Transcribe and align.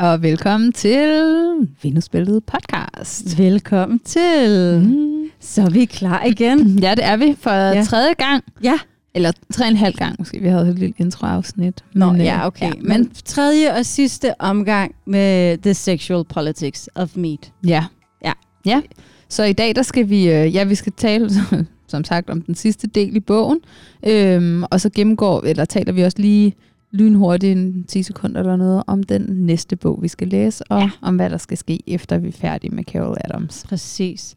og 0.00 0.22
velkommen 0.22 0.72
til 0.72 1.68
Venusbæltet 1.82 2.44
podcast. 2.44 3.38
Velkommen 3.38 3.98
til. 3.98 4.80
Mm. 4.84 5.30
Så 5.40 5.62
er 5.62 5.70
vi 5.70 5.84
klar 5.84 6.24
igen. 6.24 6.58
Ja, 6.84 6.94
det 6.94 7.04
er 7.04 7.16
vi 7.16 7.36
for 7.40 7.50
ja. 7.50 7.82
tredje 7.84 8.12
gang. 8.12 8.44
Ja. 8.62 8.78
Eller 9.14 9.32
tre 9.52 9.64
og 9.64 9.70
en 9.70 9.76
halv 9.76 9.94
gang 9.94 10.16
måske. 10.18 10.40
Vi 10.40 10.48
havde 10.48 10.68
et 10.68 10.78
lille 10.78 10.94
introafsnit. 10.98 11.84
Nå, 11.92 12.12
Men, 12.12 12.20
øh, 12.20 12.26
ja, 12.26 12.46
okay. 12.46 12.66
Ja, 12.66 12.72
men 12.80 13.10
tredje 13.24 13.74
og 13.74 13.86
sidste 13.86 14.40
omgang 14.40 14.94
med 15.06 15.58
The 15.58 15.74
Sexual 15.74 16.24
Politics 16.24 16.88
of 16.94 17.16
Meat. 17.16 17.52
Ja. 17.66 17.84
Ja. 18.24 18.32
Ja. 18.66 18.80
Så 19.28 19.44
i 19.44 19.52
dag, 19.52 19.76
der 19.76 19.82
skal 19.82 20.08
vi, 20.08 20.30
øh, 20.30 20.54
ja, 20.54 20.64
vi 20.64 20.74
skal 20.74 20.92
tale, 20.96 21.30
som 21.88 22.04
sagt, 22.04 22.30
om 22.30 22.42
den 22.42 22.54
sidste 22.54 22.86
del 22.86 23.16
i 23.16 23.20
bogen. 23.20 23.60
Øhm, 24.06 24.64
og 24.70 24.80
så 24.80 24.90
gennemgår, 24.90 25.42
eller 25.46 25.64
taler 25.64 25.92
vi 25.92 26.02
også 26.02 26.18
lige 26.18 26.54
lynhurtigt 26.96 27.58
en 27.58 27.84
10 27.88 28.02
sekunder 28.02 28.40
eller 28.40 28.56
noget 28.56 28.82
om 28.86 29.02
den 29.02 29.22
næste 29.28 29.76
bog, 29.76 29.98
vi 30.02 30.08
skal 30.08 30.28
læse, 30.28 30.64
og 30.68 30.80
ja. 30.80 30.90
om 31.02 31.16
hvad 31.16 31.30
der 31.30 31.36
skal 31.36 31.58
ske, 31.58 31.80
efter 31.86 32.18
vi 32.18 32.28
er 32.28 32.32
færdige 32.32 32.74
med 32.74 32.84
Carol 32.84 33.16
Adams. 33.24 33.64
Præcis. 33.68 34.34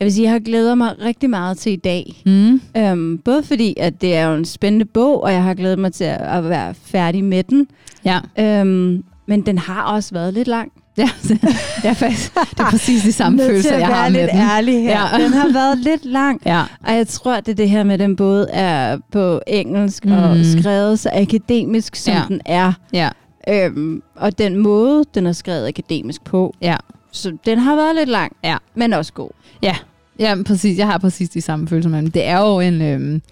Jeg 0.00 0.06
vil 0.06 0.12
sige, 0.12 0.24
jeg 0.24 0.32
har 0.32 0.38
glædet 0.38 0.78
mig 0.78 0.94
rigtig 1.00 1.30
meget 1.30 1.58
til 1.58 1.72
i 1.72 1.76
dag. 1.76 2.22
Mm. 2.26 2.60
Øhm, 2.76 3.18
både 3.18 3.42
fordi, 3.42 3.74
at 3.76 4.00
det 4.00 4.14
er 4.14 4.26
jo 4.26 4.34
en 4.34 4.44
spændende 4.44 4.84
bog, 4.84 5.22
og 5.22 5.32
jeg 5.32 5.44
har 5.44 5.54
glædet 5.54 5.78
mig 5.78 5.92
til 5.92 6.04
at 6.04 6.48
være 6.48 6.74
færdig 6.74 7.24
med 7.24 7.42
den. 7.44 7.68
Ja. 8.04 8.20
Øhm, 8.38 9.04
men 9.26 9.40
den 9.46 9.58
har 9.58 9.82
også 9.82 10.14
været 10.14 10.34
lidt 10.34 10.48
lang. 10.48 10.72
Ja, 11.00 11.10
ja 11.84 11.92
faktisk, 11.92 12.34
det 12.34 12.60
er 12.60 12.70
præcis 12.70 13.02
de 13.02 13.12
samme 13.12 13.42
følelser, 13.42 13.78
jeg 13.78 13.86
har 13.86 14.08
med 14.08 14.20
lidt 14.20 14.30
den. 14.30 14.40
ærlig 14.40 14.82
her. 14.82 15.18
Ja. 15.18 15.24
Den 15.24 15.32
har 15.32 15.52
været 15.52 15.78
lidt 15.78 16.04
lang. 16.04 16.42
Ja. 16.46 16.62
Og 16.86 16.94
jeg 16.94 17.08
tror, 17.08 17.40
det 17.40 17.48
er 17.48 17.54
det 17.54 17.70
her 17.70 17.84
med, 17.84 17.94
at 17.94 18.00
den 18.00 18.16
både 18.16 18.48
er 18.50 18.98
på 19.12 19.40
engelsk 19.46 20.04
mm. 20.04 20.12
og 20.12 20.36
skrevet 20.58 20.98
så 20.98 21.10
akademisk, 21.12 21.96
som 21.96 22.14
ja. 22.14 22.22
den 22.28 22.40
er. 22.44 22.72
Ja. 22.92 23.08
Øhm, 23.48 24.02
og 24.16 24.38
den 24.38 24.56
måde, 24.56 25.04
den 25.14 25.26
er 25.26 25.32
skrevet 25.32 25.68
akademisk 25.68 26.24
på. 26.24 26.54
Ja. 26.62 26.76
Så 27.12 27.36
den 27.46 27.58
har 27.58 27.76
været 27.76 27.96
lidt 27.96 28.08
lang, 28.08 28.36
ja. 28.44 28.56
men 28.74 28.92
også 28.92 29.12
god. 29.12 29.30
Ja, 29.62 29.76
ja 30.18 30.36
præcis. 30.46 30.78
Jeg 30.78 30.86
har 30.86 30.98
præcis 30.98 31.28
de 31.28 31.40
samme 31.40 31.68
følelser 31.68 31.90
med 31.90 32.02
den. 32.02 32.10
Det 32.10 32.26
er 32.26 32.38
jo 32.38 32.60
en, 32.60 32.82
øhm, 32.82 33.22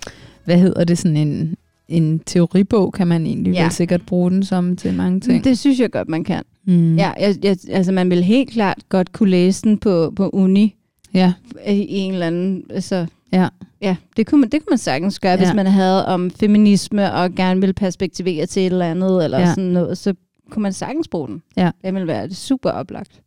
hvad 0.45 0.59
hedder 0.59 0.85
det, 0.85 0.99
sådan 0.99 1.17
en, 1.17 1.57
en 1.89 2.19
teoribog, 2.19 2.93
kan 2.93 3.07
man 3.07 3.27
egentlig 3.27 3.53
ja. 3.53 3.63
vel 3.63 3.73
sikkert 3.73 4.07
bruge 4.07 4.31
den 4.31 4.43
som 4.43 4.77
til 4.77 4.95
mange 4.95 5.21
ting. 5.21 5.45
Det 5.45 5.59
synes 5.59 5.81
jeg 5.81 5.91
godt, 5.91 6.09
man 6.09 6.25
kan. 6.25 6.43
Mm. 6.65 6.97
Ja, 6.97 7.13
jeg, 7.21 7.37
jeg, 7.43 7.57
altså 7.71 7.93
man 7.93 8.11
vil 8.11 8.25
helt 8.25 8.51
klart 8.51 8.79
godt 8.89 9.13
kunne 9.13 9.31
læse 9.31 9.63
den 9.63 9.79
på, 9.79 10.13
på 10.17 10.29
uni. 10.29 10.75
Ja. 11.15 11.33
I 11.67 11.87
en 11.89 12.13
eller 12.13 12.27
anden, 12.27 12.65
altså, 12.71 13.07
ja. 13.33 13.49
Ja, 13.83 13.97
det 14.17 14.27
kunne 14.27 14.41
man, 14.41 14.51
det 14.51 14.61
kunne 14.61 14.71
man 14.71 14.79
sagtens 14.79 15.19
gøre, 15.19 15.33
ja. 15.33 15.39
hvis 15.39 15.55
man 15.55 15.67
havde 15.67 16.07
om 16.07 16.31
feminisme 16.31 17.13
og 17.13 17.35
gerne 17.35 17.61
ville 17.61 17.73
perspektivere 17.73 18.47
til 18.47 18.63
et 18.63 18.67
eller 18.73 18.91
andet, 18.91 19.25
eller 19.25 19.39
ja. 19.39 19.49
sådan 19.49 19.65
noget, 19.65 19.99
så 19.99 20.15
kunne 20.51 20.63
man 20.63 20.73
sagtens 20.73 21.09
bruge 21.09 21.29
den. 21.29 21.43
Ja. 21.57 21.71
Det 21.85 21.95
ville 21.95 22.07
være 22.07 22.31
super 22.31 22.71
oplagt. 22.71 23.21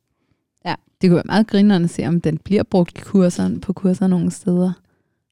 Ja. 0.65 0.75
Det 1.01 1.09
kunne 1.09 1.15
være 1.15 1.23
meget 1.25 1.47
grinerende 1.47 1.85
at 1.85 1.89
se, 1.89 2.05
om 2.05 2.21
den 2.21 2.37
bliver 2.37 2.63
brugt 2.63 2.97
i 2.97 3.01
kurser, 3.01 3.59
på 3.61 3.73
kurser 3.73 4.07
nogle 4.07 4.31
steder. 4.31 4.71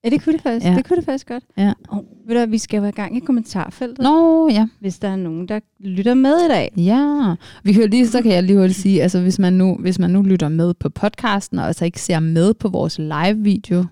Ja, 0.04 0.10
det 0.10 0.24
kunne 0.24 0.34
det 0.34 0.42
faktisk. 0.42 0.66
Ja. 0.66 0.76
Det 0.76 0.86
kunne 0.86 0.98
det 0.98 1.06
faktisk 1.06 1.28
godt. 1.28 1.44
Ja. 1.58 1.74
Og 1.90 2.06
ved 2.28 2.46
du, 2.46 2.52
vi 2.52 2.58
skal 2.58 2.78
jo 2.78 2.84
have 2.84 2.92
gang 2.92 3.18
i 3.18 3.20
kommentarfeltet. 3.20 4.00
Nå, 4.00 4.50
ja. 4.50 4.68
Hvis 4.80 5.00
der 5.00 5.08
er 5.08 5.16
nogen, 5.16 5.48
der 5.48 5.60
lytter 5.80 6.14
med 6.14 6.46
i 6.46 6.48
dag. 6.48 6.74
Ja. 6.78 7.36
Vi 7.64 7.74
kan 7.74 7.82
jo 7.82 7.88
lige, 7.88 8.08
så 8.08 8.22
kan 8.22 8.32
jeg 8.32 8.44
lige 8.44 8.58
hurtigt 8.58 8.80
sige, 8.80 9.02
altså 9.02 9.22
hvis 9.22 9.40
man 9.40 9.54
nu, 9.54 9.78
hvis 9.80 10.00
man 10.00 10.10
nu 10.10 10.22
lytter 10.22 10.50
med 10.50 10.74
på 10.74 10.90
podcasten, 10.90 11.60
og 11.60 11.68
altså 11.68 11.86
ikke 11.86 12.02
ser 12.02 12.20
med 12.20 12.54
på 12.54 12.70
vores 12.70 13.00
live-video, 13.00 13.86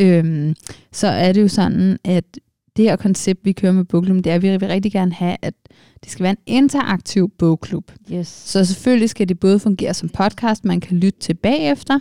øhm, 0.00 0.54
så 0.92 1.06
er 1.06 1.32
det 1.32 1.42
jo 1.42 1.48
sådan, 1.48 1.98
at 2.04 2.24
det 2.76 2.84
her 2.84 2.96
koncept, 2.96 3.40
vi 3.44 3.52
kører 3.52 3.72
med 3.72 3.84
bogklubben, 3.84 4.24
det 4.24 4.30
er, 4.30 4.34
at 4.34 4.42
vi 4.42 4.50
vil 4.50 4.68
rigtig 4.68 4.92
gerne 4.92 5.12
have, 5.12 5.36
at 5.42 5.54
det 6.04 6.12
skal 6.12 6.22
være 6.22 6.32
en 6.46 6.62
interaktiv 6.62 7.30
bogklub. 7.38 7.92
Yes. 8.12 8.28
Så 8.28 8.64
selvfølgelig 8.64 9.10
skal 9.10 9.28
det 9.28 9.40
både 9.40 9.58
fungere 9.58 9.94
som 9.94 10.08
podcast, 10.08 10.64
man 10.64 10.80
kan 10.80 10.96
lytte 10.96 11.18
til 11.18 11.34
bagefter, 11.34 11.98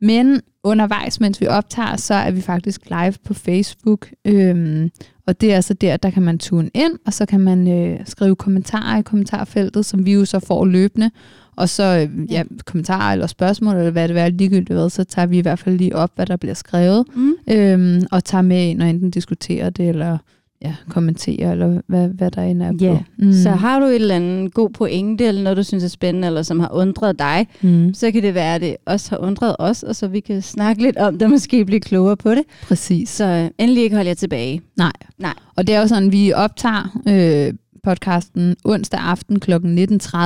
men 0.00 0.40
undervejs, 0.64 1.20
mens 1.20 1.40
vi 1.40 1.46
optager, 1.46 1.96
så 1.96 2.14
er 2.14 2.30
vi 2.30 2.40
faktisk 2.40 2.80
live 2.90 3.14
på 3.24 3.34
Facebook. 3.34 4.08
Øhm, 4.24 4.90
og 5.26 5.40
det 5.40 5.52
er 5.52 5.56
altså 5.56 5.74
der, 5.74 5.96
der 5.96 6.10
kan 6.10 6.22
man 6.22 6.38
tune 6.38 6.70
ind, 6.74 6.92
og 7.06 7.12
så 7.12 7.26
kan 7.26 7.40
man 7.40 7.68
øh, 7.68 8.00
skrive 8.06 8.36
kommentarer 8.36 8.98
i 8.98 9.02
kommentarfeltet, 9.02 9.86
som 9.86 10.06
vi 10.06 10.12
jo 10.12 10.24
så 10.24 10.40
får 10.40 10.64
løbende. 10.64 11.10
Og 11.56 11.68
så 11.68 11.82
øh, 11.82 12.32
ja, 12.32 12.42
kommentarer 12.66 13.12
eller 13.12 13.26
spørgsmål, 13.26 13.76
eller 13.76 13.90
hvad 13.90 14.08
det 14.08 14.18
er 14.18 14.28
ligegyldigt 14.28 14.72
hvad, 14.72 14.90
så 14.90 15.04
tager 15.04 15.26
vi 15.26 15.38
i 15.38 15.40
hvert 15.42 15.58
fald 15.58 15.78
lige 15.78 15.96
op, 15.96 16.10
hvad 16.14 16.26
der 16.26 16.36
bliver 16.36 16.54
skrevet, 16.54 17.06
mm. 17.14 17.34
øhm, 17.50 18.02
og 18.10 18.24
tager 18.24 18.42
med 18.42 18.68
ind 18.68 18.82
og 18.82 18.88
enten 18.88 19.10
diskuterer 19.10 19.70
det, 19.70 19.88
eller 19.88 20.18
ja, 20.62 20.74
kommentere, 20.88 21.52
eller 21.52 21.80
hvad, 21.86 22.08
hvad 22.08 22.30
der 22.30 22.42
end 22.42 22.62
er 22.62 22.72
ja. 22.80 22.94
på. 22.94 23.02
Mm. 23.18 23.32
Så 23.32 23.50
har 23.50 23.80
du 23.80 23.86
et 23.86 23.94
eller 23.94 24.16
andet 24.16 24.54
god 24.54 24.70
pointe, 24.70 25.24
eller 25.24 25.42
noget, 25.42 25.56
du 25.56 25.62
synes 25.62 25.84
er 25.84 25.88
spændende, 25.88 26.26
eller 26.26 26.42
som 26.42 26.60
har 26.60 26.70
undret 26.72 27.18
dig, 27.18 27.46
mm. 27.62 27.94
så 27.94 28.10
kan 28.10 28.22
det 28.22 28.34
være, 28.34 28.54
at 28.54 28.60
det 28.60 28.76
også 28.86 29.10
har 29.10 29.18
undret 29.18 29.56
os, 29.58 29.82
og 29.82 29.96
så 29.96 30.08
vi 30.08 30.20
kan 30.20 30.42
snakke 30.42 30.82
lidt 30.82 30.96
om 30.96 31.12
det, 31.12 31.22
og 31.22 31.30
måske 31.30 31.64
blive 31.64 31.80
klogere 31.80 32.16
på 32.16 32.30
det. 32.30 32.42
Præcis. 32.62 33.08
Så 33.08 33.24
øh, 33.24 33.50
endelig 33.58 33.82
ikke 33.82 33.96
holde 33.96 34.08
jer 34.08 34.14
tilbage. 34.14 34.60
Nej. 34.76 34.92
Nej. 35.18 35.34
Og 35.56 35.66
det 35.66 35.74
er 35.74 35.80
jo 35.80 35.86
sådan, 35.86 36.12
vi 36.12 36.32
optager 36.32 37.00
øh, 37.08 37.54
podcasten 37.82 38.56
onsdag 38.64 39.00
aften 39.00 39.40
kl. 39.40 39.52
19.30, 39.52 40.18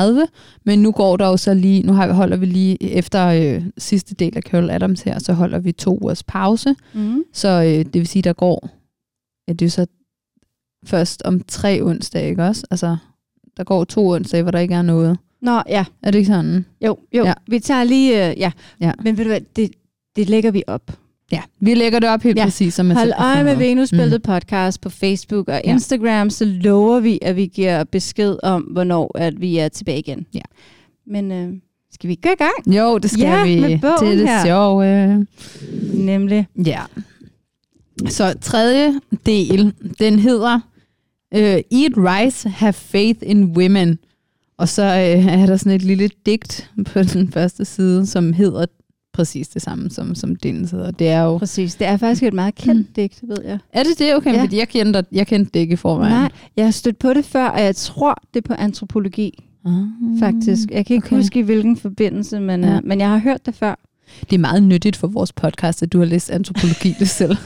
men 0.64 0.82
nu 0.82 0.92
går 0.92 1.16
der 1.16 1.26
jo 1.26 1.36
så 1.36 1.54
lige, 1.54 1.82
nu 1.82 1.92
har, 1.92 2.12
holder 2.12 2.36
vi 2.36 2.46
lige 2.46 2.82
efter 2.82 3.26
øh, 3.26 3.62
sidste 3.78 4.14
del 4.14 4.36
af 4.36 4.42
Carol 4.42 4.70
Adams 4.70 5.02
her, 5.02 5.18
så 5.18 5.32
holder 5.32 5.58
vi 5.58 5.72
to 5.72 5.98
ugers 6.02 6.22
pause. 6.22 6.74
Mm. 6.94 7.22
Så 7.32 7.48
øh, 7.48 7.68
det 7.68 7.94
vil 7.94 8.06
sige, 8.06 8.22
der 8.22 8.32
går, 8.32 8.68
ja, 9.48 9.52
det 9.52 9.66
er 9.66 9.70
så 9.70 9.86
først 10.86 11.22
om 11.24 11.40
tre 11.48 11.80
onsdage, 11.82 12.30
ikke 12.30 12.44
også? 12.44 12.66
Altså, 12.70 12.96
der 13.56 13.64
går 13.64 13.84
to 13.84 14.08
onsdage, 14.08 14.42
hvor 14.42 14.50
der 14.50 14.58
ikke 14.58 14.74
er 14.74 14.82
noget. 14.82 15.18
Nå, 15.42 15.62
ja. 15.68 15.84
Er 16.02 16.10
det 16.10 16.18
ikke 16.18 16.28
sådan? 16.28 16.64
Jo, 16.84 16.98
jo. 17.14 17.24
Ja. 17.24 17.32
Vi 17.46 17.58
tager 17.58 17.84
lige, 17.84 18.30
øh, 18.30 18.40
ja. 18.40 18.52
ja. 18.80 18.92
Men 19.02 19.16
ved 19.16 19.24
du 19.24 19.28
hvad, 19.28 19.40
det, 19.56 19.70
det 20.16 20.28
lægger 20.28 20.50
vi 20.50 20.62
op. 20.66 20.92
Ja, 21.32 21.40
vi 21.60 21.74
lægger 21.74 21.98
det 21.98 22.08
op 22.08 22.22
helt 22.22 22.38
ja. 22.38 22.44
præcis. 22.44 22.74
Som 22.74 22.90
Hold 22.90 23.12
øje 23.18 23.44
med 23.44 23.56
Venusbæltet 23.56 24.20
mm. 24.26 24.32
podcast 24.32 24.80
på 24.80 24.90
Facebook 24.90 25.48
og 25.48 25.60
Instagram, 25.64 26.26
ja. 26.26 26.28
så 26.28 26.44
lover 26.44 27.00
vi, 27.00 27.18
at 27.22 27.36
vi 27.36 27.46
giver 27.46 27.84
besked 27.84 28.36
om, 28.42 28.62
hvornår 28.62 29.18
at 29.18 29.40
vi 29.40 29.58
er 29.58 29.68
tilbage 29.68 29.98
igen. 29.98 30.26
Ja. 30.34 30.40
Men 31.06 31.32
øh, 31.32 31.52
skal 31.92 32.08
vi 32.08 32.14
gå 32.14 32.28
i 32.28 32.36
gang? 32.38 32.76
Jo, 32.76 32.98
det 32.98 33.10
skal 33.10 33.22
ja, 33.22 33.44
vi. 33.44 33.60
Med 33.60 33.78
bogen 33.78 33.98
det 34.00 34.12
er 34.12 34.16
det 34.16 34.28
her. 34.28 34.44
sjove. 34.44 35.26
Nemlig. 35.94 36.46
Ja. 36.66 36.80
Så 38.08 38.34
tredje 38.40 39.00
del, 39.26 39.72
den 39.98 40.18
hedder 40.18 40.60
uh, 41.34 41.40
Eat 41.40 41.92
Rice, 41.96 42.48
Have 42.48 42.72
Faith 42.72 43.18
in 43.22 43.44
Women. 43.44 43.98
Og 44.58 44.68
så 44.68 44.82
uh, 44.82 45.26
er 45.26 45.46
der 45.46 45.56
sådan 45.56 45.72
et 45.72 45.82
lille 45.82 46.10
digt 46.26 46.70
på 46.92 47.02
den 47.02 47.32
første 47.32 47.64
side, 47.64 48.06
som 48.06 48.32
hedder 48.32 48.66
præcis 49.14 49.48
det 49.48 49.62
samme, 49.62 49.90
som, 49.90 50.14
som 50.14 50.36
din 50.36 50.64
hedder. 50.64 50.90
Det 50.90 51.08
er 51.08 51.22
jo... 51.22 51.38
Præcis. 51.38 51.74
Det 51.74 51.86
er 51.86 51.96
faktisk 51.96 52.22
et 52.22 52.32
meget 52.32 52.54
kendt 52.54 52.88
mm. 52.88 52.94
digt, 52.96 53.20
ved 53.22 53.36
jeg. 53.44 53.58
Er 53.72 53.82
det 53.82 53.98
det? 53.98 54.16
Okay, 54.16 54.32
ja. 54.32 54.42
fordi 54.42 54.58
jeg 54.58 54.68
kendte, 54.68 55.04
jeg 55.12 55.26
kendte 55.26 55.50
det 55.54 55.60
ikke 55.60 55.72
i 55.72 55.76
forvejen. 55.76 56.12
Nej, 56.12 56.30
jeg 56.56 56.64
har 56.64 56.70
stødt 56.70 56.98
på 56.98 57.14
det 57.14 57.24
før, 57.24 57.46
og 57.48 57.60
jeg 57.60 57.76
tror, 57.76 58.22
det 58.34 58.44
er 58.44 58.48
på 58.48 58.54
antropologi. 58.54 59.44
Ah, 59.66 59.72
faktisk. 60.18 60.70
Jeg 60.70 60.86
kan 60.86 60.96
ikke 60.96 61.06
okay. 61.06 61.16
huske, 61.16 61.38
i 61.38 61.42
hvilken 61.42 61.76
forbindelse, 61.76 62.40
men, 62.40 62.64
ja. 62.64 62.76
uh, 62.76 62.84
men 62.84 63.00
jeg 63.00 63.08
har 63.08 63.18
hørt 63.18 63.46
det 63.46 63.54
før. 63.54 63.74
Det 64.20 64.32
er 64.32 64.40
meget 64.40 64.62
nyttigt 64.62 64.96
for 64.96 65.06
vores 65.06 65.32
podcast, 65.32 65.82
at 65.82 65.92
du 65.92 65.98
har 65.98 66.06
læst 66.06 66.30
antropologi 66.30 66.94
det 66.98 67.08
selv. 67.20 67.36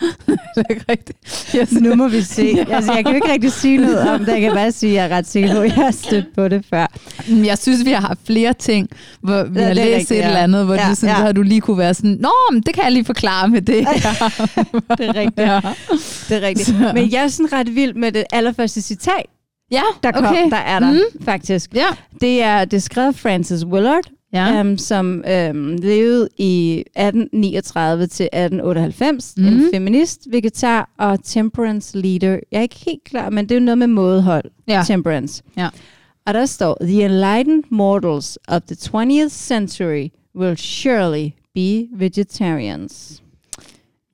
det 0.26 0.38
er 0.56 0.70
ikke 0.70 0.84
rigtigt. 0.88 1.18
Yes. 1.56 1.72
Nu 1.72 1.94
må 1.94 2.08
vi 2.08 2.22
se. 2.22 2.42
Ja. 2.68 2.76
Altså, 2.76 2.92
jeg 2.92 3.04
kan 3.04 3.12
jo 3.12 3.16
ikke 3.16 3.32
rigtig 3.32 3.52
sige 3.52 3.78
noget 3.78 4.10
om 4.10 4.20
det. 4.20 4.32
Jeg 4.32 4.40
kan 4.40 4.52
bare 4.52 4.72
sige, 4.72 4.90
at 4.90 4.96
jeg 4.96 5.04
er 5.10 5.18
ret 5.18 5.26
sikker 5.26 5.54
på, 5.54 5.60
at 5.60 5.76
jeg 5.76 5.84
har 5.84 5.90
stødt 5.90 6.34
på 6.34 6.48
det 6.48 6.64
før. 6.70 6.86
Jeg 7.28 7.58
synes, 7.58 7.84
vi 7.84 7.90
har 7.90 8.00
haft 8.00 8.20
flere 8.26 8.52
ting, 8.52 8.88
hvor 9.20 9.44
vi 9.44 9.60
ja, 9.60 9.66
har 9.66 9.74
læst 9.74 9.88
rigtigt, 9.88 10.10
et 10.10 10.16
ja. 10.16 10.26
eller 10.26 10.40
andet, 10.40 10.64
hvor 10.64 10.74
ja, 10.74 10.88
du 10.88 10.94
sådan, 10.94 11.08
ja. 11.08 11.16
så 11.16 11.22
har 11.22 11.32
du 11.32 11.42
lige 11.42 11.60
kunne 11.60 11.78
være 11.78 11.94
sådan, 11.94 12.16
Nå, 12.20 12.32
men 12.52 12.62
det 12.62 12.74
kan 12.74 12.84
jeg 12.84 12.92
lige 12.92 13.04
forklare 13.04 13.48
med 13.48 13.62
det. 13.62 13.86
det 14.98 15.08
er 15.08 15.14
rigtigt. 15.14 15.38
Ja. 15.38 15.60
Det 16.28 16.36
er 16.36 16.40
rigtigt. 16.40 16.68
Så. 16.68 16.90
Men 16.94 17.12
jeg 17.12 17.24
er 17.24 17.28
sådan 17.28 17.52
ret 17.52 17.74
vild 17.74 17.94
med 17.94 18.12
det 18.12 18.24
allerførste 18.32 18.82
citat, 18.82 19.26
Ja, 19.70 19.82
der 20.02 20.12
kom, 20.12 20.24
okay. 20.24 20.50
der 20.50 20.56
er 20.56 20.78
der 20.78 20.92
mm. 20.92 21.24
faktisk. 21.24 21.74
Ja. 21.74 21.86
Det 22.20 22.42
er 22.42 22.64
det 22.64 22.82
skrevet 22.82 23.16
Francis 23.16 23.64
Willard, 23.64 24.04
ja. 24.34 24.60
um, 24.60 24.78
som 24.78 25.06
um, 25.50 25.76
levede 25.76 26.28
i 26.38 26.84
1839 26.96 28.06
til 28.06 28.24
1898. 28.32 29.34
Mm. 29.36 29.46
En 29.46 29.62
feminist, 29.74 30.26
vegetar 30.30 30.90
og 30.98 31.24
temperance 31.24 31.98
leader. 31.98 32.38
Jeg 32.52 32.58
er 32.58 32.62
ikke 32.62 32.82
helt 32.86 33.04
klar, 33.04 33.30
men 33.30 33.44
det 33.48 33.54
er 33.54 33.58
jo 33.58 33.64
noget 33.64 33.78
med 33.78 33.86
mådehold. 33.86 34.44
Ja. 34.68 34.82
Temperance. 34.86 35.42
Ja. 35.56 35.68
Og 36.26 36.34
der 36.34 36.46
står, 36.46 36.78
The 36.80 37.04
enlightened 37.04 37.62
mortals 37.70 38.38
of 38.48 38.62
the 38.62 38.76
20th 38.76 39.28
century 39.28 40.08
will 40.36 40.56
surely 40.56 41.28
be 41.54 41.86
vegetarians. 41.98 43.22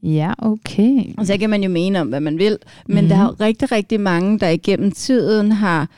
Ja, 0.02 0.32
okay. 0.38 1.04
Og 1.18 1.26
så 1.26 1.36
kan 1.38 1.50
man 1.50 1.62
jo 1.62 1.68
mene 1.68 2.00
om, 2.00 2.08
hvad 2.08 2.20
man 2.20 2.38
vil, 2.38 2.58
men 2.86 2.96
Mhm. 3.04 3.08
der 3.08 3.16
er 3.16 3.22
jo 3.22 3.34
rigtig, 3.40 3.72
rigtig 3.72 4.00
mange, 4.00 4.38
der 4.38 4.48
igennem 4.48 4.92
tiden 4.92 5.52
har, 5.52 5.88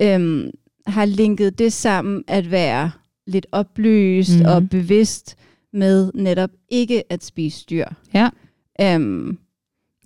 øhm, 0.00 0.50
har 0.86 1.04
linket 1.04 1.58
det 1.58 1.72
sammen 1.72 2.24
at 2.28 2.50
være 2.50 2.90
lidt 3.26 3.46
oplyst 3.52 4.36
Mhm. 4.38 4.46
og 4.46 4.68
bevidst 4.70 5.36
med 5.72 6.10
netop 6.14 6.50
ikke 6.68 7.12
at 7.12 7.24
spise 7.24 7.64
dyr. 7.70 7.86
Ja. 8.14 8.28
Øhm, 8.80 9.38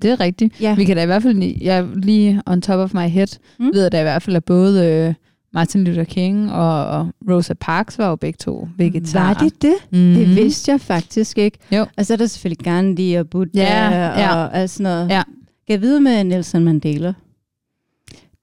Det 0.03 0.11
er 0.11 0.21
rigtigt. 0.21 0.61
Ja. 0.61 0.75
Vi 0.75 0.85
kan 0.85 0.97
da 0.97 1.03
i 1.03 1.07
hvert 1.07 1.23
fald, 1.23 1.43
jeg 1.61 1.87
lige 1.97 2.43
on 2.47 2.61
top 2.63 2.79
of 2.79 2.95
my 2.95 3.09
head, 3.09 3.27
Mm. 3.59 3.65
mm. 3.65 3.71
ved 3.75 3.91
der 3.91 4.01
i 4.01 4.03
hvert 4.03 4.23
fald 4.23 4.37
er 4.37 4.41
både 4.41 4.87
øh, 4.87 5.15
Martin 5.53 5.85
Luther 5.85 6.05
King 6.05 6.53
og, 6.53 6.87
og 6.87 7.09
Rosa 7.31 7.55
Parks 7.55 7.99
var 7.99 8.09
jo 8.09 8.17
begge 8.17 8.37
to 8.37 8.69
vegetarer. 8.77 9.35
Var 9.35 9.35
det 9.35 9.63
det? 9.63 9.75
Mm-hmm. 9.91 10.15
Det 10.15 10.37
vidste 10.37 10.73
jeg 10.73 10.81
faktisk 10.81 11.39
ikke. 11.39 11.59
Jo. 11.73 11.87
Og 11.97 12.07
så 12.07 12.13
er 12.13 12.17
der 12.17 12.27
selvfølgelig 12.27 12.65
Gandhi 12.65 13.15
og 13.15 13.29
Buddha 13.31 13.63
Ja, 13.63 14.21
ja. 14.21 14.35
og 14.37 14.57
alt 14.57 14.71
sådan 14.71 14.85
noget. 14.93 15.09
Ja. 15.11 15.23
Kan 15.67 15.73
jeg 15.73 15.81
vide 15.81 16.01
med 16.01 16.25
Nelson 16.25 16.65
Mandela? 16.65 17.15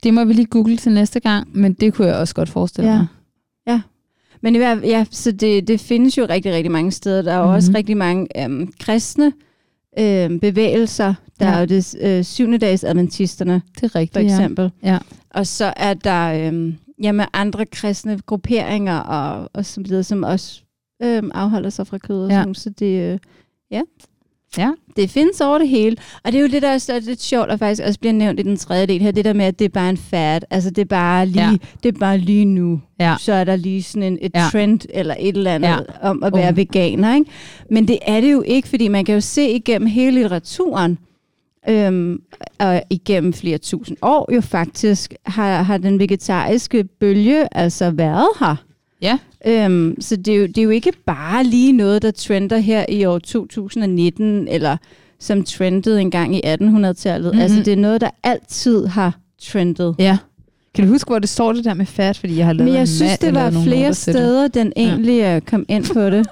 Det 0.04 0.14
må 0.14 0.24
vi 0.26 0.34
lige 0.34 0.46
google 0.46 0.78
til 0.78 0.92
næste 0.92 1.20
gang, 1.20 1.48
men 1.58 1.74
det 1.74 1.94
kunne 1.94 2.08
jeg 2.08 2.16
også 2.16 2.36
godt 2.36 2.50
forestille 2.50 2.90
Ja. 2.92 2.98
mig. 2.98 3.08
Men 4.44 4.56
i 4.56 4.58
hvert 4.58 4.84
ja, 4.84 5.06
så 5.12 5.32
det, 5.32 5.68
det 5.68 5.80
findes 5.80 6.18
jo 6.18 6.26
rigtig, 6.30 6.54
rigtig 6.54 6.72
mange 6.72 6.92
steder. 6.92 7.22
Der 7.22 7.32
er 7.34 7.38
Mhm. 7.38 7.46
mm-hmm. 7.46 7.56
også 7.56 7.72
rigtig 7.76 7.98
mange 7.98 8.44
øhm, 8.44 8.74
kristne 8.80 9.34
øhm, 10.00 10.40
bevægelser. 10.40 11.14
Der 11.40 11.46
Ja. 11.46 11.52
ja. 11.52 11.56
er 11.58 11.60
jo 11.60 11.66
det 11.66 11.96
øh, 12.02 12.24
syvende 12.24 12.58
dags 12.58 12.84
adventisterne, 12.84 13.62
Det 13.76 13.84
er 13.84 13.88
for 13.90 14.00
rigtigt, 14.00 14.26
ja. 14.26 14.30
eksempel. 14.36 14.72
Ja. 14.84 14.98
Og 15.30 15.48
så 15.48 15.74
er 15.78 15.94
der 15.94 16.48
øhm, 16.48 16.76
jamen, 17.04 17.26
andre 17.34 17.66
kristne 17.66 18.20
grupperinger, 18.26 18.98
og, 19.00 19.50
og 19.54 19.66
så 19.66 19.82
videre, 19.82 20.04
som 20.04 20.24
også 20.24 20.62
øhm, 21.04 21.32
afholder 21.34 21.70
sig 21.70 21.88
fra 21.88 21.98
kød 21.98 22.24
og 22.24 22.30
Ja. 22.30 22.40
sådan. 22.42 22.56
Så 22.56 22.70
det, 22.70 23.12
øh, 23.14 23.20
ja. 23.72 23.82
Ja. 24.58 24.70
Det 24.96 25.10
findes 25.10 25.42
over 25.42 25.58
det 25.58 25.68
hele. 25.70 25.98
Og 26.24 26.32
det 26.32 26.38
er 26.38 26.42
jo 26.42 26.48
det, 26.48 26.62
der 26.62 26.68
er 26.68 27.00
lidt 27.06 27.22
sjovt, 27.22 27.50
og 27.50 27.60
faktisk 27.60 27.82
også 27.88 28.00
bliver 28.00 28.14
nævnt 28.14 28.40
i 28.40 28.44
den 28.44 28.58
tredje 28.58 28.86
del 28.86 29.02
her, 29.02 29.12
det 29.12 29.26
der 29.26 29.34
med, 29.34 29.46
at 29.46 29.60
det 29.60 29.66
er 29.66 29.70
bare 29.70 29.90
en 29.90 29.98
fad. 29.98 30.40
Altså 30.50 30.70
det 30.70 30.82
er 30.82 30.86
bare 30.86 31.26
lige, 31.26 31.50
Ja. 31.50 31.58
det 31.84 31.96
er 31.96 32.00
bare 32.00 32.18
lige 32.18 32.46
nu. 32.46 32.82
Ja. 33.00 33.16
Så 33.20 33.34
er 33.34 33.44
der 33.44 33.56
lige 33.56 33.84
sådan 33.84 34.04
en, 34.04 34.18
et 34.22 34.32
Ja. 34.36 34.46
trend 34.52 34.80
eller 34.90 35.16
et 35.20 35.38
eller 35.38 35.56
andet 35.56 35.68
ja. 35.70 35.78
om 36.10 36.24
at 36.24 36.34
være 36.36 36.52
Uh. 36.52 36.58
veganer. 36.58 37.16
Ikke? 37.16 37.32
Men 37.70 37.88
det 37.88 38.00
er 38.02 38.22
det 38.22 38.32
jo 38.32 38.42
ikke, 38.42 38.68
fordi 38.68 38.88
man 38.88 39.06
kan 39.06 39.16
jo 39.16 39.22
se 39.22 39.50
igennem 39.50 39.88
hele 39.88 40.12
litteraturen, 40.20 40.98
øhm, 41.70 42.22
og 42.60 42.84
igennem 42.90 43.34
flere 43.34 43.58
tusind 43.58 43.98
år 44.02 44.34
jo 44.36 44.42
faktisk, 44.42 45.14
har, 45.26 45.64
har 45.64 45.78
den 45.78 46.00
vegetariske 46.00 46.84
bølge 46.84 47.58
altså 47.58 47.92
været 47.92 48.28
her. 48.40 48.56
Ja. 49.02 49.18
Øhm, 49.48 49.96
så 50.02 50.16
det 50.16 50.34
er, 50.34 50.38
jo, 50.38 50.46
det 50.46 50.58
er 50.58 50.64
jo 50.64 50.70
ikke 50.70 50.94
bare 51.06 51.44
lige 51.44 51.72
noget, 51.72 52.02
der 52.02 52.12
trender 52.12 52.58
her 52.58 52.86
i 52.90 53.06
år 53.06 53.20
2019, 53.20 54.48
eller 54.48 54.78
som 55.20 55.44
trendede 55.44 56.02
engang 56.02 56.36
i 56.36 56.42
1800-tallet. 56.46 57.26
Mhm. 57.26 57.32
Mm-hmm. 57.32 57.40
Altså 57.42 57.64
det 57.66 57.74
er 57.74 57.78
noget, 57.78 58.02
der 58.02 58.10
altid 58.24 58.86
har 58.86 59.18
trendet. 59.42 59.96
Ja. 60.00 60.18
Kan 60.76 60.86
du 60.86 60.92
huske, 60.92 61.08
hvor 61.08 61.20
det 61.20 61.30
står 61.30 61.54
det 61.54 61.66
der 61.66 61.74
med 61.74 61.86
fat? 61.86 62.18
Fordi 62.18 62.38
jeg 62.38 62.46
har 62.46 62.54
lavet 62.54 62.72
Men 62.72 62.80
jeg 62.80 62.88
synes, 62.88 63.20
det 63.20 63.34
var 63.34 63.52
flere 63.52 63.80
noter 63.80 63.94
steder, 63.94 64.48
den 64.48 64.74
egentlig 64.76 65.18
ja. 65.18 65.40
kom 65.40 65.66
ind 65.68 65.94
på 65.94 66.10
det. 66.10 66.28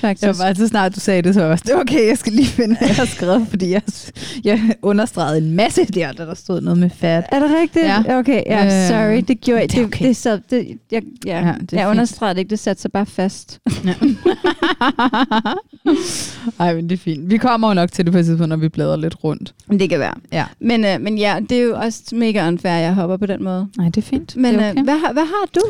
Faktisk. 0.00 0.22
Jeg 0.26 0.28
var 0.38 0.44
bare, 0.44 0.54
så 0.54 0.68
snart 0.68 0.94
du 0.94 1.00
sagde 1.00 1.22
det, 1.22 1.34
så 1.34 1.40
var 1.40 1.46
jeg 1.46 1.52
også, 1.52 1.64
det 1.66 1.74
er 1.74 1.80
okay, 1.80 2.08
jeg 2.08 2.18
skal 2.18 2.32
lige 2.32 2.46
finde, 2.46 2.76
hvad 2.78 2.88
jeg 2.88 2.96
har 2.96 3.04
skrevet, 3.04 3.46
fordi 3.50 3.70
jeg, 3.70 3.82
jeg 4.44 4.60
understregede 4.82 5.38
en 5.38 5.52
masse 5.52 5.84
der, 5.84 6.12
da 6.12 6.24
der 6.24 6.34
stod 6.34 6.60
noget 6.60 6.78
med 6.78 6.90
fat. 6.90 7.24
Er 7.32 7.38
det 7.38 7.50
rigtigt? 7.62 7.84
Ja. 7.84 8.18
Okay, 8.18 8.42
ja, 8.46 8.64
Øh, 8.64 8.88
sorry. 8.88 9.24
Det 9.28 9.40
gjorde 9.40 9.60
jeg. 9.60 9.70
det 9.70 9.78
er 9.78 9.82
Det, 9.82 9.86
okay. 9.86 10.06
det, 10.06 10.16
så, 10.16 10.40
det, 10.50 10.78
jeg, 10.90 11.02
ja, 11.26 11.38
Ja, 11.38 11.46
ja, 11.46 11.54
det 11.60 11.72
jeg 11.72 11.88
understregede 11.88 12.38
ikke. 12.38 12.50
Det 12.50 12.58
satte 12.58 12.82
sig 12.82 12.92
bare 12.92 13.06
fast. 13.06 13.60
Ej, 16.60 16.74
men 16.74 16.88
det 16.88 16.92
er 16.92 17.00
fint. 17.02 17.30
Vi 17.30 17.36
kommer 17.36 17.68
jo 17.68 17.74
nok 17.74 17.92
til 17.92 18.04
det 18.04 18.12
på 18.12 18.18
et 18.18 18.24
tidspunkt, 18.24 18.48
når 18.48 18.56
vi 18.56 18.68
bladrer 18.68 18.96
lidt 18.96 19.24
rundt. 19.24 19.54
Det 19.70 19.90
kan 19.90 19.98
være. 19.98 20.14
Ja. 20.32 20.44
Men, 20.60 20.84
øh, 20.84 21.00
men 21.00 21.18
ja, 21.18 21.36
det 21.48 21.58
er 21.58 21.62
jo 21.62 21.76
også 21.76 22.02
mega 22.12 22.48
unfair, 22.48 22.72
at 22.72 22.82
jeg 22.82 22.94
hopper 22.94 23.16
på 23.16 23.26
den 23.26 23.44
måde. 23.44 23.68
Nej, 23.78 23.86
det 23.86 23.96
er 23.96 24.02
fint. 24.02 24.36
Men 24.36 24.54
det 24.54 24.62
er 24.62 24.70
okay. 24.70 24.78
øh, 24.80 24.84
hvad, 24.84 24.98
har- 24.98 25.12
hvad 25.12 25.22
har 25.24 25.48
du? 25.54 25.60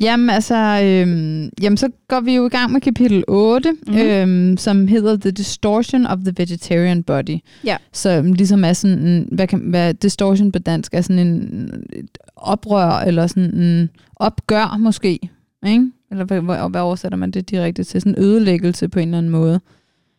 Jamen 0.00 0.30
altså, 0.30 0.54
øhm, 0.84 1.50
jamen, 1.62 1.76
så 1.76 1.88
går 2.08 2.20
vi 2.20 2.34
jo 2.34 2.46
i 2.46 2.48
gang 2.48 2.72
med 2.72 2.80
kapitel 2.80 3.24
8, 3.28 3.72
Mhm. 3.72 3.80
mm-hmm. 3.86 4.08
øhm, 4.08 4.56
som 4.56 4.88
hedder 4.88 5.16
The 5.16 5.30
Distortion 5.30 6.06
of 6.06 6.18
the 6.18 6.34
Vegetarian 6.36 7.02
Body. 7.02 7.38
Ja. 7.64 7.76
Som 7.92 8.32
ligesom 8.32 8.64
er 8.64 8.72
sådan, 8.72 8.98
en, 8.98 9.28
hvad, 9.32 9.46
kan, 9.46 9.58
hvad 9.58 9.94
distortion 9.94 10.52
på 10.52 10.58
dansk 10.58 10.94
er 10.94 11.00
sådan 11.00 11.26
en 11.26 11.70
et 11.92 12.18
oprør, 12.36 12.90
eller 12.90 13.26
sådan 13.26 13.54
en 13.60 13.90
opgør 14.16 14.76
måske, 14.80 15.18
ikke? 15.66 15.90
Eller 16.10 16.24
hvad, 16.24 16.40
hvad, 16.40 16.70
hvad 16.70 16.80
oversætter 16.80 17.18
man 17.18 17.30
det 17.30 17.50
direkte 17.50 17.84
til? 17.84 18.00
Sådan 18.00 18.14
en 18.18 18.24
ødelæggelse 18.24 18.88
på 18.88 18.98
en 18.98 19.08
eller 19.08 19.18
anden 19.18 19.32
måde, 19.32 19.60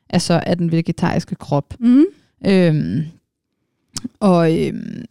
altså 0.10 0.44
af 0.46 0.58
den 0.58 0.72
vegetariske 0.72 1.36
krop. 1.36 1.74
Mm. 1.80 2.04
Øhm, 2.48 3.04
og 4.20 4.66
øhm, 4.68 5.06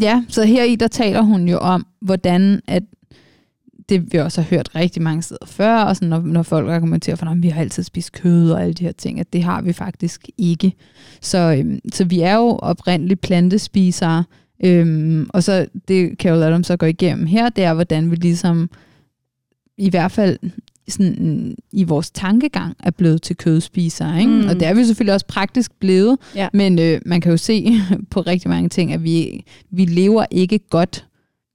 ja, 0.00 0.24
så 0.28 0.44
her 0.44 0.64
i 0.64 0.76
der 0.76 0.88
taler 0.88 1.20
hun 1.20 1.48
jo 1.48 1.58
om, 1.58 1.86
hvordan 2.00 2.60
at 2.66 2.82
det 3.88 4.12
vi 4.12 4.18
også 4.18 4.40
har 4.40 4.48
hørt 4.48 4.74
rigtig 4.74 5.02
mange 5.02 5.22
steder 5.22 5.46
før, 5.46 5.76
og 5.76 5.96
sådan, 5.96 6.08
når, 6.08 6.20
når 6.20 6.42
folk 6.42 6.68
argumenterer 6.68 7.16
for, 7.16 7.26
at 7.26 7.42
vi 7.42 7.48
har 7.48 7.60
altid 7.60 7.82
spist 7.82 8.12
kød 8.12 8.50
og 8.50 8.62
alle 8.62 8.74
de 8.74 8.84
her 8.84 8.92
ting, 8.92 9.20
at 9.20 9.32
det 9.32 9.42
har 9.42 9.62
vi 9.62 9.72
faktisk 9.72 10.28
ikke. 10.38 10.72
Så, 11.20 11.38
øhm, 11.58 11.80
så 11.92 12.04
vi 12.04 12.20
er 12.20 12.34
jo 12.34 12.58
oprindeligt 12.62 13.20
plantespisere, 13.20 14.24
øhm, 14.64 15.30
og 15.34 15.42
så 15.42 15.66
det 15.88 16.16
Carol 16.18 16.42
Adams 16.42 16.66
så 16.66 16.76
går 16.76 16.86
igennem 16.86 17.26
her, 17.26 17.48
det 17.48 17.64
er, 17.64 17.74
hvordan 17.74 18.10
vi 18.10 18.16
ligesom 18.16 18.70
i 19.78 19.90
hvert 19.90 20.12
fald 20.12 20.38
sådan, 20.88 21.54
i 21.72 21.84
vores 21.84 22.10
tankegang 22.10 22.76
er 22.82 22.90
blevet 22.90 23.22
til 23.22 23.36
kødspisere. 23.36 24.20
Ikke? 24.20 24.32
Mm. 24.32 24.48
Og 24.48 24.54
det 24.54 24.68
er 24.68 24.74
vi 24.74 24.84
selvfølgelig 24.84 25.14
også 25.14 25.26
praktisk 25.26 25.72
blevet, 25.80 26.18
Ja. 26.34 26.48
men 26.52 26.78
øh, 26.78 27.00
man 27.06 27.20
kan 27.20 27.30
jo 27.30 27.36
se 27.36 27.80
på 28.10 28.20
rigtig 28.20 28.48
mange 28.50 28.68
ting, 28.68 28.92
at 28.92 29.04
vi, 29.04 29.44
vi 29.70 29.84
lever 29.84 30.24
ikke 30.30 30.58
godt 30.70 31.04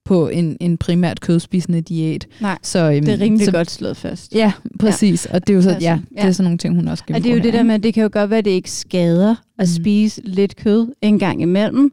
på 0.05 0.27
en, 0.27 0.57
en 0.59 0.77
primært 0.77 1.21
kødspisende 1.21 1.81
diæt. 1.81 2.27
Nej, 2.41 2.57
så, 2.61 2.91
øhm, 2.91 3.05
det 3.05 3.13
er 3.13 3.19
rimelig 3.19 3.45
så, 3.45 3.51
godt 3.51 3.71
slået 3.71 3.97
fast. 3.97 4.35
Ja, 4.35 4.51
præcis. 4.79 5.25
Og 5.25 5.47
det 5.47 5.53
er 5.53 5.57
jo 5.57 5.61
så, 5.61 5.69
ja, 5.81 5.99
det 6.09 6.17
er 6.17 6.25
ja. 6.25 6.31
sådan 6.31 6.43
nogle 6.43 6.57
ting, 6.57 6.75
hun 6.75 6.87
også 6.87 7.03
Og 7.13 7.23
det 7.23 7.31
er 7.31 7.35
jo 7.35 7.41
det 7.41 7.53
der 7.53 7.63
med, 7.63 7.75
at 7.75 7.83
det 7.83 7.93
kan 7.93 8.03
jo 8.03 8.09
godt 8.13 8.29
være, 8.29 8.39
at 8.39 8.45
det 8.45 8.51
ikke 8.51 8.71
skader 8.71 9.35
at 9.59 9.67
Mm. 9.69 9.83
spise 9.83 10.21
lidt 10.25 10.55
kød 10.55 10.87
en 11.01 11.19
gang 11.19 11.41
imellem. 11.41 11.91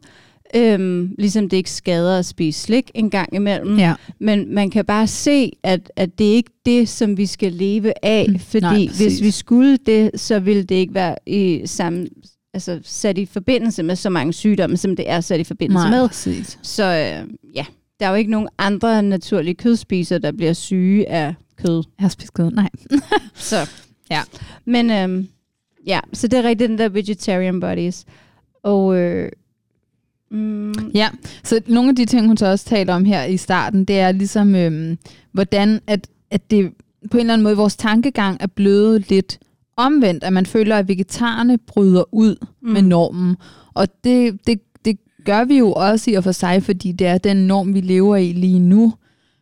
Øhm, 0.55 1.15
ligesom 1.19 1.49
det 1.49 1.57
ikke 1.57 1.71
skader 1.71 2.19
at 2.19 2.25
spise 2.25 2.59
slik 2.61 2.91
en 2.93 3.09
gang 3.09 3.35
imellem. 3.35 3.77
Ja, 3.79 3.93
Men 4.19 4.53
man 4.53 4.69
kan 4.69 4.85
bare 4.85 5.07
se, 5.07 5.51
at, 5.63 5.91
at 5.95 6.19
det 6.19 6.31
er 6.31 6.35
ikke 6.35 6.51
det, 6.65 6.89
som 6.89 7.17
vi 7.17 7.25
skal 7.25 7.53
leve 7.53 7.93
af. 8.05 8.25
Mm. 8.29 8.39
Fordi 8.39 8.61
Nej, 8.61 8.87
præcis. 8.87 9.01
hvis 9.07 9.21
vi 9.21 9.31
skulle 9.31 9.77
det, 9.85 10.11
så 10.15 10.39
ville 10.39 10.63
det 10.63 10.75
ikke 10.75 10.93
være 10.93 11.15
i 11.25 11.61
samme, 11.65 12.07
altså 12.53 12.79
sat 12.83 13.17
i 13.17 13.25
forbindelse 13.25 13.83
med 13.83 13.95
så 13.95 14.09
mange 14.09 14.33
sygdomme, 14.33 14.77
som 14.77 14.95
det 14.95 15.09
er 15.09 15.21
sat 15.21 15.39
i 15.39 15.43
forbindelse 15.43 15.89
nej, 15.89 15.99
med. 15.99 16.07
præcis. 16.07 16.59
Så 16.61 16.83
øh, 16.83 17.29
ja, 17.55 17.65
der 17.99 18.05
er 18.05 18.09
jo 18.09 18.15
ikke 18.15 18.31
nogen 18.31 18.49
andre 18.57 19.03
naturlige 19.03 19.55
kødspisere, 19.55 20.19
der 20.19 20.31
bliver 20.31 20.53
syge 20.53 21.09
af 21.09 21.33
kød. 21.57 21.75
Jeg 21.99 22.03
har 22.03 22.09
spist 22.09 22.33
kød. 22.33 22.51
Nej. 22.51 22.69
Så 23.35 23.69
Ja. 24.11 24.21
Men 24.65 24.89
øhm, 24.91 25.27
ja, 25.87 25.99
så 26.13 26.27
det 26.27 26.39
er 26.39 26.43
rigtigt 26.43 26.69
den 26.69 26.77
der 26.77 26.89
vegetarian 26.89 27.59
bodies. 27.59 28.05
Og 28.63 28.97
øh, 28.97 29.31
mm, 30.31 30.73
Ja, 30.95 31.09
så 31.43 31.61
nogle 31.67 31.89
af 31.89 31.95
de 31.95 32.05
ting, 32.05 32.27
hun 32.27 32.37
så 32.37 32.45
også 32.45 32.65
taler 32.65 32.93
om 32.93 33.05
her 33.05 33.23
i 33.23 33.37
starten, 33.37 33.85
det 33.85 33.99
er 33.99 34.11
ligesom, 34.11 34.55
øhm, 34.55 34.97
hvordan 35.31 35.79
at, 35.87 36.07
at 36.31 36.51
det 36.51 36.71
på 37.11 37.17
en 37.17 37.21
eller 37.21 37.33
anden 37.33 37.43
måde, 37.43 37.57
vores 37.57 37.75
tankegang 37.75 38.37
er 38.39 38.47
blevet 38.47 39.09
lidt 39.09 39.39
omvendt, 39.77 40.23
at 40.23 40.33
man 40.33 40.45
føler, 40.45 40.77
at 40.77 40.87
vegetarerne 40.87 41.57
bryder 41.57 42.03
ud 42.13 42.35
mm. 42.61 42.69
med 42.69 42.81
normen. 42.81 43.35
Og 43.73 43.87
det, 44.03 44.47
det, 44.47 44.61
det 44.85 44.97
gør 45.25 45.43
vi 45.43 45.57
jo 45.57 45.73
også 45.73 46.11
i 46.11 46.13
og 46.13 46.23
for 46.23 46.31
sig, 46.31 46.63
fordi 46.63 46.91
det 46.91 47.07
er 47.07 47.17
den 47.17 47.37
norm, 47.37 47.73
vi 47.73 47.81
lever 47.81 48.15
i 48.15 48.31
lige 48.31 48.59
nu. 48.59 48.93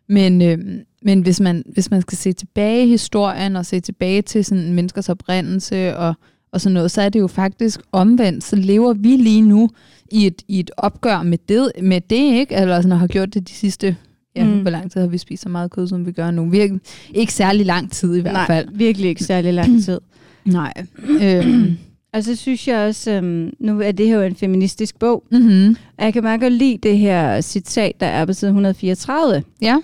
Men, 0.09 0.41
øhm, 0.41 0.79
men 1.01 1.21
hvis, 1.21 1.39
man, 1.39 1.63
hvis 1.73 1.91
man 1.91 2.01
skal 2.01 2.17
se 2.17 2.33
tilbage 2.33 2.85
i 2.85 2.89
historien, 2.89 3.55
og 3.55 3.65
se 3.65 3.79
tilbage 3.79 4.21
til 4.21 4.45
sådan 4.45 4.63
en 4.63 4.73
menneskers 4.73 5.09
oprindelse 5.09 5.97
og, 5.97 6.13
og 6.51 6.61
sådan 6.61 6.73
noget, 6.73 6.91
så 6.91 7.01
er 7.01 7.09
det 7.09 7.19
jo 7.19 7.27
faktisk 7.27 7.79
omvendt. 7.91 8.43
Så 8.43 8.55
lever 8.55 8.93
vi 8.93 9.15
lige 9.17 9.41
nu 9.41 9.69
i 10.11 10.25
et, 10.27 10.41
i 10.47 10.59
et 10.59 10.71
opgør 10.77 11.23
med 11.23 11.37
det, 11.49 11.71
med 11.83 12.01
det 12.01 12.15
ikke? 12.39 12.55
Eller 12.55 12.81
sådan, 12.81 12.97
har 12.97 13.07
gjort 13.07 13.33
det 13.33 13.47
de 13.47 13.53
sidste, 13.53 13.95
ja, 14.35 14.43
mm. 14.45 14.61
hvor 14.61 14.69
lang 14.69 14.91
tid 14.91 15.01
har 15.01 15.07
vi 15.07 15.17
spist 15.17 15.43
så 15.43 15.49
meget 15.49 15.71
kød, 15.71 15.87
som 15.87 16.05
vi 16.05 16.11
gør 16.11 16.31
nu? 16.31 16.49
Virkelig, 16.49 16.81
ikke 17.13 17.33
særlig 17.33 17.65
lang 17.65 17.91
tid 17.91 18.15
i 18.15 18.21
hvert 18.21 18.33
nej, 18.33 18.47
fald. 18.47 18.67
virkelig 18.73 19.09
ikke 19.09 19.23
særlig 19.23 19.53
lang 19.53 19.81
tid. 19.85 19.99
Nej. 20.45 20.73
øhm, 21.21 21.77
Og 22.13 22.23
så 22.23 22.35
synes 22.35 22.67
jeg 22.67 22.87
også, 22.87 23.11
øhm, 23.11 23.53
nu 23.59 23.81
er 23.81 23.91
det 23.91 24.07
her 24.07 24.15
jo 24.15 24.21
en 24.21 24.35
feministisk 24.35 24.99
bog, 24.99 25.23
mm-hmm. 25.31 25.75
og 25.97 26.05
jeg 26.05 26.13
kan 26.13 26.23
meget 26.23 26.41
godt 26.41 26.53
lide 26.53 26.77
det 26.83 26.97
her 26.97 27.41
citat, 27.41 27.99
der 27.99 28.05
er 28.05 28.25
på 28.25 28.33
side 28.33 28.49
134. 28.49 29.43
Ja. 29.61 29.77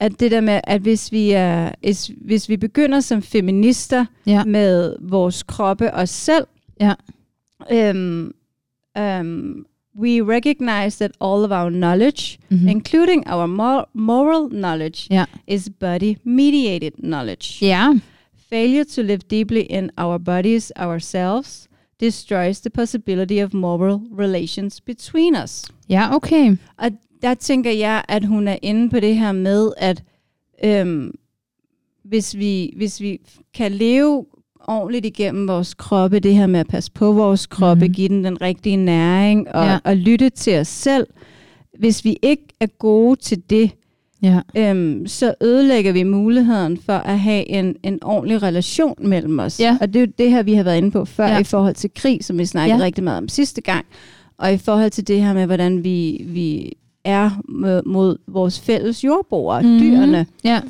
At 0.00 0.20
det 0.20 0.30
der 0.30 0.40
med, 0.40 0.60
at 0.64 0.80
hvis 0.80 1.12
vi, 1.12 1.30
er, 1.30 1.72
hvis, 1.80 2.10
hvis 2.20 2.48
vi 2.48 2.56
begynder 2.56 3.00
som 3.00 3.22
feminister 3.22 4.04
Ja. 4.26 4.44
med 4.44 4.96
vores 5.00 5.42
kroppe 5.42 5.94
og 5.94 6.08
selv, 6.08 6.46
Ja. 6.80 6.92
øhm, 7.72 8.32
øhm, 8.98 9.64
we 9.98 10.22
recognize 10.36 10.98
that 10.98 11.12
all 11.20 11.44
of 11.44 11.50
our 11.50 11.68
knowledge, 11.70 12.38
Mm-hmm. 12.50 12.68
including 12.68 13.24
our 13.32 13.46
mor- 13.46 13.90
moral 13.94 14.50
knowledge, 14.50 15.26
is 15.46 15.70
body-mediated 15.80 16.90
knowledge. 17.02 17.66
Ja. 17.66 17.88
Failure 18.50 18.84
to 18.84 19.02
live 19.02 19.18
deeply 19.30 19.62
in 19.70 19.90
our 19.98 20.18
bodies 20.18 20.72
ourselves 20.76 21.68
destroys 22.00 22.60
the 22.60 22.70
possibility 22.70 23.42
of 23.44 23.52
moral 23.54 23.98
relations 24.18 24.80
between 24.80 25.36
us. 25.44 25.64
Ja, 25.88 26.14
okay. 26.14 26.56
Og 26.78 26.90
der 27.22 27.34
tænker 27.34 27.70
jeg, 27.70 28.02
at 28.08 28.24
hun 28.24 28.48
er 28.48 28.56
inde 28.62 28.90
på 28.90 29.00
det 29.00 29.16
her 29.16 29.32
med, 29.32 29.70
at 29.76 30.02
øhm, 30.64 31.10
hvis, 32.04 32.38
vi, 32.38 32.72
hvis 32.76 33.00
vi 33.00 33.20
kan 33.54 33.72
leve 33.72 34.26
ordentligt 34.68 35.06
igennem 35.06 35.48
vores 35.48 35.74
kroppe, 35.74 36.18
det 36.20 36.34
her 36.34 36.46
med 36.46 36.60
at 36.60 36.66
passe 36.68 36.92
på 36.92 37.12
vores 37.12 37.46
kroppe, 37.46 37.86
mm. 37.86 37.92
give 37.92 38.08
den 38.08 38.24
den 38.24 38.40
rigtige 38.40 38.76
næring 38.76 39.48
og, 39.54 39.64
ja. 39.66 39.78
og 39.84 39.96
lytte 39.96 40.30
til 40.30 40.58
os 40.58 40.68
selv. 40.68 41.06
Hvis 41.78 42.04
vi 42.04 42.16
ikke 42.22 42.46
er 42.60 42.66
gode 42.66 43.16
til 43.20 43.42
det, 43.50 43.70
Ja. 44.22 44.40
øhm, 44.56 45.06
så 45.06 45.34
ødelægger 45.42 45.92
vi 45.92 46.02
muligheden 46.02 46.76
for 46.76 46.92
at 46.92 47.18
have 47.18 47.48
en, 47.48 47.76
en 47.82 47.98
ordentlig 48.02 48.42
relation 48.42 48.94
mellem 48.98 49.38
os. 49.38 49.60
Ja. 49.60 49.78
Og 49.80 49.88
det 49.94 49.96
er 49.96 50.06
jo 50.06 50.12
det 50.18 50.30
her, 50.30 50.42
vi 50.42 50.54
har 50.54 50.62
været 50.62 50.76
inde 50.78 50.90
på 50.90 51.04
før 51.04 51.26
Ja. 51.26 51.38
i 51.38 51.44
forhold 51.44 51.74
til 51.74 51.90
krig, 51.94 52.24
som 52.24 52.38
vi 52.38 52.44
snakkede 52.46 52.78
Ja. 52.78 52.84
rigtig 52.84 53.04
meget 53.04 53.18
om 53.18 53.28
sidste 53.28 53.60
gang. 53.60 53.86
Og 54.38 54.52
i 54.52 54.56
forhold 54.58 54.90
til 54.90 55.08
det 55.08 55.22
her 55.22 55.32
med, 55.34 55.46
hvordan 55.46 55.84
vi, 55.84 56.24
vi 56.26 56.72
er 57.04 57.30
mod, 57.86 58.16
vores 58.28 58.60
fælles 58.60 59.04
jordboere, 59.04 59.62
Mhm. 59.62 59.72
mm. 59.72 59.78
dyrene. 59.78 60.26
Ja. 60.44 60.60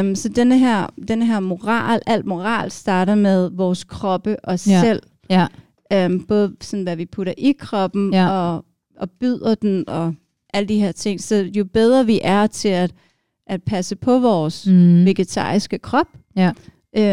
Um, 0.00 0.14
så 0.14 0.28
denne 0.28 0.58
her, 0.58 0.86
denne 1.08 1.26
her 1.26 1.40
moral, 1.40 2.00
alt 2.06 2.26
moral 2.26 2.70
starter 2.70 3.14
med 3.14 3.50
vores 3.52 3.84
kroppe 3.84 4.36
og 4.44 4.66
Ja. 4.66 4.80
selv. 4.80 5.02
Ja. 5.30 5.46
Um, 6.06 6.20
både 6.28 6.52
sådan, 6.60 6.82
hvad 6.82 6.96
vi 6.96 7.06
putter 7.06 7.32
i 7.38 7.52
kroppen 7.58 8.12
Ja. 8.12 8.28
og, 8.30 8.64
og 8.98 9.10
byder 9.20 9.54
den 9.54 9.88
og 9.88 10.14
alle 10.54 10.68
de 10.68 10.78
her 10.80 10.92
ting. 10.92 11.20
Så 11.20 11.50
jo 11.56 11.64
bedre 11.64 12.06
vi 12.06 12.20
er 12.22 12.46
til 12.46 12.68
at, 12.68 12.92
at 13.46 13.62
passe 13.62 13.96
på 13.96 14.18
vores. 14.18 14.66
Mm. 14.66 15.04
vegetariske 15.04 15.78
krop 15.78 16.06
Ja. 16.36 16.50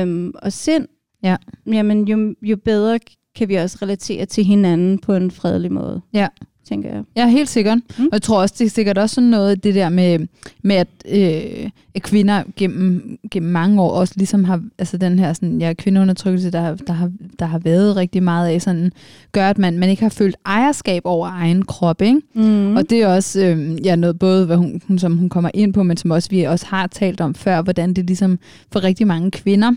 um, 0.03 0.33
og 0.41 0.53
sind, 0.53 0.87
Ja. 1.23 1.35
jamen 1.67 2.07
jo, 2.07 2.35
jo 2.41 2.57
bedre 2.65 2.99
kan 3.35 3.49
vi 3.49 3.55
også 3.55 3.77
relatere 3.81 4.25
til 4.25 4.43
hinanden 4.43 4.99
på 4.99 5.13
en 5.13 5.31
fredelig 5.31 5.71
måde. 5.71 6.01
Ja. 6.13 6.27
Tænker 6.71 6.89
jeg. 6.89 7.03
Ja, 7.15 7.27
helt 7.27 7.49
sikkert. 7.49 7.77
Mm. 7.97 8.05
Og 8.05 8.09
jeg 8.11 8.21
tror 8.21 8.41
også, 8.41 8.55
det 8.59 8.65
er 8.65 8.69
sikkert 8.69 8.97
også 8.97 9.15
sådan 9.15 9.29
noget, 9.29 9.63
det 9.63 9.75
der 9.75 9.89
med, 9.89 10.19
med 10.63 10.75
at, 10.75 10.87
øh, 11.09 11.69
at 11.95 12.01
kvinder 12.01 12.43
gennem, 12.55 13.17
gennem 13.31 13.51
mange 13.51 13.81
år 13.81 13.91
også 13.91 14.13
ligesom 14.17 14.43
har, 14.43 14.63
altså 14.79 14.97
den 14.97 15.19
her 15.19 15.33
sådan, 15.33 15.61
ja, 15.61 15.73
kvindeundertrykkelse, 15.73 16.51
der, 16.51 16.75
der, 16.75 16.93
har, 16.93 17.11
der 17.39 17.45
har 17.45 17.59
været 17.59 17.95
rigtig 17.95 18.23
meget 18.23 18.49
af, 18.49 18.61
sådan, 18.61 18.91
gør, 19.31 19.49
at 19.49 19.57
man, 19.57 19.79
man 19.79 19.89
ikke 19.89 20.01
har 20.01 20.09
følt 20.09 20.35
ejerskab 20.45 21.01
over 21.05 21.27
egen 21.27 21.65
krop, 21.65 22.01
ikke? 22.01 22.21
Mm. 22.33 22.75
Og 22.75 22.89
det 22.89 23.01
er 23.01 23.07
også 23.07 23.45
øh, 23.45 23.85
ja, 23.85 23.95
noget 23.95 24.19
både, 24.19 24.45
hvad 24.45 24.57
hun, 24.57 24.81
hun, 24.87 24.99
som 24.99 25.17
hun 25.17 25.29
kommer 25.29 25.49
ind 25.53 25.73
på, 25.73 25.83
men 25.83 25.97
som 25.97 26.11
også 26.11 26.29
vi 26.29 26.43
også 26.43 26.65
har 26.65 26.87
talt 26.87 27.21
om 27.21 27.35
før, 27.35 27.61
hvordan 27.61 27.93
det 27.93 28.05
ligesom 28.05 28.39
for 28.71 28.83
rigtig 28.83 29.07
mange 29.07 29.31
kvinder 29.31 29.71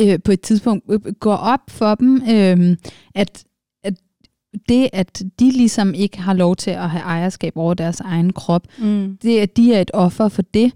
øh, 0.00 0.18
på 0.24 0.32
et 0.32 0.40
tidspunkt 0.40 0.84
øh, 0.90 1.00
går 1.20 1.36
op 1.36 1.60
for 1.68 1.94
dem, 1.94 2.22
øh, 2.30 2.76
at 3.14 3.44
det, 4.68 4.88
at 4.92 5.22
de 5.40 5.50
ligesom 5.50 5.94
ikke 5.94 6.20
har 6.20 6.32
lov 6.32 6.56
til 6.56 6.70
at 6.70 6.90
have 6.90 7.02
ejerskab 7.02 7.52
over 7.56 7.74
deres 7.74 8.00
egen 8.00 8.32
krop, 8.32 8.62
mm. 8.78 9.18
det 9.22 9.38
at 9.38 9.56
de 9.56 9.74
er 9.74 9.80
et 9.80 9.90
offer 9.94 10.28
for 10.28 10.42
det, 10.42 10.72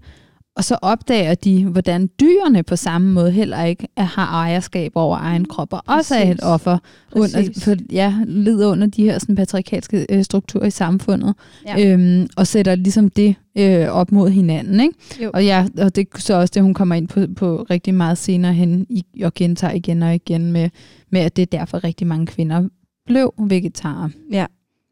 og 0.55 0.63
så 0.63 0.77
opdager 0.81 1.35
de, 1.35 1.65
hvordan 1.65 2.09
dyrene 2.19 2.63
på 2.63 2.75
samme 2.75 3.13
måde 3.13 3.31
heller 3.31 3.63
ikke 3.63 3.87
har 3.97 4.25
ejerskab 4.25 4.91
over 4.95 5.17
egen 5.17 5.45
krop, 5.45 5.73
og 5.73 5.83
også 5.85 6.15
er 6.15 6.21
et 6.21 6.27
Præcis. 6.27 6.43
offer, 6.43 6.77
under, 7.11 7.41
Præcis. 7.47 7.63
for, 7.63 7.75
ja, 7.91 8.13
lider 8.25 8.67
under 8.71 8.87
de 8.87 9.03
her 9.03 9.19
sådan, 9.19 9.35
patriarkalske 9.35 10.05
øh, 10.09 10.23
strukturer 10.23 10.65
i 10.65 10.71
samfundet, 10.71 11.35
Ja. 11.67 11.93
øhm, 11.93 12.27
og 12.37 12.47
sætter 12.47 12.75
ligesom 12.75 13.09
det 13.09 13.35
øh, 13.57 13.87
op 13.87 14.11
mod 14.11 14.29
hinanden. 14.29 14.79
Ikke? 14.79 14.95
Jo. 15.23 15.31
Og, 15.33 15.45
ja, 15.45 15.65
og 15.77 15.95
det 15.95 16.07
er 16.15 16.19
så 16.19 16.33
også 16.33 16.51
det, 16.55 16.63
hun 16.63 16.73
kommer 16.73 16.95
ind 16.95 17.07
på, 17.07 17.25
på 17.35 17.65
rigtig 17.69 17.93
meget 17.93 18.17
senere 18.17 18.53
hen, 18.53 18.85
i, 18.89 19.05
og 19.23 19.33
gentager 19.33 19.73
igen 19.73 20.03
og 20.03 20.15
igen 20.15 20.51
med, 20.51 20.69
med, 21.09 21.21
at 21.21 21.35
det 21.35 21.41
er 21.41 21.57
derfor 21.57 21.83
rigtig 21.83 22.07
mange 22.07 22.25
kvinder 22.25 22.67
blev 23.05 23.33
vegetarer. 23.39 24.09
Ja, 24.31 24.45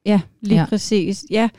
ja 0.06 0.22
lige 0.42 0.60
ja. 0.60 0.66
Præcis. 0.66 1.26
Ja. 1.30 1.50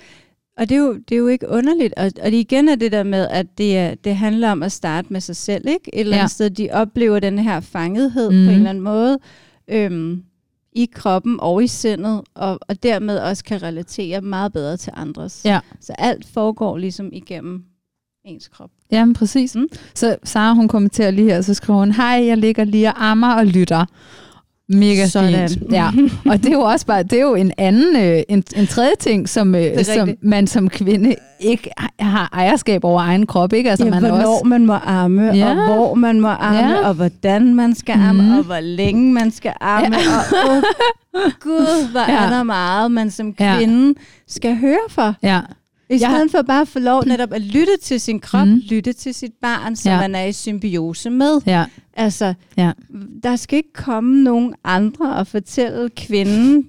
Og 0.58 0.68
det 0.68 0.74
er, 0.74 0.78
jo, 0.78 0.94
det 1.08 1.14
er 1.14 1.18
jo 1.18 1.26
ikke 1.26 1.48
underligt. 1.48 1.94
Og, 1.96 2.04
og 2.04 2.30
det 2.30 2.34
igen 2.34 2.68
er 2.68 2.74
det 2.74 2.92
der 2.92 3.02
med, 3.02 3.28
at 3.28 3.58
det, 3.58 3.78
er, 3.78 3.94
det 3.94 4.16
handler 4.16 4.50
om 4.52 4.62
at 4.62 4.72
starte 4.72 5.12
med 5.12 5.20
sig 5.20 5.36
selv. 5.36 5.68
Ikke? 5.68 5.94
Et 5.94 6.00
eller 6.00 6.16
andet 6.16 6.22
Ja. 6.22 6.28
sted, 6.28 6.50
de 6.50 6.68
oplever 6.72 7.20
den 7.20 7.38
her 7.38 7.60
fangethed 7.60 8.30
mm. 8.30 8.36
Mhm. 8.36 8.44
på 8.46 8.50
en 8.50 8.56
eller 8.56 8.70
anden 8.70 8.84
måde 8.84 9.18
øhm, 9.68 10.22
i 10.72 10.88
kroppen 10.92 11.36
og 11.40 11.64
i 11.64 11.66
sindet, 11.66 12.20
og, 12.34 12.58
og 12.68 12.82
dermed 12.82 13.18
også 13.18 13.44
kan 13.44 13.62
relatere 13.62 14.20
meget 14.20 14.52
bedre 14.52 14.76
til 14.76 14.92
andres. 14.96 15.42
Ja. 15.44 15.60
Så 15.80 15.92
alt 15.98 16.26
foregår 16.34 16.78
ligesom 16.78 17.10
igennem 17.12 17.64
ens 18.24 18.48
krop. 18.48 18.70
Jamen, 18.92 19.14
præcis. 19.14 19.56
Mm. 19.56 19.68
Så 19.94 20.16
Sara, 20.24 20.54
hun 20.54 20.68
kommenterer 20.68 21.10
lige 21.10 21.28
her, 21.28 21.40
så 21.40 21.54
skriver 21.54 21.78
hun, 21.78 21.92
hej, 21.92 22.24
jeg 22.26 22.38
ligger 22.38 22.64
lige 22.64 22.88
og 22.88 23.04
ammer 23.10 23.34
og 23.34 23.46
lytter. 23.46 23.84
Mega 24.68 25.06
Sådan. 25.06 25.48
fint. 25.48 25.72
Ja. 25.72 25.90
Og 26.26 26.38
det 26.38 26.46
er 26.46 26.52
jo 26.52 26.60
også 26.60 26.86
bare, 26.86 27.02
det 27.02 27.12
er 27.12 27.22
jo 27.22 27.34
en 27.34 27.52
anden, 27.58 27.96
øh, 27.96 28.22
en, 28.28 28.44
en 28.56 28.66
tredje 28.66 28.92
ting, 29.00 29.28
som, 29.28 29.54
øh, 29.54 29.84
som 29.84 30.08
man 30.22 30.46
som 30.46 30.68
kvinde 30.70 31.14
ikke 31.40 31.70
har 32.00 32.30
ejerskab 32.32 32.84
over 32.84 33.00
egen 33.02 33.26
krop. 33.26 33.52
Ikke? 33.52 33.70
Altså, 33.70 33.84
ja, 33.84 33.90
man 33.90 34.00
hvornår 34.00 34.16
også, 34.32 34.44
man 34.44 34.66
må 34.66 34.74
amme, 34.84 35.36
Ja. 35.36 35.48
og 35.50 35.54
hvor 35.74 35.94
man 35.94 36.20
må 36.20 36.28
amme, 36.28 36.58
Ja. 36.70 36.88
og 36.88 36.94
hvordan 36.94 37.54
man 37.54 37.74
skal 37.74 37.92
amme, 37.94 38.22
Mhm. 38.22 38.38
og 38.38 38.44
hvor 38.44 38.60
længe 38.60 39.12
man 39.12 39.30
skal 39.30 39.52
amme. 39.60 39.96
Ja. 39.96 40.48
Og 40.50 40.56
åh, 40.56 40.62
gud, 41.40 41.90
hvor 41.90 42.12
Ja. 42.12 42.24
er 42.24 42.30
der 42.30 42.42
meget, 42.42 42.90
man 42.90 43.10
som 43.10 43.34
Ja. 43.40 43.54
kvinde 43.58 43.94
skal 44.28 44.56
høre 44.56 44.78
for. 44.90 45.14
ja, 45.22 45.40
I 45.92 46.00
Jeg 46.00 46.10
stedet 46.10 46.30
for 46.30 46.42
bare 46.42 46.60
at 46.60 46.68
få 46.68 46.78
lov 46.78 47.04
netop 47.06 47.32
at 47.32 47.40
lytte 47.40 47.76
til 47.82 48.00
sin 48.00 48.20
krop, 48.20 48.48
Mhm. 48.48 48.56
lytte 48.70 48.92
til 48.92 49.14
sit 49.14 49.32
barn, 49.42 49.76
som 49.76 49.92
Ja. 49.92 50.00
man 50.00 50.14
er 50.14 50.24
i 50.24 50.32
symbiose 50.32 51.10
med. 51.10 51.40
ja, 51.46 51.64
Altså, 51.96 52.34
Ja. 52.56 52.72
der 53.22 53.36
skal 53.36 53.56
ikke 53.56 53.72
komme 53.72 54.22
nogen 54.22 54.54
andre 54.64 55.14
og 55.16 55.26
fortælle 55.26 55.90
kvinden, 55.96 56.64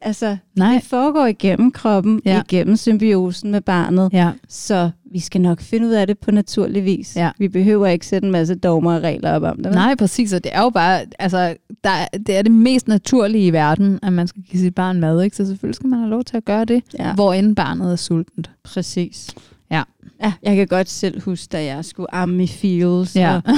altså, 0.00 0.36
nej, 0.56 0.74
det 0.74 0.82
foregår 0.84 1.26
igennem 1.26 1.70
kroppen, 1.72 2.20
Ja. 2.24 2.42
igennem 2.48 2.76
symbiosen 2.76 3.50
med 3.50 3.60
barnet. 3.60 4.10
ja, 4.12 4.30
Så 4.48 4.90
vi 5.12 5.18
skal 5.18 5.40
nok 5.40 5.60
finde 5.60 5.86
ud 5.86 5.92
af 5.92 6.06
det 6.06 6.18
på 6.18 6.30
naturlig 6.30 6.84
vis. 6.84 7.16
Ja. 7.16 7.30
Vi 7.38 7.48
behøver 7.48 7.86
ikke 7.86 8.06
sætte 8.06 8.26
en 8.26 8.32
masse 8.32 8.54
dogmer 8.54 8.94
og 8.96 9.02
regler 9.02 9.32
op 9.32 9.42
om 9.42 9.56
det. 9.56 9.64
vel? 9.66 9.74
nej, 9.74 9.94
præcis. 9.94 10.32
Og 10.32 10.44
det 10.44 10.50
er 10.54 10.62
jo 10.62 10.70
bare, 10.70 11.00
altså, 11.18 11.56
der, 11.84 11.90
er- 11.90 12.18
det 12.26 12.36
er 12.36 12.42
det 12.42 12.52
mest 12.52 12.88
naturlige 12.88 13.46
i 13.46 13.52
verden, 13.52 13.98
at 14.02 14.12
man 14.12 14.26
skal 14.26 14.42
give 14.42 14.60
sit 14.60 14.74
barn 14.74 15.00
mad. 15.00 15.22
Ikke? 15.22 15.36
Så 15.36 15.46
selvfølgelig 15.46 15.74
skal 15.76 15.88
man 15.88 15.98
have 15.98 16.10
lov 16.10 16.24
til 16.24 16.36
at 16.36 16.44
gøre 16.44 16.64
det, 16.64 16.82
Ja. 16.98 17.14
hvor 17.14 17.32
end 17.32 17.56
barnet 17.56 17.92
er 17.92 17.96
sultent. 17.96 18.50
Præcis. 18.64 19.30
Ja. 19.70 19.82
ja. 20.22 20.32
Jeg 20.42 20.56
kan 20.56 20.66
godt 20.66 20.88
selv 20.90 21.20
huske, 21.22 21.48
da 21.52 21.64
jeg 21.64 21.84
skulle 21.84 22.14
amme 22.14 22.42
i 22.44 22.46
fields. 22.46 23.16
Ja. 23.16 23.40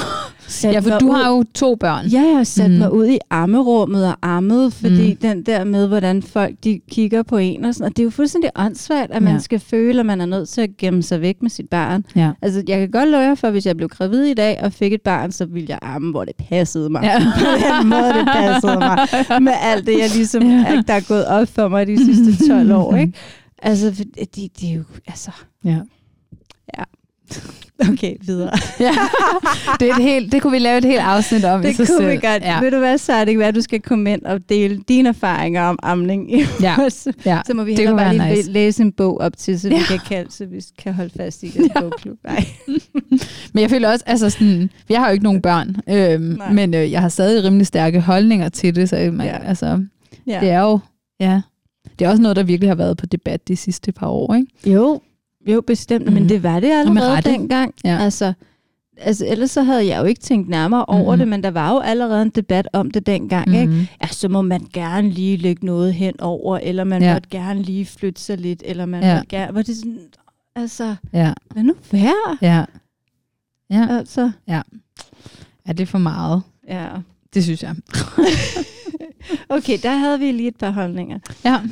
Ja, 0.64 0.78
for 0.78 0.98
du 0.98 1.08
ud- 1.08 1.14
har 1.14 1.30
jo 1.30 1.44
to 1.54 1.74
børn. 1.74 2.06
Ja, 2.06 2.20
jeg 2.22 2.36
har 2.36 2.44
sat 2.44 2.70
Mm. 2.70 2.76
mig 2.76 2.92
ud 2.92 3.06
i 3.06 3.18
ammerummet 3.30 4.06
og 4.06 4.14
ammet, 4.22 4.72
fordi 4.72 5.10
Mm. 5.12 5.16
den 5.16 5.42
der 5.42 5.64
med, 5.64 5.86
hvordan 5.88 6.22
folk 6.22 6.54
de 6.64 6.80
kigger 6.90 7.22
på 7.22 7.36
en 7.36 7.64
og 7.64 7.74
sådan, 7.74 7.84
og 7.86 7.96
det 7.96 8.02
er 8.02 8.04
jo 8.04 8.10
fuldstændig 8.10 8.50
åndssvagt, 8.56 9.10
at 9.12 9.22
man 9.22 9.32
Ja. 9.32 9.38
skal 9.38 9.60
føle, 9.60 10.00
at 10.00 10.06
man 10.06 10.20
er 10.20 10.26
nødt 10.26 10.48
til 10.48 10.60
at 10.60 10.76
gemme 10.78 11.02
sig 11.02 11.20
væk 11.20 11.42
med 11.42 11.50
sit 11.50 11.68
barn. 11.68 12.04
Ja. 12.16 12.30
Altså, 12.42 12.62
jeg 12.68 12.78
kan 12.80 12.90
godt 12.90 13.08
love 13.08 13.22
jer 13.22 13.34
for, 13.34 13.50
hvis 13.50 13.66
jeg 13.66 13.76
blev 13.76 13.88
gravid 13.88 14.22
i 14.24 14.34
dag 14.34 14.60
og 14.62 14.72
fik 14.72 14.92
et 14.92 15.00
barn, 15.02 15.32
så 15.32 15.46
ville 15.46 15.66
jeg 15.68 15.78
amme, 15.82 16.10
hvor 16.10 16.24
det 16.24 16.34
passede 16.48 16.90
mig. 16.90 17.02
Ja. 17.02 17.18
på 17.40 17.80
den 17.80 17.88
måde, 17.88 18.02
det 18.14 18.28
passede 18.34 18.78
mig. 18.78 18.98
Med 19.42 19.52
alt 19.62 19.86
det, 19.86 19.98
jeg 19.98 20.10
ligesom, 20.14 20.42
Ja. 20.42 20.82
der 20.86 20.94
er 20.94 21.08
gået 21.08 21.26
op 21.26 21.48
for 21.48 21.68
mig 21.68 21.86
de 21.86 22.04
sidste 22.04 22.48
12 22.48 22.72
år, 22.72 22.96
ikke? 23.02 23.12
Altså, 23.62 23.90
det, 23.90 24.34
det 24.60 24.70
er 24.70 24.74
jo, 24.74 24.82
altså... 25.06 25.30
Ja. 25.64 25.76
Okay, 27.92 28.14
videre. 28.20 28.50
ja. 28.80 28.92
Det, 29.80 29.90
er 29.90 29.94
et 29.96 30.02
helt, 30.02 30.32
det 30.32 30.42
kunne 30.42 30.52
vi 30.52 30.58
lave 30.58 30.78
et 30.78 30.84
helt 30.84 31.00
afsnit 31.00 31.44
om 31.44 31.60
i 31.60 31.66
Det 31.66 31.76
sig 31.76 31.86
kunne 31.86 31.96
selv. 31.96 32.08
vi 32.10 32.14
godt. 32.14 32.42
Ja. 32.42 32.54
Ja. 32.54 32.60
Ved 32.60 32.70
du 32.70 32.78
hvad, 32.78 32.98
så 32.98 33.12
er 33.12 33.24
det 33.24 33.42
at 33.42 33.54
du 33.54 33.60
skal 33.60 33.80
komme 33.80 34.12
ind 34.12 34.22
og 34.22 34.48
dele 34.48 34.80
dine 34.88 35.08
erfaringer 35.08 35.62
om 35.62 35.78
amning. 35.82 36.34
i 36.40 36.44
Ja. 36.62 36.76
vores- 36.80 37.08
Ja. 37.26 37.40
Så 37.46 37.54
må 37.54 37.64
vi 37.64 37.70
det 37.70 37.78
heller 37.78 37.92
kunne 37.92 37.98
bare 38.04 38.12
lige 38.28 38.36
nice. 38.36 38.50
læse 38.50 38.82
en 38.82 38.92
bog 38.92 39.20
op 39.20 39.36
til, 39.36 39.60
så 39.60 39.68
vi, 39.68 39.74
Ja. 39.74 39.82
kan, 39.88 39.98
kalde, 40.08 40.32
så 40.32 40.46
vi 40.46 40.60
kan 40.78 40.94
holde 40.94 41.10
fast 41.16 41.42
i 41.42 41.48
den 41.48 41.70
ja. 41.76 41.80
bogklub. 41.80 42.18
Nej. 42.24 42.44
Men 43.52 43.60
jeg 43.62 43.70
føler 43.70 43.88
også, 43.92 44.04
altså 44.06 44.30
sådan, 44.30 44.70
jeg 44.88 45.00
har 45.00 45.06
jo 45.08 45.12
ikke 45.12 45.24
nogen 45.24 45.42
børn, 45.42 45.76
øhm, 45.90 46.22
Nej. 46.22 46.52
men 46.52 46.74
øh, 46.74 46.92
jeg 46.92 47.00
har 47.00 47.08
stadig 47.08 47.44
rimelig 47.44 47.66
stærke 47.66 48.00
holdninger 48.00 48.48
til 48.48 48.74
det, 48.76 48.88
så 48.88 48.96
man, 48.96 49.26
Ja. 49.26 49.32
ja. 49.36 49.44
altså, 49.48 49.84
Ja. 50.26 50.38
det 50.40 50.50
er 50.50 50.60
jo, 50.60 50.78
ja, 51.20 51.40
det 51.98 52.04
er 52.04 52.10
også 52.10 52.22
noget, 52.22 52.36
der 52.36 52.42
virkelig 52.42 52.70
har 52.70 52.74
været 52.74 52.96
på 52.96 53.06
debat 53.06 53.48
de 53.48 53.56
sidste 53.56 53.92
par 53.92 54.08
år, 54.08 54.34
ikke? 54.34 54.72
Jo, 54.76 55.00
jo 55.54 55.60
bestemt, 55.66 56.04
mm. 56.06 56.12
Mhm. 56.12 56.20
men 56.20 56.28
det 56.28 56.42
var 56.42 56.60
det 56.60 56.70
allerede 56.72 57.16
rette. 57.16 57.30
dengang. 57.30 57.74
Ja. 57.84 57.98
Altså, 57.98 58.32
altså, 58.96 59.26
ellers 59.26 59.50
så 59.50 59.62
havde 59.62 59.86
jeg 59.86 59.98
jo 60.00 60.04
ikke 60.04 60.20
tænkt 60.20 60.48
nærmere 60.48 60.84
over 60.84 61.12
Mhm. 61.12 61.18
det, 61.18 61.28
men 61.28 61.42
der 61.42 61.50
var 61.50 61.70
jo 61.72 61.78
allerede 61.78 62.22
en 62.22 62.30
debat 62.30 62.68
om 62.72 62.90
det 62.90 63.06
dengang. 63.06 63.48
Mm. 63.48 63.54
Ikke? 63.54 63.66
Mhm. 63.72 63.86
Ja, 64.02 64.06
så 64.06 64.28
må 64.28 64.42
man 64.42 64.66
gerne 64.72 65.10
lige 65.10 65.36
lægge 65.36 65.66
noget 65.66 65.94
hen 65.94 66.20
over, 66.20 66.58
eller 66.58 66.84
man 66.84 67.02
Ja. 67.02 67.08
ja. 67.08 67.14
måtte 67.14 67.28
gerne 67.28 67.62
lige 67.62 67.86
flytte 67.86 68.20
sig 68.22 68.38
lidt, 68.38 68.62
eller 68.66 68.86
man 68.86 69.02
Ja. 69.02 69.08
ja. 69.08 69.14
måtte 69.14 69.28
gerne... 69.28 69.54
Var 69.54 69.62
det 69.62 69.76
sådan, 69.76 69.98
altså, 70.56 70.94
Ja, 71.12 71.32
hvad 71.50 71.62
nu 71.62 71.74
værd? 71.92 72.38
ja. 72.42 72.64
Ja, 73.70 73.86
Altså, 73.90 74.30
er 75.66 75.72
det 75.72 75.88
for 75.88 75.98
meget? 75.98 76.42
ja. 76.68 76.86
Det 77.34 77.44
synes 77.44 77.62
jeg. 77.62 77.74
Okay, 79.48 79.78
der 79.82 79.90
havde 79.96 80.18
vi 80.18 80.32
lige 80.32 80.48
et 80.48 80.56
par 80.56 80.70
holdninger. 80.70 81.18
Ja. 81.44 81.60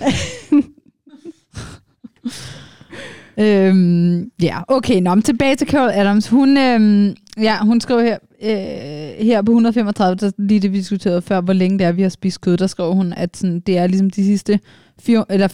øhm, 3.40 4.30
ja, 4.42 4.59
okay. 4.68 5.00
Nå, 5.00 5.14
men 5.14 5.23
tilbage 5.23 5.57
til 5.57 5.68
Carol 5.68 5.90
Adams. 5.90 6.28
Hun, 6.28 6.57
øhm, 6.57 7.16
ja, 7.40 7.59
hun 7.64 7.80
skrev 7.80 8.00
her, 8.00 8.18
øh, 8.42 9.26
her 9.26 9.42
på 9.42 9.52
135, 9.52 10.16
der, 10.16 10.30
lige 10.38 10.61
det 10.61 10.73
vi 10.73 10.78
diskuterede 10.78 11.23
før, 11.23 11.40
hvor 11.40 11.52
længe 11.52 11.78
det 11.78 11.87
er, 11.87 11.92
vi 11.92 12.02
har 12.02 12.09
spist 12.09 12.40
kød, 12.40 12.57
der 12.57 12.66
skrev 12.66 12.95
hun, 12.95 13.12
at 13.12 13.37
sådan, 13.37 13.61
det 13.61 13.78
er 13.78 13.87
ligesom 13.87 14.11
de 14.11 14.25
sidste 14.25 14.61
fire, 15.00 15.25
eller 15.30 15.49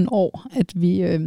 40.000 0.00 0.06
år, 0.10 0.46
at 0.52 0.72
vi 0.74 1.02
øh, 1.02 1.20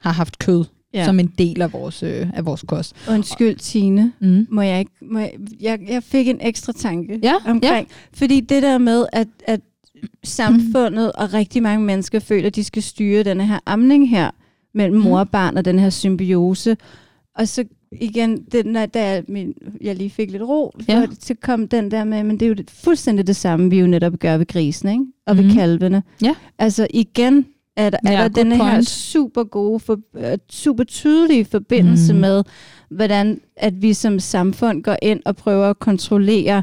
har 0.00 0.12
haft 0.12 0.38
kød 0.38 0.64
ja. 0.94 1.04
som 1.04 1.20
en 1.20 1.32
del 1.38 1.62
af 1.62 1.72
vores, 1.72 2.02
øh, 2.02 2.26
af 2.34 2.46
vores 2.46 2.64
kost. 2.68 2.96
Undskyld, 3.10 3.56
Tine. 3.56 4.12
Mm. 4.20 4.46
Må 4.50 4.62
jeg 4.62 4.78
ikke... 4.78 4.90
Må 5.02 5.18
jeg, 5.18 5.32
jeg, 5.60 5.80
jeg 5.88 6.02
fik 6.02 6.28
en 6.28 6.38
ekstra 6.40 6.72
tanke 6.72 7.20
Ja, 7.22 7.34
omkring. 7.46 7.88
Fordi 8.12 8.40
det 8.40 8.62
der 8.62 8.78
med, 8.78 9.06
at, 9.12 9.28
at 9.46 9.60
samfundet 10.24 11.12
og 11.12 11.34
rigtig 11.34 11.62
mange 11.62 11.86
mennesker 11.86 12.18
føler, 12.18 12.46
at 12.46 12.56
de 12.56 12.64
skal 12.64 12.82
styre 12.82 13.22
denne 13.22 13.46
her 13.46 13.58
amning 13.66 14.10
her 14.10 14.30
mellem 14.78 15.00
mor 15.00 15.18
og 15.18 15.30
barn 15.30 15.56
og 15.56 15.64
den 15.64 15.78
her 15.78 15.90
symbiose. 15.90 16.76
Og 17.34 17.48
så 17.48 17.64
igen, 18.00 18.42
den 18.52 18.74
der, 18.74 18.86
da 18.86 19.22
min, 19.28 19.54
jeg 19.80 19.96
lige 19.96 20.10
fik 20.10 20.30
lidt 20.30 20.42
ro, 20.42 20.72
Ja. 20.88 20.98
ja. 21.00 21.06
så 21.20 21.34
kom 21.42 21.68
den 21.68 21.90
der 21.90 22.04
med, 22.04 22.22
men 22.24 22.40
det 22.40 22.46
er 22.46 22.48
jo 22.48 22.54
det, 22.54 22.70
fuldstændig 22.70 23.26
det 23.26 23.36
samme, 23.36 23.70
vi 23.70 23.78
jo 23.80 23.86
netop 23.86 24.18
gør 24.18 24.36
ved 24.36 24.46
grisen, 24.46 24.88
ikke? 24.88 25.04
Og 25.26 25.36
ved 25.36 25.44
Mhm. 25.44 25.52
kalvene. 25.54 26.02
Ja. 26.22 26.34
Altså 26.58 26.86
igen 26.90 27.46
er 27.76 27.90
der, 27.90 27.98
Ja, 28.04 28.12
er 28.12 28.28
der 28.28 28.42
den 28.42 28.52
her 28.52 28.58
point. 28.70 28.88
super 28.88 29.44
gode, 29.44 29.80
for, 29.80 29.98
øh, 30.16 30.38
super 30.50 30.84
tydelige 30.84 31.44
forbindelse 31.44 32.12
Mhm. 32.12 32.20
med, 32.20 32.44
hvordan 32.90 33.40
at 33.56 33.82
vi 33.82 33.92
som 33.92 34.18
samfund 34.18 34.82
går 34.82 34.96
ind 35.02 35.20
og 35.24 35.36
prøver 35.36 35.70
at 35.70 35.78
kontrollere 35.78 36.62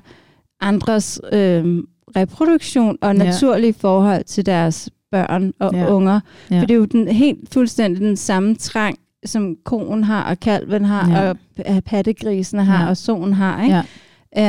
andres 0.61 1.21
øh, 1.33 1.83
reproduktion 2.15 2.97
og 3.01 3.15
Ja. 3.15 3.23
naturlige 3.23 3.73
forhold 3.73 4.23
til 4.23 4.45
deres 4.45 4.89
børn 5.15 5.53
og 5.59 5.73
Ja. 5.73 5.87
unger. 5.93 6.19
Ja. 6.51 6.59
For 6.59 6.65
det 6.65 6.73
er 6.73 6.77
jo 6.77 6.85
den, 6.85 7.07
helt 7.07 7.39
fuldstændig 7.53 8.01
den 8.01 8.17
samme 8.17 8.55
trang, 8.55 8.95
som 9.25 9.55
konen 9.65 10.03
har, 10.03 10.23
og 10.23 10.39
kalven 10.39 10.85
har, 10.85 11.09
Ja. 11.11 11.29
og 11.29 11.37
p- 11.59 11.79
pattegrisen 11.79 12.59
har, 12.59 12.83
Ja. 12.83 12.89
og 12.89 12.97
solen 12.97 13.33
har. 13.33 13.63
Ikke? 13.63 13.75
Ja. 13.75 13.81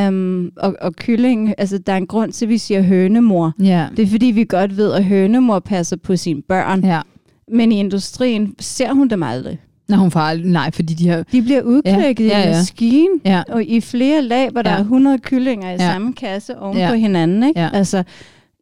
Um, 0.08 0.50
og, 0.56 0.76
og 0.80 0.92
kylling, 0.96 1.54
altså 1.58 1.78
der 1.78 1.92
er 1.92 1.96
en 1.96 2.06
grund 2.06 2.32
til, 2.32 2.44
at 2.44 2.48
vi 2.48 2.58
siger 2.58 2.82
hønemor. 2.82 3.52
Ja. 3.60 3.86
Det 3.96 4.02
er 4.02 4.06
fordi, 4.06 4.26
vi 4.26 4.44
godt 4.44 4.76
ved, 4.76 4.92
at 4.92 5.04
hønemor 5.04 5.58
passer 5.58 5.96
på 5.96 6.16
sine 6.16 6.42
børn. 6.42 6.84
Ja. 6.84 7.00
Men 7.52 7.72
i 7.72 7.78
industrien 7.78 8.54
ser 8.60 8.92
hun 8.92 9.08
dem 9.08 9.22
aldrig. 9.22 9.58
Nå, 9.88 9.96
hun 9.96 10.10
får 10.10 10.20
aldrig, 10.20 10.50
nej, 10.52 10.70
fordi 10.70 10.94
de 10.94 11.08
har... 11.08 11.24
De 11.32 11.42
bliver 11.42 11.62
udklækket 11.62 12.26
Ja, 12.26 12.38
ja, 12.38 12.44
ja, 12.44 12.48
i 12.48 12.50
maskine, 12.52 13.08
Ja, 13.24 13.42
og 13.48 13.64
i 13.64 13.80
flere 13.80 14.22
lag, 14.22 14.50
hvor 14.50 14.62
der 14.62 14.70
Ja. 14.70 14.76
er 14.76 14.80
100 14.82 15.18
kyllinger 15.18 15.68
i 15.68 15.72
Ja. 15.72 15.78
samme 15.92 16.12
kasse 16.12 16.58
oven 16.58 16.76
ja. 16.76 16.88
på 16.88 16.94
hinanden. 16.94 17.42
Ikke? 17.42 17.60
Ja. 17.60 17.68
Altså, 17.72 18.02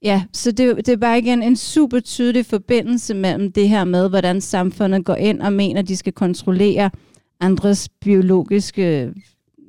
ja, 0.04 0.22
så 0.32 0.50
det, 0.52 0.66
er 0.66 0.74
det 0.74 0.88
er 0.88 0.96
bare 0.96 1.18
igen 1.18 1.42
en 1.42 1.56
super 1.56 2.00
tydelig 2.00 2.46
forbindelse 2.46 3.14
mellem 3.14 3.52
det 3.52 3.68
her 3.68 3.84
med, 3.84 4.08
hvordan 4.08 4.40
samfundet 4.40 5.04
går 5.04 5.14
ind 5.14 5.40
og 5.40 5.52
mener, 5.52 5.80
at 5.80 5.88
de 5.88 5.96
skal 5.96 6.12
kontrollere 6.12 6.90
andres 7.40 7.88
biologiske 8.00 9.10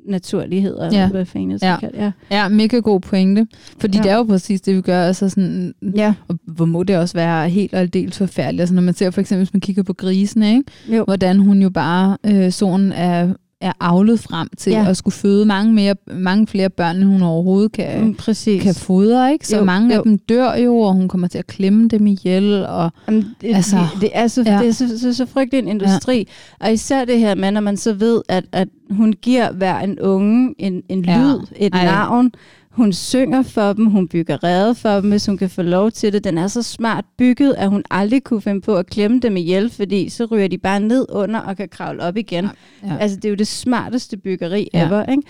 naturligheder. 0.08 0.89
Ja. 0.94 1.10
Hvad 1.10 1.25
fanden 1.25 1.60
Ja. 1.62 1.77
kalde- 1.80 1.98
ja. 2.04 2.12
ja, 2.32 2.48
mega 2.50 2.77
god 2.80 3.00
pointe. 3.00 3.48
Fordi 3.80 3.98
ja. 3.98 4.04
Det 4.04 4.12
er 4.12 4.15
jo 4.15 4.24
præcis 4.24 4.62
det, 4.62 4.75
vi 4.75 4.82
gør. 4.82 5.01
Altså 5.04 5.30
sådan, 5.30 5.74
ja. 5.96 6.13
og 6.27 6.39
hvor 6.48 6.65
må 6.65 6.84
det 6.84 6.98
også 6.98 7.13
være 7.18 7.50
helt 7.50 7.74
og 7.74 7.80
aldeles 7.80 8.18
forfærdeligt. 8.18 8.62
Altså 8.62 8.75
når 8.75 8.82
man 8.82 8.94
ser 8.94 9.12
for 9.12 9.22
eksempel, 9.22 9.46
hvis 9.46 9.54
man 9.54 9.62
kigger 9.62 9.84
på 9.84 9.94
grisene, 9.94 10.51
ikke? 10.51 10.72
Jo. 10.98 11.04
hvordan 11.04 11.39
hun 11.39 11.62
jo 11.62 11.70
bare, 11.70 12.18
øh, 12.25 12.51
solen 12.51 12.92
er, 12.92 13.34
er 13.65 13.72
avlet 13.79 14.19
frem 14.19 14.48
til 14.57 14.72
ja. 14.72 14.86
At 14.89 14.98
skulle 14.98 15.13
føde 15.13 15.45
mange, 15.45 15.74
mere, 15.74 15.95
mange 16.13 16.48
flere 16.48 16.69
børn, 16.69 16.95
end 16.95 17.03
hun 17.03 17.22
overhovedet 17.22 17.72
kan, 17.72 18.01
Mm, 18.03 18.13
præcis. 18.15 18.63
kan 18.63 18.75
fodre. 18.75 19.31
Ikke? 19.34 19.48
Så 19.48 19.57
Jo, 19.57 19.63
mange 19.63 19.93
af 19.93 19.98
jo. 19.98 20.03
dem 20.03 20.17
dør 20.17 20.55
jo, 20.55 20.77
og 20.77 20.93
hun 20.93 21.07
kommer 21.07 21.27
til 21.27 21.38
at 21.38 21.48
klemme 21.48 21.88
dem 21.88 22.07
ihjel. 22.07 22.65
Og, 22.65 22.91
Jamen, 23.07 23.25
det, 23.41 23.55
Altså, 23.55 23.77
det, 23.77 24.01
det 24.01 24.10
er, 24.13 24.27
så, 24.27 24.43
ja. 24.45 24.60
det 24.60 24.67
er 24.67 24.72
så, 24.72 25.00
så, 25.00 25.13
så 25.13 25.25
frygtelig 25.25 25.60
en 25.60 25.67
industri. 25.67 26.27
Ja. 26.62 26.65
Og 26.67 26.74
især 26.74 27.05
det 27.05 27.19
her 27.19 27.36
med, 27.36 27.51
når 27.51 27.62
man 27.62 27.77
så 27.77 27.93
ved, 27.93 28.22
at, 28.29 28.43
at 28.51 28.67
hun 28.91 29.13
giver 29.22 29.51
hver 29.51 29.79
en 29.79 30.00
unge 30.00 30.55
en, 30.57 30.81
en 30.89 31.01
lyd, 31.01 31.39
Ja. 31.60 31.65
et. 31.65 31.74
Ej. 31.75 31.86
navn. 31.86 32.31
Hun 32.75 32.94
synger 32.94 33.41
for 33.44 33.74
dem, 33.74 33.86
hun 33.86 34.08
bygger 34.08 34.44
rede 34.44 34.75
for 34.75 34.89
dem, 35.00 35.10
hvis 35.10 35.25
hun 35.25 35.38
kan 35.38 35.50
få 35.50 35.62
lov 35.62 35.91
til 35.91 36.13
det. 36.13 36.24
Den 36.24 36.38
er 36.38 36.48
så 36.48 36.62
smart 36.63 37.05
bygget, 37.17 37.53
at 37.53 37.70
hun 37.70 37.84
aldrig 37.91 38.24
kunne 38.24 38.41
finde 38.41 38.62
på 38.62 38.75
at 38.75 38.88
klemme 38.88 39.20
dem 39.20 39.38
ihjel, 39.38 39.70
fordi 39.70 40.10
så 40.10 40.25
ryger 40.25 40.48
de 40.48 40.58
bare 40.58 40.79
ned 40.79 41.05
under 41.10 41.39
og 41.39 41.58
kan 41.58 41.70
kravle 41.70 42.01
op 42.03 42.17
igen. 42.17 42.44
Ja. 42.44 42.50
Ja. 42.88 42.98
Altså, 42.98 43.17
det 43.17 43.25
er 43.25 43.29
jo 43.29 43.36
det 43.36 43.48
smarteste 43.48 44.17
byggeri 44.17 44.70
Ja. 44.74 44.79
ja. 44.79 44.86
ever, 44.88 45.05
ikke? 45.05 45.24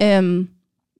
Ja. 0.00 0.18
Øhm, 0.18 0.48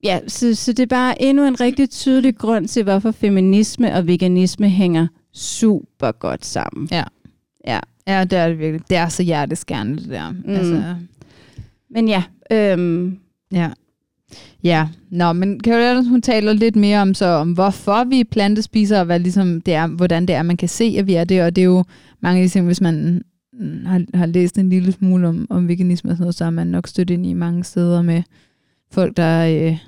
ja, 0.05 0.19
så, 0.29 0.55
så 0.55 0.73
det 0.73 0.83
er 0.83 0.87
bare 0.87 1.23
endnu 1.23 1.47
en 1.47 1.61
rigtig 1.61 1.91
tydelig 1.91 2.37
grund 2.37 2.69
til, 2.69 2.83
hvorfor 2.83 3.11
feminisme 3.11 3.95
og 3.95 4.07
veganisme 4.07 4.69
hænger 4.69 5.07
super 5.33 6.13
godt 6.13 6.47
sammen. 6.47 6.89
Ja. 6.93 7.05
Ja. 7.67 7.81
ja, 8.07 8.25
det 8.25 8.39
er 8.39 8.49
det 8.49 8.59
virkelig. 8.59 8.81
Det 8.91 8.97
er 8.97 9.09
så 9.09 9.23
hjerteskærende, 9.23 9.97
det 10.03 10.09
der. 10.11 10.31
Mm. 10.31 10.43
Altså, 10.51 10.95
Men 11.91 12.09
ja, 12.09 12.23
øhm, 12.53 13.19
Ja. 13.53 13.71
Ja, 14.65 14.89
nå, 15.11 15.33
men 15.33 15.61
Caroline, 15.61 16.09
hun 16.09 16.23
taler 16.23 16.53
lidt 16.53 16.77
mere 16.77 17.03
om 17.03 17.15
så 17.15 17.27
om 17.27 17.53
hvorfor 17.53 18.05
vi 18.05 18.21
er 18.21 18.25
plantespisere, 18.31 19.01
og 19.01 19.07
hvad 19.07 19.19
ligesom 19.19 19.61
det 19.61 19.75
er, 19.75 19.87
hvordan 19.87 20.27
det 20.27 20.35
er, 20.35 20.43
man 20.43 20.57
kan 20.57 20.69
se, 20.69 20.97
at 20.99 21.07
vi 21.07 21.15
er 21.15 21.25
det, 21.25 21.43
og 21.43 21.57
det 21.57 21.63
er 21.63 21.67
jo 21.67 21.85
mange 22.21 22.41
af 22.41 22.47
de 22.47 22.53
ting, 22.53 22.67
hvis 22.67 22.81
man 22.81 23.23
mm, 23.53 23.87
har, 23.87 24.05
har 24.15 24.27
læst 24.27 24.59
en 24.59 24.69
lille 24.69 24.93
smule 24.93 25.29
om, 25.29 25.47
om 25.51 25.69
veganisme 25.69 26.11
og 26.11 26.17
sådan 26.17 26.23
noget, 26.23 26.35
så 26.35 26.45
er 26.45 26.51
man 26.51 26.67
nok 26.67 26.87
stødt 26.87 27.11
ind 27.11 27.27
i 27.27 27.33
mange 27.33 27.65
steder 27.65 28.03
med 28.03 28.23
folk, 28.91 29.17
der, 29.17 29.47
øh, 29.47 29.79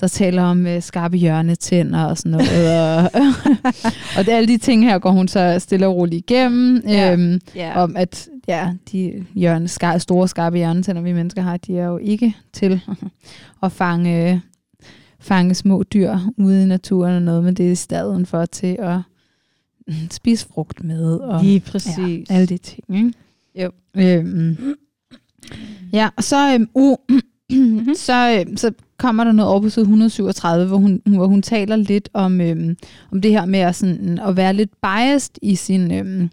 der 0.00 0.08
taler 0.08 0.42
om 0.42 0.66
øh, 0.66 0.82
skarpe 0.82 1.16
hjørnetænder 1.16 2.04
og 2.04 2.18
sådan 2.18 2.32
noget. 2.32 2.48
og, 2.88 3.02
og 4.16 4.26
det, 4.26 4.32
alle 4.32 4.48
de 4.48 4.58
ting 4.58 4.84
her 4.84 4.98
går 4.98 5.10
hun 5.10 5.28
så 5.28 5.58
stille 5.58 5.86
og 5.86 5.96
roligt 5.96 6.30
igennem. 6.30 6.82
Ja. 6.88 7.12
Øhm, 7.12 7.40
ja. 7.54 7.82
om 7.82 7.96
at 7.96 8.28
ja, 8.48 8.74
de 8.92 9.26
hjørne, 9.34 9.68
skar, 9.68 9.98
store 9.98 10.28
skarpe 10.28 10.56
hjørnetænder, 10.56 11.02
vi 11.02 11.12
mennesker 11.12 11.42
har, 11.42 11.56
de 11.56 11.78
er 11.78 11.86
jo 11.86 11.98
ikke 11.98 12.36
til 12.52 12.80
at 13.62 13.72
fange, 13.72 14.42
fange 15.20 15.54
små 15.54 15.82
dyr 15.82 16.18
ude 16.36 16.62
i 16.62 16.66
naturen 16.66 17.14
og 17.14 17.22
noget, 17.22 17.44
men 17.44 17.54
det 17.54 17.66
er 17.66 17.70
i 17.70 17.74
stedet 17.74 18.28
for 18.28 18.46
til 18.46 18.76
at 18.78 19.00
spise 20.10 20.46
frugt 20.46 20.84
med. 20.84 21.14
Og, 21.14 21.44
Lige 21.44 21.60
præcis. 21.60 22.30
Ja, 22.30 22.34
alle 22.34 22.46
de 22.46 22.58
ting. 22.58 22.84
Ikke? 22.94 23.12
Jo. 23.54 23.70
Øhm, 23.96 24.56
ja, 25.92 26.08
og 26.16 26.24
så, 26.24 26.54
øhm, 26.54 26.68
uh, 26.74 26.96
så, 27.96 28.44
øhm, 28.46 28.56
så 28.56 28.72
kommer 28.96 29.24
der 29.24 29.32
noget 29.32 29.50
over 29.50 29.60
på 29.60 29.68
side 29.68 29.82
137, 29.82 30.66
hvor 30.66 30.76
hun, 30.76 31.02
hvor 31.06 31.26
hun 31.26 31.42
taler 31.42 31.76
lidt 31.76 32.08
om, 32.12 32.40
øhm, 32.40 32.76
om 33.12 33.20
det 33.20 33.30
her 33.30 33.46
med 33.46 33.60
at, 33.60 33.74
sådan, 33.74 34.18
at 34.18 34.36
være 34.36 34.54
lidt 34.54 34.70
biased 34.82 35.34
i 35.42 35.54
sin, 35.54 35.92
øhm, 35.92 36.30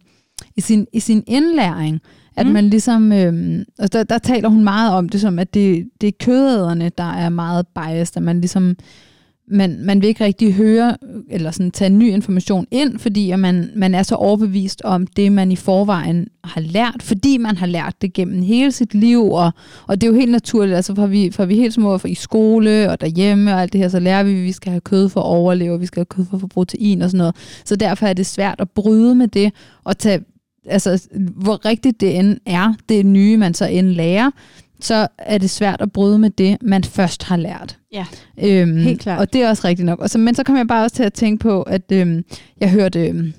i 0.58 0.62
sin, 0.62 0.88
i 0.94 1.00
sin 1.00 1.24
indlæring. 1.28 2.00
At 2.36 2.46
Mm. 2.48 2.52
man 2.54 2.70
ligesom, 2.70 3.12
øhm, 3.12 3.64
altså 3.80 3.98
der, 3.98 4.04
der 4.04 4.18
taler 4.18 4.50
hun 4.50 4.64
meget 4.64 4.94
om 4.94 5.10
det 5.10 5.22
som, 5.22 5.40
at 5.40 5.54
det, 5.54 5.90
det 6.02 6.08
er 6.08 6.12
kødæderne, 6.20 6.92
der 6.98 7.14
er 7.14 7.30
meget 7.30 7.66
biased, 7.76 8.18
at 8.18 8.24
man 8.24 8.42
ligesom, 8.42 8.76
man, 9.52 9.80
man 9.86 10.02
vil 10.02 10.08
ikke 10.08 10.24
rigtig 10.26 10.54
høre, 10.54 10.98
eller 11.30 11.52
sådan 11.52 11.72
tage 11.72 11.90
ny 11.90 12.10
information 12.10 12.66
ind, 12.72 13.00
fordi 13.00 13.32
at 13.32 13.40
man, 13.40 13.70
man 13.76 13.96
er 13.96 14.04
så 14.04 14.16
overbevist 14.16 14.82
om 14.82 15.08
det, 15.08 15.32
man 15.32 15.52
i 15.52 15.56
forvejen 15.56 16.28
har 16.44 16.62
lært, 16.62 16.96
fordi 17.04 17.38
man 17.38 17.58
har 17.58 17.66
lært 17.68 17.96
det 18.02 18.14
gennem 18.14 18.42
hele 18.42 18.72
sit 18.72 18.94
liv, 18.94 19.32
og, 19.32 19.52
og 19.88 20.02
det 20.02 20.08
er 20.08 20.12
jo 20.12 20.18
helt 20.20 20.32
naturligt, 20.32 20.76
altså 20.76 20.96
fra 20.96 21.06
vi, 21.06 21.32
fra 21.32 21.46
vi 21.46 21.56
helt 21.56 21.74
små, 21.74 21.98
fra 21.98 22.08
i 22.10 22.16
skole 22.16 22.90
og 22.92 23.02
derhjemme 23.02 23.54
og 23.54 23.62
alt 23.62 23.74
det 23.74 23.82
her, 23.82 23.88
så 23.90 24.00
lærer 24.00 24.24
vi, 24.24 24.32
at 24.38 24.44
vi 24.44 24.52
skal 24.52 24.72
have 24.72 24.82
kød 24.82 25.10
for 25.10 25.20
at 25.20 25.26
overleve, 25.26 25.74
og 25.74 25.82
vi 25.82 25.86
skal 25.86 26.00
have 26.00 26.06
kød 26.06 26.26
for 26.26 26.38
at 26.38 26.42
få 26.42 26.48
protein 26.48 27.02
og 27.02 27.10
sådan 27.10 27.18
noget. 27.18 27.36
Så 27.66 27.76
derfor 27.76 28.08
er 28.08 28.14
det 28.14 28.26
svært 28.26 28.56
at 28.62 28.70
bryde 28.70 29.16
med 29.16 29.28
det, 29.28 29.52
og 29.84 29.98
tage, 29.98 30.20
altså 30.68 31.08
hvor 31.36 31.66
rigtigt 31.66 32.02
det 32.02 32.20
end 32.20 32.38
er, 32.46 32.74
det 32.90 33.06
nye, 33.06 33.38
man 33.38 33.54
så 33.54 33.66
end 33.66 33.88
lærer, 33.88 34.32
så 34.80 35.08
er 35.18 35.38
det 35.38 35.50
svært 35.50 35.82
at 35.82 35.92
bryde 35.92 36.20
med 36.20 36.30
det, 36.30 36.58
man 36.62 36.84
først 36.84 37.24
har 37.24 37.38
lært. 37.38 37.78
Ja, 37.94 38.06
Øhm, 38.44 38.78
helt 38.78 39.02
klart. 39.02 39.20
Og 39.20 39.34
det 39.34 39.42
er 39.44 39.50
også 39.50 39.68
rigtigt 39.68 39.86
nok. 39.86 40.00
Og 40.00 40.10
så, 40.10 40.18
men 40.18 40.36
så 40.36 40.44
kom 40.44 40.58
jeg 40.58 40.68
bare 40.68 40.84
også 40.84 40.96
til 40.96 41.04
at 41.04 41.14
tænke 41.14 41.42
på, 41.42 41.62
at 41.62 41.92
øhm, 41.92 42.24
jeg 42.60 42.72
hørte 42.72 43.08
øhm, 43.08 43.34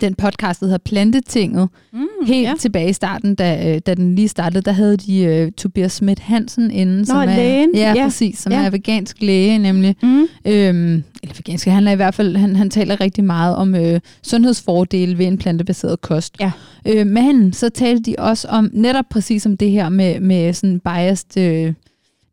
den 0.00 0.14
podcast, 0.14 0.60
der 0.60 0.66
hedder 0.66 0.78
Plantetinget, 0.78 1.68
Mm, 1.92 2.06
helt 2.26 2.48
ja. 2.48 2.54
tilbage 2.60 2.90
i 2.90 2.92
starten, 2.92 3.34
da, 3.34 3.74
øh, 3.74 3.80
da 3.86 3.94
den 3.94 4.14
lige 4.14 4.28
startede, 4.28 4.62
der 4.62 4.72
havde 4.72 4.96
de 4.96 5.18
øh, 5.24 5.52
Tobias 5.52 5.92
Schmidt 5.92 6.18
Hansen 6.18 6.70
inde, 6.70 7.06
som 7.06 7.16
er, 7.16 7.24
lægen. 7.24 7.70
ja, 7.74 7.92
Ja. 7.96 8.04
præcis, 8.04 8.38
som 8.38 8.52
Ja. 8.52 8.64
er 8.64 8.70
vegansk 8.70 9.16
læge, 9.20 9.58
nemlig. 9.58 9.96
Mm. 10.02 10.18
Øhm, 10.44 11.02
eller 11.22 11.34
vegansk, 11.36 11.66
han 11.66 11.88
er 11.88 11.92
i 11.92 11.96
hvert 11.96 12.14
fald, 12.14 12.36
han, 12.36 12.56
han 12.56 12.70
taler 12.70 13.00
rigtig 13.00 13.24
meget 13.24 13.56
om 13.56 13.74
øh, 13.74 14.00
sundhedsfordele 14.22 15.18
ved 15.18 15.26
en 15.26 15.38
plantebaseret 15.38 16.00
kost. 16.00 16.36
Ja. 16.40 16.50
Øh, 16.86 17.06
men 17.06 17.52
så 17.52 17.68
talte 17.68 18.02
de 18.02 18.14
også 18.18 18.48
om, 18.48 18.70
netop 18.72 19.04
præcis 19.10 19.46
om 19.46 19.56
det 19.56 19.70
her 19.70 19.88
med, 19.88 20.20
med 20.20 20.52
sådan 20.52 20.80
biased 20.80 21.36
øh, 21.38 21.72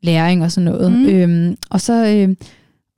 læring 0.04 0.44
og 0.44 0.52
sådan 0.52 0.66
noget. 0.72 0.92
Mm. 0.92 1.06
Øhm, 1.06 1.58
og 1.70 1.82
så... 1.82 2.06
Øh, 2.08 2.36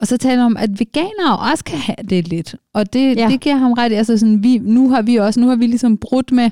og 0.02 0.08
så 0.08 0.18
taler 0.18 0.44
om, 0.44 0.58
at 0.58 0.80
veganere 0.80 1.38
også 1.52 1.64
kan 1.64 1.78
have 1.78 1.96
det 2.10 2.28
lidt. 2.28 2.56
Og 2.74 2.94
det, 2.94 3.18
Ja. 3.18 3.28
det 3.32 3.40
giver 3.42 3.56
ham 3.56 3.74
ret. 3.74 3.94
Altså 3.94 4.18
sådan, 4.18 4.44
vi, 4.44 4.58
nu 4.58 4.90
har 4.90 5.02
vi 5.02 5.16
også, 5.16 5.40
nu 5.40 5.48
har 5.48 5.56
vi 5.56 5.68
ligesom 5.68 5.98
brudt 5.98 6.32
med 6.32 6.50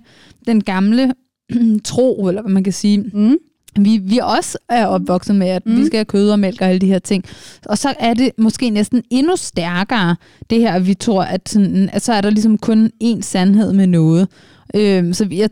den 0.48 0.64
gamle 0.64 1.14
tro, 1.84 2.28
eller 2.28 2.42
hvad 2.42 2.52
man 2.52 2.64
kan 2.64 2.74
sige, 2.74 2.98
Mm. 3.14 3.38
vi, 3.80 3.98
vi 3.98 4.20
også 4.24 4.58
er 4.70 4.86
opvokset 4.86 5.36
med, 5.36 5.48
at 5.48 5.66
mm. 5.66 5.78
Vi 5.78 5.86
skal 5.86 5.98
have 5.98 6.06
kød 6.06 6.30
og 6.30 6.40
mælk 6.40 6.62
og 6.62 6.68
alle 6.68 6.80
de 6.80 6.86
her 6.88 7.00
ting. 7.00 7.24
Og 7.66 7.78
så 7.78 7.94
er 8.00 8.14
det 8.14 8.32
måske 8.38 8.70
næsten 8.70 9.04
endnu 9.10 9.36
stærkere, 9.36 10.16
det 10.50 10.60
her, 10.60 10.80
vi 10.80 10.94
tror, 10.94 11.24
at, 11.24 11.50
sådan, 11.50 11.90
at 11.94 12.02
så 12.02 12.14
er 12.14 12.22
der 12.22 12.30
ligesom 12.30 12.58
kun 12.58 12.92
én 13.04 13.22
sandhed 13.22 13.74
med 13.74 13.88
noget. 13.88 14.28
Øhm, 14.76 15.14
så 15.14 15.26
vi- 15.26 15.40
jeg, 15.40 15.50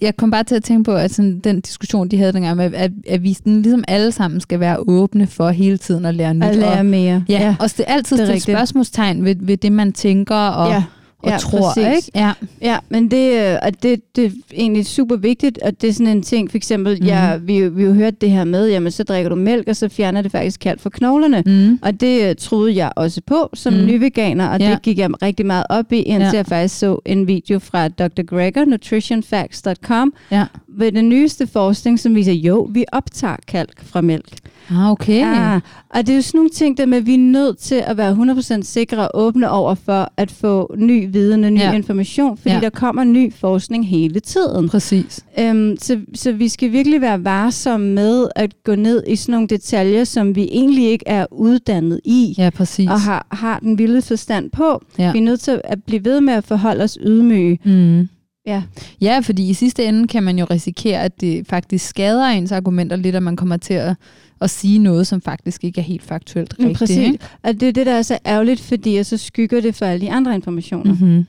jeg 0.00 0.16
kom 0.16 0.30
bare 0.30 0.44
til 0.44 0.54
at 0.54 0.64
tænke 0.64 0.84
på, 0.84 0.92
at 0.94 1.14
sådan, 1.14 1.38
den 1.38 1.60
diskussion, 1.60 2.08
de 2.08 2.18
havde 2.18 2.32
dengang, 2.32 2.56
med, 2.56 2.74
at, 2.74 2.90
at 3.08 3.22
vi 3.22 3.34
sådan, 3.34 3.62
ligesom 3.62 3.84
alle 3.88 4.12
sammen 4.12 4.40
skal 4.40 4.60
være 4.60 4.76
åbne 4.78 5.26
for 5.26 5.50
hele 5.50 5.78
tiden 5.78 6.04
at 6.04 6.14
lære 6.14 6.34
nyt. 6.34 6.44
At 6.44 6.56
lære 6.56 6.78
og, 6.78 6.86
mere. 6.86 7.24
ja, 7.28 7.40
ja, 7.40 7.56
og 7.60 7.70
det 7.70 7.84
er 7.86 7.94
altid 7.94 8.18
det 8.18 8.34
er 8.34 8.40
spørgsmålstegn 8.40 9.24
ved, 9.24 9.34
ved 9.40 9.56
det, 9.56 9.72
man 9.72 9.92
tænker, 9.92 10.36
og, 10.36 10.70
ja. 10.70 10.84
Og 11.22 11.30
Ja, 11.30 11.36
tror, 11.38 11.72
præcis. 11.74 12.06
ikke? 12.06 12.18
Ja. 12.18 12.32
Ja, 12.62 12.78
men 12.88 13.10
det, 13.10 13.32
øh, 13.52 13.56
og 13.62 13.82
det, 13.82 14.16
det 14.16 14.24
er 14.24 14.30
egentlig 14.52 14.86
super 14.86 15.16
vigtigt, 15.16 15.58
og 15.62 15.80
det 15.80 15.88
er 15.88 15.92
sådan 15.92 16.06
en 16.16 16.22
ting, 16.22 16.50
for 16.50 16.56
eksempel, 16.56 16.98
mm. 17.00 17.06
ja, 17.06 17.36
vi, 17.36 17.68
vi 17.68 17.82
har 17.82 17.88
jo 17.88 17.94
hørt 17.94 18.20
det 18.20 18.30
her 18.30 18.44
med, 18.44 18.68
jamen 18.68 18.92
så 18.92 19.04
drikker 19.04 19.28
du 19.28 19.34
mælk, 19.36 19.68
og 19.68 19.76
så 19.76 19.88
fjerner 19.88 20.22
det 20.22 20.30
faktisk 20.32 20.60
kalk 20.60 20.80
fra 20.80 20.90
knoglerne. 20.90 21.42
Mm. 21.46 21.78
Og 21.82 22.00
det 22.00 22.28
øh, 22.30 22.34
troede 22.38 22.76
jeg 22.76 22.92
også 22.96 23.20
på 23.26 23.50
som 23.54 23.72
Mm. 23.72 23.78
mm. 23.80 23.86
ny 23.86 23.98
veganer, 23.98 24.46
og 24.48 24.60
Ja. 24.60 24.70
det 24.70 24.82
gik 24.82 24.98
jeg 24.98 25.22
rigtig 25.22 25.46
meget 25.46 25.64
op 25.70 25.92
i, 25.92 25.96
indtil 26.02 26.26
Ja. 26.32 26.36
jeg 26.36 26.46
faktisk 26.46 26.78
så 26.78 26.98
en 27.04 27.26
video 27.26 27.58
fra 27.58 27.88
Dr. 27.88 28.22
Greger, 28.26 28.64
nutritionfacts.com, 28.64 30.12
Ja. 30.30 30.44
ved 30.68 30.92
den 30.92 31.08
nyeste 31.08 31.46
forskning, 31.46 32.00
som 32.00 32.14
viser, 32.14 32.32
jo, 32.32 32.68
vi 32.72 32.84
optager 32.92 33.36
kalk 33.48 33.84
fra 33.84 34.00
mælk. 34.00 34.32
Ah, 34.70 34.90
okay. 34.90 35.22
Ah, 35.24 35.60
og 35.90 36.06
det 36.06 36.08
er 36.12 36.16
jo 36.16 36.22
sådan 36.22 36.38
nogle 36.38 36.50
ting, 36.50 36.78
der 36.78 36.86
med, 36.86 36.98
at 36.98 37.06
vi 37.06 37.14
er 37.14 37.18
nødt 37.18 37.58
til 37.58 37.74
at 37.86 37.96
være 37.96 38.12
100% 38.58 38.62
sikre 38.62 39.08
og 39.08 39.10
åbne 39.26 39.50
over 39.50 39.74
for 39.74 40.12
at 40.16 40.30
få 40.30 40.74
ny 40.78 41.08
viden 41.12 41.44
og 41.44 41.52
ny 41.52 41.58
Ja. 41.58 41.72
information, 41.72 42.36
fordi 42.36 42.54
ja. 42.54 42.60
der 42.60 42.70
kommer 42.70 43.04
ny 43.04 43.32
forskning 43.34 43.88
hele 43.88 44.20
tiden. 44.20 44.68
Præcis. 44.68 45.20
Øhm, 45.38 45.76
så, 45.80 46.00
så 46.14 46.32
vi 46.32 46.48
skal 46.48 46.72
virkelig 46.72 47.00
være 47.00 47.24
varsomme 47.24 47.86
med 47.94 48.28
at 48.36 48.54
gå 48.64 48.74
ned 48.74 49.02
i 49.06 49.16
sådan 49.16 49.32
nogle 49.32 49.48
detaljer, 49.48 50.04
som 50.04 50.34
vi 50.36 50.48
egentlig 50.52 50.84
ikke 50.90 51.08
er 51.08 51.26
uddannet 51.32 52.00
i. 52.04 52.34
Ja, 52.38 52.50
præcis. 52.50 52.88
og 52.90 53.00
har, 53.00 53.26
har 53.30 53.58
den 53.58 53.78
vilde 53.78 54.02
forstand 54.02 54.50
på. 54.50 54.82
Ja. 54.98 55.12
Vi 55.12 55.18
er 55.18 55.22
nødt 55.22 55.40
til 55.40 55.60
at 55.64 55.78
blive 55.86 56.04
ved 56.04 56.20
med 56.20 56.34
at 56.34 56.44
forholde 56.44 56.84
os 56.84 56.98
ydmyge. 57.06 57.58
Mm. 57.64 58.08
Ja. 58.48 58.62
Ja, 59.00 59.20
fordi 59.22 59.48
i 59.50 59.54
sidste 59.54 59.84
ende 59.84 60.08
kan 60.08 60.22
man 60.22 60.38
jo 60.38 60.44
risikere, 60.50 61.02
at 61.02 61.20
det 61.20 61.46
faktisk 61.46 61.88
skader 61.88 62.24
ens 62.26 62.52
argumenter 62.52 62.96
lidt, 62.96 63.16
at 63.16 63.22
man 63.22 63.36
kommer 63.36 63.56
til 63.56 63.74
at, 63.74 63.96
at 64.40 64.50
sige 64.50 64.78
noget, 64.78 65.06
som 65.06 65.20
faktisk 65.20 65.64
ikke 65.64 65.80
er 65.80 65.84
helt 65.84 66.02
faktuelt 66.02 66.54
Mm, 66.58 66.64
rigtigt. 66.64 66.78
præcis. 66.78 66.96
Ikke? 66.98 67.18
Og 67.42 67.60
det 67.60 67.68
er 67.68 67.72
det, 67.72 67.86
der 67.86 67.94
er 67.94 68.02
så 68.02 68.18
ærgerligt, 68.26 68.60
fordi 68.60 69.02
så 69.04 69.16
skygger 69.16 69.60
det 69.60 69.74
for 69.74 69.86
alle 69.86 70.06
de 70.06 70.12
andre 70.12 70.34
informationer. 70.34 70.94
Mm. 70.94 71.00
Mm-hmm. 71.00 71.26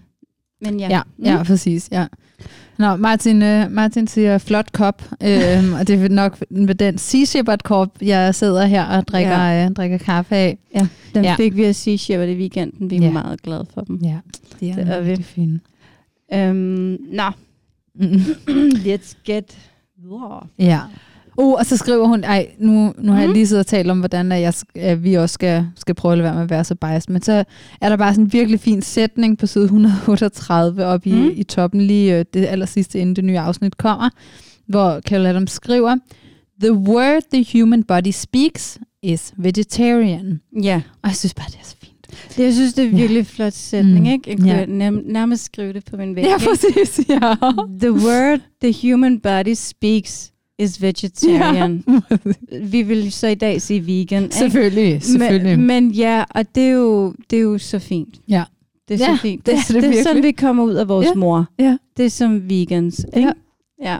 Men 0.62 0.80
ja. 0.80 0.90
Ja, 0.90 1.02
ja, 1.24 1.44
præcis. 1.44 1.90
Ja. 1.92 2.06
Nå, 2.78 2.96
Martin, 2.96 3.36
uh, 3.42 3.72
Martin 3.72 4.08
siger 4.08 4.38
flot 4.38 4.72
kop, 4.72 5.02
øhm, 5.24 5.74
og 5.80 5.88
det 5.88 6.04
er 6.04 6.10
nok 6.10 6.38
med 6.50 6.76
den 6.76 6.98
Sea 6.98 7.26
Shepherd 7.26 7.64
kop, 7.64 7.90
jeg 8.02 8.36
sidder 8.36 8.66
her 8.66 8.86
og 8.86 9.08
drikker, 9.08 9.38
ja. 9.44 9.66
uh, 9.68 9.72
drikker 9.74 9.98
kaffe 9.98 10.36
af. 10.36 10.58
ja. 10.76 10.88
Den 11.16 11.24
Ja. 11.24 11.30
ja. 11.30 11.36
fik 11.36 11.56
vi 11.56 11.64
at 11.64 11.76
sige 11.76 11.98
Shepherd 11.98 12.30
i 12.30 12.34
weekenden. 12.38 12.90
Vi 12.90 12.96
er 12.96 13.00
Ja. 13.00 13.06
ja. 13.06 13.12
meget 13.14 13.42
glade 13.42 13.66
for 13.74 13.82
dem. 13.82 14.00
Ja, 14.04 14.16
det 14.60 14.70
er, 14.70 14.76
Det 14.76 14.88
er 14.90 15.02
vi. 15.02 15.24
fint. 15.24 15.62
Øhm, 16.34 16.98
nå, 17.12 17.24
Mm. 17.96 18.10
let's 18.86 19.16
get 19.26 19.58
videre. 20.04 20.48
Ja. 20.60 20.80
Uh, 21.38 21.54
og 21.54 21.66
så 21.66 21.78
skriver 21.78 22.08
hun, 22.08 22.24
ej, 22.24 22.48
nu, 22.60 22.94
nu 22.98 23.12
har 23.12 23.20
jeg 23.20 23.28
Mhm. 23.28 23.34
lige 23.34 23.48
siddet 23.48 23.60
og 23.60 23.68
talt 23.68 23.92
om, 23.92 24.00
hvordan 24.00 24.32
at 24.32 24.42
jeg, 24.42 24.54
at 24.76 25.04
vi 25.04 25.14
også 25.14 25.34
skal, 25.34 25.68
skal 25.76 25.96
prøve 25.96 26.12
at 26.12 26.18
lade 26.18 26.24
være 26.26 26.34
med 26.34 26.44
at 26.44 26.50
være 26.50 26.64
så 26.64 26.76
biased, 26.76 27.14
men 27.14 27.22
så 27.22 27.44
er 27.82 27.90
der 27.90 27.98
bare 27.98 28.14
sådan 28.14 28.26
en 28.26 28.34
virkelig 28.34 28.60
fin 28.60 28.82
sætning 28.82 29.38
på 29.38 29.48
side 29.48 29.64
138 29.64 30.86
oppe 30.86 31.10
i, 31.10 31.14
Mhm. 31.14 31.32
i 31.36 31.44
toppen, 31.44 31.82
lige 31.82 32.18
øh, 32.20 32.26
det 32.34 32.46
aller 32.46 32.66
sidste, 32.66 33.00
inden 33.00 33.16
det 33.16 33.24
nye 33.24 33.40
afsnit 33.40 33.78
kommer, 33.78 34.10
hvor 34.68 35.00
Carol 35.00 35.26
Adams 35.26 35.52
skriver, 35.52 35.96
The 36.62 36.74
word 36.74 37.22
the 37.34 37.60
human 37.60 37.84
body 37.84 38.12
speaks 38.12 38.80
is 39.02 39.34
vegetarian. 39.38 40.42
Ja, 40.64 40.82
Og 41.04 41.10
jeg 41.10 41.16
synes 41.16 41.34
bare, 41.34 41.48
det 41.48 41.56
er 41.56 41.66
så 41.66 41.76
jeg 42.38 42.54
synes, 42.54 42.74
det 42.74 42.86
er 42.86 42.90
Ja. 42.90 42.96
virkelig 42.96 43.26
flot 43.26 43.54
sætning, 43.54 44.00
Mm. 44.00 44.06
ikke? 44.12 44.30
Jeg 44.30 44.38
kunne 44.38 44.50
Ja. 44.52 44.60
ja. 44.60 44.66
nærm- 44.66 45.12
nærmest 45.12 45.44
skrive 45.46 45.74
det 45.74 45.86
på 45.86 45.98
min 45.98 46.16
væg. 46.16 46.24
Ja, 46.24 46.38
præcis, 46.38 47.00
ja. 47.10 47.36
The 47.80 47.92
word 47.94 48.40
the 48.64 48.92
human 48.92 49.20
body 49.20 49.54
speaks 49.54 50.32
is 50.60 50.82
vegetarian. 50.82 51.84
Vi 52.64 52.82
vil 52.82 53.12
så 53.12 53.28
i 53.28 53.36
dag 53.36 53.62
sige 53.62 53.88
vegan. 53.88 54.24
ikke? 54.24 54.36
selvfølgelig, 54.36 55.04
selvfølgelig. 55.04 55.58
Men, 55.60 55.68
men 55.68 55.92
ja, 55.92 56.24
og 56.30 56.56
det 56.56 56.64
er, 56.64 56.72
jo, 56.72 57.14
det 57.30 57.38
er 57.40 57.44
jo 57.44 57.58
så 57.58 57.80
fint. 57.80 58.16
Ja. 58.28 58.44
Det 58.88 59.02
er 59.02 59.06
Ja, 59.10 59.16
så 59.16 59.22
fint. 59.22 59.46
det 59.46 59.56
Det, 59.68 59.76
det 59.76 59.84
det, 59.84 60.00
er 60.00 60.04
sådan, 60.04 60.24
vi 60.24 60.32
kommer 60.32 60.64
ud 60.64 60.74
af 60.74 60.88
vores 60.88 61.08
Ja. 61.08 61.14
mor. 61.14 61.46
Ja. 61.60 61.78
Det 61.98 62.06
er 62.06 62.10
som 62.10 62.50
vegans. 62.50 63.06
Ikke? 63.18 63.34
Ja. 63.84 63.98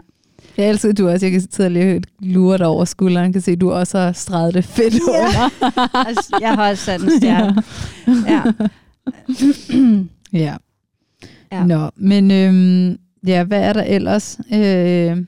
Jeg 0.60 0.70
elsker, 0.70 0.88
at 0.88 0.98
du 0.98 1.08
også 1.08 1.26
jeg 1.26 1.32
kan 1.32 1.40
sidde 1.50 1.66
og 1.66 1.70
lige 1.70 2.02
lure 2.20 2.58
dig 2.58 2.66
over 2.66 2.84
skulderen. 2.84 3.32
Kan 3.32 3.42
se, 3.42 3.50
at 3.52 3.60
du 3.60 3.72
også 3.72 3.98
har 3.98 4.12
streget 4.12 4.54
det 4.54 4.64
fedt 4.64 4.94
Ja. 4.94 5.00
under. 5.12 5.68
Altså, 6.08 6.38
jeg 6.40 6.54
har 6.54 6.70
også 6.70 6.84
sat 6.84 7.02
en 7.02 7.10
stjerne. 7.20 7.62
Ja. 8.28 8.42
Ja. 10.32 10.56
Ja. 11.52 11.64
Nå, 11.64 11.90
men 11.96 12.30
øhm, 12.30 12.98
ja, 13.26 13.44
hvad 13.44 13.60
er 13.62 13.72
der 13.72 13.82
ellers? 13.82 14.38
Øh, 14.54 15.24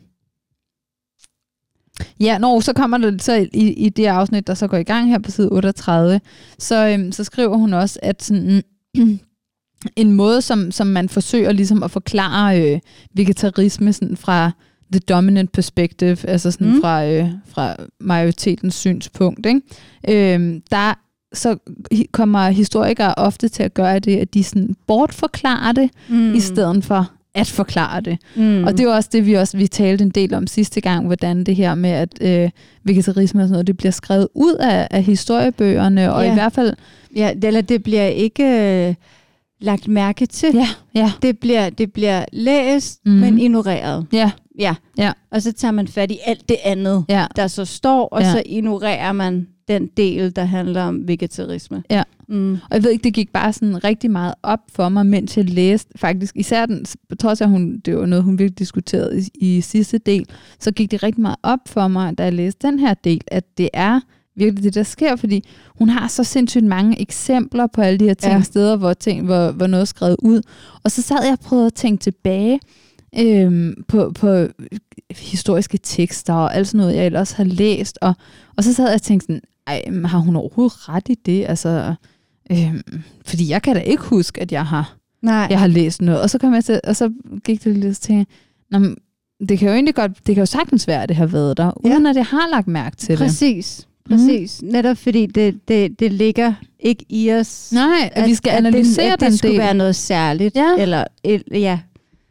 ja, 2.21 2.39
nå, 2.39 2.61
så 2.61 2.73
kommer 2.73 2.99
der 2.99 3.19
så 3.21 3.49
i, 3.53 3.73
i 3.73 3.89
det 3.89 4.07
afsnit, 4.07 4.47
der 4.47 4.55
så 4.55 4.67
går 4.67 4.77
i 4.77 4.83
gang 4.83 5.09
her 5.09 5.19
på 5.19 5.31
side 5.31 5.49
38, 5.53 6.21
så, 6.59 6.89
øhm, 6.89 7.13
så 7.13 7.25
skriver 7.25 7.57
hun 7.57 7.73
også, 7.75 7.99
at 8.03 8.23
sådan, 8.23 8.63
en 9.97 10.13
måde, 10.13 10.43
som, 10.43 10.71
som 10.71 10.87
man 10.87 11.09
forsøger 11.09 11.53
ligesom 11.53 11.83
at 11.83 11.91
forklare 11.91 12.75
øh, 12.75 12.81
vegetarisme 13.15 13.93
sådan 13.93 14.17
fra 14.17 14.51
the 14.93 15.01
dominant 15.01 15.53
perspective, 15.53 16.17
altså 16.29 16.51
sådan 16.51 16.75
mm. 16.75 16.81
Fra, 16.81 17.07
øh, 17.07 17.29
fra 17.47 17.77
majoritetens 18.01 18.75
synspunkt, 18.75 19.47
ikke? 19.47 19.61
Øhm, 20.09 20.63
der 20.71 20.95
så 21.33 21.57
kommer 22.13 22.49
historikere 22.51 23.15
ofte 23.17 23.49
til 23.49 23.63
at 23.63 23.75
gøre 23.75 23.99
det, 23.99 24.17
at 24.17 24.35
de 24.35 24.45
sådan 24.45 24.77
bortforklarer 24.87 25.73
det, 25.73 25.91
mm. 26.09 26.35
i 26.35 26.41
stedet 26.41 26.85
for 26.85 27.11
at 27.35 27.47
forklare 27.47 28.01
det. 28.01 28.19
Mm. 28.37 28.65
Og 28.65 28.73
det 28.73 28.81
er 28.81 28.85
jo 28.85 28.91
også 28.95 29.09
det, 29.13 29.27
vi 29.27 29.35
også 29.35 29.57
vi 29.57 29.67
talte 29.67 30.05
en 30.05 30.11
del 30.11 30.35
om 30.35 30.47
sidste 30.47 30.81
gang, 30.81 31.07
hvordan 31.07 31.45
det 31.45 31.57
her 31.57 31.75
med, 31.75 31.91
at 31.91 32.09
øh, 32.21 32.51
vegetarisme 32.85 33.43
og 33.43 33.45
sådan 33.49 33.53
noget, 33.53 33.67
det 33.67 33.77
bliver 33.77 33.93
skrevet 33.93 34.29
ud 34.35 34.55
af, 34.55 34.89
af 34.91 35.03
historiebøgerne, 35.03 36.13
og 36.13 36.25
Ja. 36.25 36.31
i 36.31 36.35
hvert 36.35 36.53
fald, 36.53 36.75
Ja, 37.17 37.33
eller 37.43 37.61
det 37.61 37.83
bliver 37.83 38.07
ikke 38.07 38.45
øh, 38.89 38.95
lagt 39.63 39.89
mærke 39.89 40.27
til. 40.27 40.51
ja, 40.55 40.69
ja, 40.95 41.13
Det, 41.23 41.39
bliver, 41.39 41.71
det 41.71 41.93
bliver 41.93 42.25
læst, 42.33 43.01
mm. 43.07 43.13
men 43.13 43.39
ignoreret. 43.39 44.07
ja, 44.13 44.31
Ja. 44.59 44.75
Ja. 44.99 45.13
Og 45.31 45.43
så 45.43 45.53
tager 45.53 45.73
man 45.73 45.89
fat 45.89 46.11
i 46.11 46.19
alt 46.27 46.49
det 46.49 46.57
andet, 46.65 47.05
ja, 47.09 47.27
der 47.37 47.47
så 47.47 47.65
står, 47.65 48.09
og 48.09 48.21
Ja. 48.21 48.33
så 48.33 48.43
ignorerer 48.47 49.13
man 49.13 49.47
den 49.69 49.87
del, 49.97 50.37
der 50.37 50.45
handler 50.45 50.83
om 50.83 51.09
vegetarisme. 51.09 51.83
Ja. 51.91 52.03
Mm. 52.29 52.53
Og 52.53 52.59
jeg 52.73 52.83
ved 52.85 52.91
ikke, 52.91 53.05
det 53.05 53.15
gik 53.15 53.33
bare 53.33 53.53
sådan 53.53 53.85
rigtig 53.85 54.11
meget 54.11 54.35
op 54.43 54.59
for 54.73 54.89
mig, 54.89 55.07
mens 55.07 55.37
jeg 55.37 55.45
læste, 55.51 55.99
faktisk 55.99 56.37
især 56.37 56.67
den, 56.67 56.87
på 57.09 57.15
trods 57.15 57.41
af, 57.41 57.45
at 57.45 57.51
hun, 57.51 57.79
det 57.79 57.97
var 57.97 58.07
noget, 58.07 58.25
hun 58.25 58.39
virkelig 58.39 58.59
diskuterede 58.59 59.19
i, 59.21 59.29
i 59.57 59.61
sidste 59.61 59.99
del, 59.99 60.27
så 60.61 60.73
gik 60.73 60.91
det 60.91 61.03
rigtig 61.03 61.23
meget 61.23 61.37
op 61.43 61.59
for 61.67 61.89
mig, 61.89 62.19
da 62.19 62.23
jeg 62.25 62.33
læste 62.33 62.67
den 62.67 62.79
her 62.79 62.95
del, 62.95 63.21
at 63.27 63.59
det 63.59 63.69
er 63.73 64.01
virkelig 64.37 64.65
det, 64.65 64.75
der 64.75 64.83
sker, 64.83 65.17
fordi 65.17 65.45
hun 65.79 65.89
har 65.89 66.09
så 66.09 66.25
sindssygt 66.25 66.65
mange 66.65 67.01
eksempler 67.01 67.67
på 67.67 67.81
alle 67.81 67.99
de 67.99 68.05
her 68.05 68.15
ting, 68.15 68.33
ja. 68.33 68.37
Ja. 68.37 68.43
steder, 68.43 68.77
hvor, 68.77 68.93
ting, 68.93 69.25
hvor, 69.25 69.51
hvor 69.51 69.67
noget 69.67 69.81
er 69.81 69.87
skrevet 69.87 70.17
ud. 70.19 70.43
Og 70.85 70.91
så 70.91 71.03
sad 71.03 71.17
jeg 71.25 71.33
og 71.33 71.41
prøvede 71.41 71.67
at 71.67 71.75
tænke 71.75 72.03
tilbage 72.03 72.61
øhm, 73.19 73.85
på, 73.89 74.13
på 74.15 74.47
historiske 75.11 75.79
tekster 75.83 76.35
og 76.35 76.55
alt 76.57 76.69
sådan 76.69 76.79
noget, 76.79 76.97
jeg 76.97 77.07
ellers 77.07 77.33
har 77.33 77.45
læst, 77.45 77.99
og, 78.01 78.15
og 78.57 78.65
så 78.65 78.73
sad 78.75 78.85
jeg 78.87 78.95
og 78.95 79.03
tænkte 79.03 79.27
sådan, 79.27 79.41
ej, 79.67 79.83
har 80.09 80.19
hun 80.19 80.37
overhovedet 80.37 80.89
ret 80.89 81.09
i 81.09 81.15
det? 81.27 81.45
Altså, 81.49 81.95
øhm, 82.53 82.83
fordi 83.27 83.49
jeg 83.51 83.63
kan 83.63 83.77
da 83.77 83.81
ikke 83.81 84.03
huske, 84.03 84.41
at 84.41 84.53
jeg 84.53 84.67
har, 84.67 84.97
Nej. 85.23 85.47
jeg 85.51 85.61
har 85.61 85.67
læst 85.67 86.03
noget. 86.03 86.21
Og 86.21 86.31
så 86.31 86.39
kom 86.39 86.55
jeg 86.55 86.65
til, 86.65 86.81
og 86.85 86.97
så 86.97 87.13
gik 87.45 87.65
det 87.65 87.77
lidt 87.77 87.99
til, 87.99 88.27
det 89.49 89.59
kan 89.59 89.69
jo 89.69 89.75
egentlig 89.75 89.95
godt, 89.95 90.27
det 90.27 90.35
kan 90.35 90.43
jo 90.43 90.47
sagtens 90.47 90.89
være, 90.89 91.03
at 91.03 91.09
det 91.09 91.17
har 91.17 91.27
været 91.27 91.57
der, 91.57 91.65
Ja. 91.85 91.91
uden 91.91 92.07
at 92.07 92.17
jeg 92.17 92.27
har 92.27 92.51
lagt 92.51 92.69
mærke 92.69 92.97
til 92.97 93.09
det. 93.11 93.19
Præcis. 93.19 93.89
Præcis. 94.11 94.63
Mm. 94.63 94.69
Netop 94.69 94.97
fordi 94.97 95.27
det, 95.27 95.69
det, 95.69 96.01
det 96.01 96.13
ligger 96.13 96.55
ikke 96.81 97.05
i 97.09 97.33
os. 97.33 97.73
Nej, 97.73 98.11
at, 98.13 98.29
vi 98.29 98.35
skal 98.35 98.51
at 98.51 98.57
analysere 98.57 99.07
det, 99.07 99.13
at 99.13 99.21
den 99.21 99.31
det 99.31 99.39
skulle 99.39 99.53
del. 99.53 99.59
være 99.61 99.75
noget 99.75 99.97
særligt. 99.97 100.57
Ja. 100.57 100.75
Eller, 100.79 101.05
el, 101.25 101.45
ja. 101.53 101.79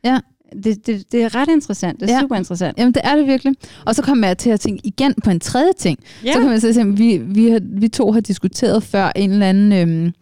Ja. 0.03 0.19
Det, 0.63 0.87
det, 0.87 1.11
det 1.11 1.23
er 1.23 1.35
ret 1.35 1.49
interessant. 1.49 1.99
Det 1.99 2.09
er 2.09 2.13
Ja. 2.13 2.19
super 2.21 2.35
interessant. 2.35 2.77
Jamen, 2.77 2.93
det 2.93 3.01
er 3.05 3.15
det 3.15 3.27
virkelig. 3.27 3.53
Og 3.85 3.95
så 3.95 4.01
kom 4.01 4.23
jeg 4.23 4.37
til 4.37 4.49
at 4.49 4.59
tænke 4.59 4.87
igen 4.87 5.13
på 5.23 5.29
en 5.29 5.39
tredje 5.39 5.71
ting. 5.77 5.99
Ja. 6.25 6.33
Så 6.33 6.39
kan 6.39 6.49
man 6.49 6.59
sige, 6.61 6.81
at 6.81 6.97
vi, 6.97 7.17
vi, 7.17 7.49
har, 7.49 7.59
vi 7.63 7.87
to 7.87 8.11
har 8.11 8.19
diskuteret 8.19 8.83
før 8.83 9.11
en 9.15 9.31
eller 9.31 9.49
anden, 9.49 9.73
øhm, 9.73 10.13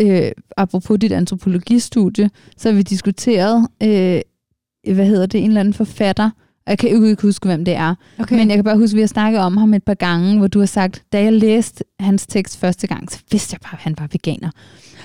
øh, 0.00 0.30
apropos 0.56 0.98
dit 0.98 1.12
antropologistudie, 1.12 2.30
så 2.56 2.68
har 2.68 2.76
vi 2.76 2.82
diskuteret, 2.82 3.68
øh, 3.82 4.20
hvad 4.94 5.06
hedder 5.06 5.26
det, 5.26 5.40
en 5.40 5.46
eller 5.46 5.60
anden 5.60 5.74
forfatter, 5.74 6.30
og 6.70 6.72
jeg 6.72 6.78
kan 6.78 6.88
ikke 7.10 7.22
huske, 7.22 7.46
hvem 7.46 7.64
det 7.64 7.74
er, 7.74 7.94
Okay. 8.18 8.36
men 8.36 8.48
jeg 8.48 8.56
kan 8.56 8.64
bare 8.64 8.76
huske, 8.76 8.94
at 8.94 8.96
vi 8.96 9.00
har 9.00 9.06
snakket 9.08 9.40
om 9.40 9.56
ham 9.56 9.74
et 9.74 9.82
par 9.82 9.94
gange, 9.94 10.38
hvor 10.38 10.46
du 10.46 10.58
har 10.58 10.66
sagt, 10.66 11.02
da 11.12 11.22
jeg 11.22 11.32
læste 11.32 11.84
hans 12.00 12.26
tekst 12.26 12.60
første 12.60 12.86
gang, 12.86 13.12
så 13.12 13.18
vidste 13.30 13.54
jeg 13.54 13.60
bare, 13.60 13.72
at 13.72 13.78
han 13.82 13.94
var 13.98 14.08
veganer. 14.12 14.50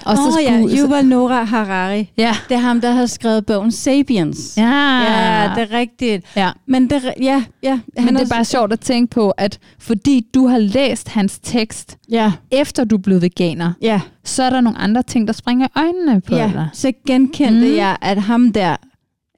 Og 0.05 0.11
oh, 0.17 0.43
ja, 0.43 0.61
så, 0.61 0.77
Yuval 0.77 1.05
Noah 1.05 1.47
Harari. 1.47 2.11
ja, 2.17 2.35
Det 2.49 2.55
er 2.55 2.59
ham, 2.59 2.81
der 2.81 2.91
har 2.91 3.05
skrevet 3.05 3.45
bogen 3.45 3.71
Sapiens. 3.71 4.53
ja, 4.57 5.01
ja 5.03 5.51
det 5.55 5.71
er 5.71 5.77
rigtigt. 5.77 6.25
ja. 6.35 6.51
Men 6.67 6.89
det, 6.89 7.13
ja, 7.21 7.43
ja. 7.63 7.79
han 7.97 8.05
Men 8.05 8.15
det 8.15 8.21
er 8.23 8.35
bare 8.35 8.45
sjovt 8.45 8.73
at 8.73 8.79
tænke 8.79 9.11
på, 9.11 9.29
at 9.29 9.59
fordi 9.79 10.27
du 10.33 10.47
har 10.47 10.57
læst 10.57 11.09
hans 11.09 11.39
tekst, 11.43 11.97
Ja, 12.09 12.31
efter 12.51 12.83
du 12.83 12.97
blev 12.97 13.21
veganer, 13.21 13.73
ja, 13.81 14.01
så 14.23 14.43
er 14.43 14.49
der 14.49 14.61
nogle 14.61 14.77
andre 14.79 15.03
ting, 15.03 15.27
der 15.27 15.33
springer 15.33 15.67
øjnene 15.75 16.21
på 16.21 16.35
ja. 16.35 16.51
dig. 16.53 16.69
Så 16.73 16.91
genkendte 17.07 17.67
mm. 17.69 17.75
jeg, 17.75 17.97
at 18.01 18.21
ham 18.21 18.51
der, 18.53 18.75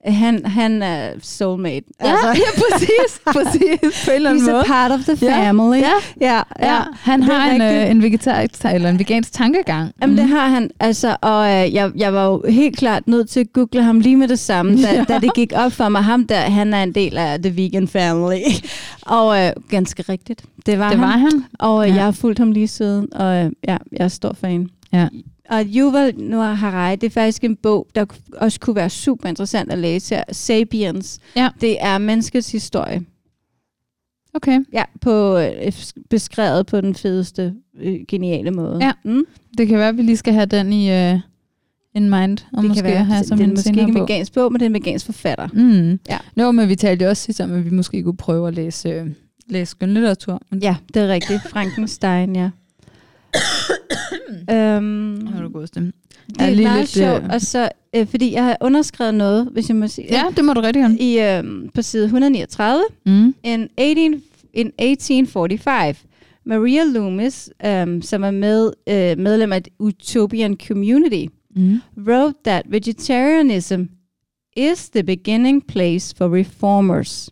han, 0.08 0.46
han 0.46 0.82
er 0.84 1.10
soulmate. 1.22 1.86
Ja, 2.04 2.10
altså. 2.12 2.28
ja 2.44 2.62
præcis, 2.62 3.20
præcis, 3.26 3.80
på 4.06 4.12
en 4.12 4.16
eller 4.16 4.30
anden 4.30 4.44
He's 4.44 4.52
måde. 4.52 4.62
a 4.62 4.68
part 4.68 4.92
of 4.92 5.00
the 5.00 5.26
Ja, 5.26 5.48
family. 5.50 5.78
ja. 5.78 5.92
ja, 6.22 6.42
Ja, 6.62 6.80
han 7.00 7.22
det 7.22 7.30
er 7.30 7.34
har 7.34 7.52
en, 7.52 7.62
øh, 7.62 7.92
en 7.92 8.02
vegetarisk 8.04 8.66
eller 8.66 8.90
en 8.90 9.00
vegansk 9.00 9.34
tankegang. 9.34 9.92
Jamen, 10.02 10.16
Mhm. 10.16 10.24
det 10.26 10.38
har 10.40 10.48
han, 10.48 10.70
altså, 10.80 11.16
og 11.22 11.46
øh, 11.46 11.74
jeg, 11.74 11.92
jeg 11.96 12.14
var 12.14 12.26
jo 12.26 12.44
helt 12.50 12.78
klart 12.78 13.08
nødt 13.08 13.30
til 13.30 13.40
at 13.40 13.54
google 13.54 13.84
ham 13.84 14.00
lige 14.00 14.16
med 14.16 14.28
det 14.28 14.40
samme, 14.40 14.82
da, 14.82 14.94
Ja. 14.94 15.04
da 15.04 15.20
det 15.20 15.34
gik 15.34 15.54
op 15.56 15.72
for 15.72 15.90
mig. 15.90 16.04
Ham 16.04 16.28
der, 16.28 16.40
han 16.40 16.74
er 16.74 16.84
en 16.84 16.92
del 16.96 17.18
af 17.18 17.42
The 17.42 17.58
Vegan 17.64 17.88
Family. 17.88 18.42
og 19.02 19.44
øh, 19.46 19.52
ganske 19.70 20.04
rigtigt, 20.10 20.44
det 20.66 20.80
var 20.80 20.90
det 20.90 21.00
han. 21.00 21.08
var 21.08 21.18
han. 21.18 21.44
Og 21.60 21.84
øh, 21.84 21.90
Ja. 21.90 21.96
jeg 21.96 22.04
har 22.04 22.12
fulgt 22.12 22.40
ham 22.40 22.52
lige 22.52 22.68
siden, 22.68 23.08
og 23.16 23.36
øh, 23.36 23.52
ja, 23.68 23.78
jeg 23.92 24.04
er 24.04 24.08
stor 24.08 24.34
fan. 24.42 24.70
Ja. 24.94 25.08
Og 25.50 25.64
Yuval 25.76 26.16
Noah 26.18 26.58
Harari, 26.58 26.96
det 26.96 27.04
er 27.04 27.10
faktisk 27.12 27.44
en 27.44 27.56
bog, 27.56 27.88
der 27.96 28.06
også 28.38 28.60
kunne 28.60 28.76
være 28.76 28.90
super 28.90 29.30
interessant 29.30 29.72
at 29.72 29.78
læse 29.78 30.16
her. 30.16 30.24
Sapiens. 30.32 31.20
Ja. 31.36 31.50
Det 31.62 31.78
er 31.82 31.98
menneskets 31.98 32.52
historie. 32.52 33.06
Okay, 34.34 34.60
Ja, 34.74 34.84
på, 35.02 35.38
øh, 35.38 35.72
beskrevet 36.10 36.66
på 36.66 36.82
den 36.82 36.96
fedeste, 36.96 37.54
øh, 37.80 37.96
geniale 38.08 38.52
måde. 38.52 38.80
Ja. 38.82 38.92
Mm. 39.04 39.24
det 39.58 39.68
kan 39.68 39.78
være, 39.78 39.90
at 39.90 39.98
vi 39.98 40.02
lige 40.02 40.18
skal 40.18 40.34
have 40.34 40.46
den 40.46 40.74
i 40.74 41.12
uh, 41.14 41.20
in 41.96 42.10
mind, 42.10 42.38
og 42.54 42.62
Det 42.62 42.68
måske 42.68 42.82
kan 42.82 42.92
være, 42.92 43.04
have 43.06 43.24
som 43.24 43.38
det 43.38 43.44
er 43.44 43.48
en 43.48 43.54
måske 43.56 43.70
ikke 43.70 43.82
en 43.82 43.96
vegansk 43.96 44.34
bog, 44.34 44.52
men 44.52 44.60
det 44.60 44.66
er 44.66 44.70
en 44.70 44.74
vegansk 44.74 45.06
forfatter. 45.06 45.48
Mm. 45.54 46.00
Ja. 46.10 46.18
Nå, 46.36 46.52
men 46.52 46.70
vi 46.70 46.76
talte 46.76 47.10
også 47.10 47.24
sidst 47.24 47.42
om, 47.42 47.54
at 47.54 47.66
vi 47.66 47.70
måske 47.70 48.04
kunne 48.04 48.18
prøve 48.18 48.48
at 48.48 48.54
læse, 48.54 48.90
øh, 48.90 49.08
læse 49.48 49.72
skønlitteratur. 49.72 50.42
Ja, 50.62 50.76
det 50.94 51.02
er 51.02 51.08
rigtigt. 51.08 51.42
Frankenstein, 51.50 52.36
ja. 52.36 52.50
Øhm, 54.30 55.28
har 55.28 55.42
du 55.42 55.50
god 55.50 55.68
stemme. 55.68 55.92
det 56.30 56.42
er 56.42 56.46
er 56.46 56.50
lige 56.50 56.64
meget 56.64 56.80
lidt, 56.80 56.90
sjovt, 56.90 57.24
øh, 57.24 57.30
og 57.34 57.42
så, 57.42 57.70
øh, 57.96 58.08
fordi 58.08 58.34
jeg 58.34 58.44
har 58.44 58.58
underskrevet 58.62 59.16
noget, 59.16 59.50
hvis 59.52 59.70
jeg 59.70 59.76
må 59.78 59.88
sige. 59.88 60.08
Ja, 60.12 60.24
det 60.36 60.46
må 60.46 60.54
du 60.54 60.62
rigtig 60.62 60.82
gerne. 60.82 60.98
I, 61.00 61.20
øh, 61.20 61.70
på 61.76 61.82
side 61.82 62.04
139. 62.04 62.84
Mm. 63.06 63.36
In, 63.44 63.68
18, 63.78 64.22
in 64.54 64.72
1845, 64.80 65.96
Maria 66.46 66.84
Loomis, 66.84 67.50
um, 67.84 68.02
som 68.02 68.24
er 68.24 68.32
med, 68.32 68.66
uh, 68.66 69.24
medlem 69.24 69.54
af 69.54 69.62
Utopian 69.80 70.58
Community, 70.68 71.26
Mm. 71.56 71.80
wrote 72.08 72.34
that 72.44 72.64
vegetarianism 72.70 73.82
is 74.58 74.90
the 74.90 75.04
beginning 75.04 75.68
place 75.68 76.16
for 76.18 76.28
reformers. 76.36 77.30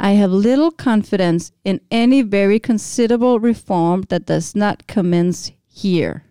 I 0.00 0.12
have 0.16 0.30
little 0.32 0.70
confidence 0.78 1.52
in 1.64 1.80
any 1.90 2.22
very 2.22 2.58
considerable 2.58 3.38
reform 3.48 4.02
that 4.02 4.28
does 4.28 4.56
not 4.56 4.76
commence 4.94 5.52
here. 5.82 6.22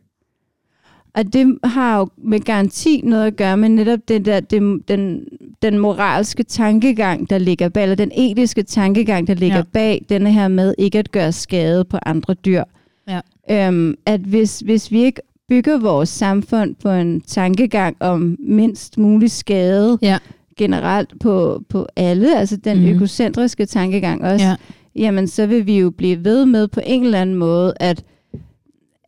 Og 1.18 1.34
det 1.34 1.58
har 1.64 1.98
jo 2.00 2.08
med 2.24 2.40
garanti 2.40 3.02
noget 3.04 3.28
at 3.28 3.36
gøre 3.36 3.58
med 3.58 3.70
netop 3.70 4.00
det 4.08 4.26
der, 4.26 4.40
det, 4.40 4.82
den, 4.88 5.26
den 5.62 5.80
moralske 5.80 6.44
tankegang, 6.44 7.30
der 7.30 7.38
ligger 7.38 7.70
bag, 7.70 7.84
eller 7.84 7.96
den 7.96 8.12
etiske 8.16 8.64
tankegang, 8.64 9.28
der 9.28 9.34
ligger 9.34 9.58
Ja. 9.58 9.64
bag 9.74 10.06
denne 10.10 10.32
her 10.32 10.48
med 10.48 10.74
ikke 10.78 11.00
at 11.00 11.12
gøre 11.12 11.32
skade 11.32 11.86
på 11.86 11.98
andre 12.06 12.34
dyr. 12.34 12.64
Ja. 13.10 13.20
Øhm, 13.52 13.96
at 14.06 14.20
hvis, 14.20 14.60
hvis 14.60 14.92
vi 14.92 15.04
ikke 15.04 15.22
bygger 15.50 15.78
vores 15.80 16.10
samfund 16.10 16.76
på 16.76 16.90
en 16.90 17.22
tankegang 17.22 17.98
om 18.00 18.38
mindst 18.40 18.98
mulig 18.98 19.32
skade 19.32 19.98
Ja. 20.02 20.18
generelt 20.58 21.14
på, 21.20 21.62
på 21.70 21.88
alle, 21.96 22.40
altså 22.40 22.58
den 22.58 22.80
mm. 22.80 22.86
økocentriske 22.96 23.66
tankegang 23.66 24.24
også, 24.24 24.46
Ja. 24.46 24.56
jamen 24.96 25.28
så 25.28 25.46
vil 25.46 25.66
vi 25.66 25.80
jo 25.80 25.90
blive 25.90 26.26
ved 26.26 26.46
med 26.46 26.68
på 26.68 26.80
en 26.86 27.04
eller 27.04 27.22
anden 27.22 27.36
måde 27.36 27.74
at, 27.80 28.04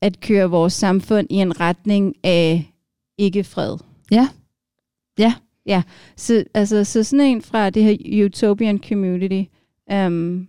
at 0.02 0.20
køre 0.20 0.50
vores 0.50 0.74
samfund 0.74 1.28
i 1.30 1.36
en 1.36 1.60
retning 1.60 2.16
af 2.24 2.74
ikke 3.18 3.44
fred. 3.44 3.78
Ja. 4.12 4.28
Ja. 5.20 5.34
Ja, 5.66 5.82
så, 6.16 6.44
altså, 6.54 6.84
så 6.84 7.04
sådan 7.04 7.26
en 7.26 7.42
fra 7.42 7.70
det 7.70 7.84
her 7.84 8.26
Utopian 8.26 8.80
Community, 8.90 9.44
um, 9.94 10.48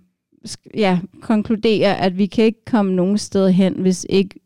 ja, 0.75 0.99
konkluderer, 1.21 1.95
at 1.95 2.19
vi 2.19 2.27
kan 2.27 2.45
ikke 2.45 2.65
komme 2.65 2.95
nogen 2.95 3.19
sted 3.19 3.51
hen, 3.51 3.75
hvis 3.75 4.07
ikke 4.09 4.41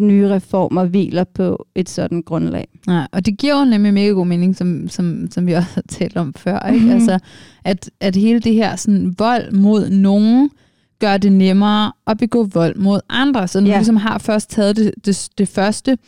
nye 0.00 0.28
reformer 0.28 0.84
hviler 0.84 1.24
på 1.24 1.66
et 1.74 1.88
sådan 1.88 2.22
grundlag. 2.22 2.68
Nej, 2.86 3.08
og 3.12 3.26
det 3.26 3.38
giver 3.38 3.58
jo 3.58 3.64
nemlig 3.64 3.94
mega 3.94 4.08
god 4.08 4.26
mening, 4.26 4.56
som, 4.56 4.88
som, 4.88 5.28
som 5.30 5.46
vi 5.46 5.52
også 5.52 5.70
har 5.74 5.84
talt 5.88 6.16
om 6.16 6.34
før. 6.34 6.68
Ikke? 6.68 6.84
Mhm. 6.84 6.94
Altså, 6.94 7.18
at, 7.64 7.90
at 8.00 8.16
hele 8.16 8.40
det 8.40 8.54
her 8.54 8.76
sådan, 8.76 9.14
vold 9.18 9.52
mod 9.52 9.90
nogen 9.90 10.50
gør 11.00 11.16
det 11.16 11.32
nemmere 11.32 11.92
at 12.06 12.18
begå 12.18 12.44
vold 12.44 12.76
mod 12.76 13.00
andre. 13.08 13.48
Så 13.48 13.60
når 13.60 13.68
ja. 13.68 13.74
Du 13.74 13.78
ligesom 13.78 13.96
har 13.96 14.18
først 14.18 14.50
taget 14.50 14.76
det, 14.76 14.92
det, 15.04 15.28
det 15.38 15.48
første 15.48 15.98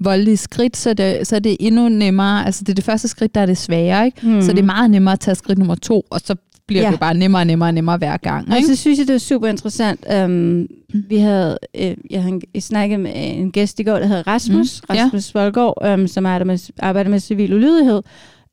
voldelige 0.00 0.36
skridt, 0.36 0.76
så 0.76 0.94
det, 0.94 1.26
så 1.26 1.36
er 1.36 1.40
det 1.40 1.56
endnu 1.60 1.88
nemmere. 1.88 2.46
Altså 2.46 2.64
det 2.64 2.68
er 2.72 2.74
det 2.74 2.84
første 2.84 3.08
skridt, 3.08 3.34
der 3.34 3.40
er 3.40 3.46
det 3.46 3.58
svære. 3.58 4.06
Ikke? 4.06 4.28
Mm. 4.28 4.42
Så 4.42 4.52
det 4.52 4.58
er 4.58 4.62
meget 4.62 4.90
nemmere 4.90 5.12
at 5.12 5.20
tage 5.20 5.34
skridt 5.34 5.58
nummer 5.58 5.74
to, 5.74 6.04
og 6.10 6.20
så 6.24 6.34
bliver 6.66 6.82
ja. 6.84 6.90
Det 6.90 7.00
bare 7.00 7.14
nemmere 7.14 7.42
og 7.42 7.46
nemmere 7.46 7.68
og 7.68 7.74
nemmere 7.74 7.96
hver 7.98 8.16
gang. 8.16 8.50
Og 8.50 8.56
Ikke? 8.56 8.68
så 8.68 8.76
synes 8.76 8.98
jeg, 8.98 9.06
det 9.08 9.14
er 9.14 9.18
super 9.18 9.48
interessant. 9.48 10.04
Um, 10.24 10.66
vi 11.08 11.16
havde, 11.16 11.58
øh, 11.80 11.94
jeg 12.10 12.22
havde 12.22 12.40
snakket 12.60 13.00
med 13.00 13.12
en 13.14 13.52
gæst 13.52 13.80
i 13.80 13.82
går, 13.82 13.98
der 13.98 14.06
hedder 14.06 14.26
Rasmus, 14.26 14.82
Mm, 14.82 14.92
mm, 14.92 14.96
ja. 14.96 15.04
Rasmus 15.04 15.34
Voldgaard, 15.34 15.94
um, 15.94 16.06
som 16.06 16.26
arbejder 16.26 16.44
med, 16.44 16.58
arbejder 16.78 17.10
med 17.10 17.20
civil 17.20 17.54
ulydighed, 17.54 18.02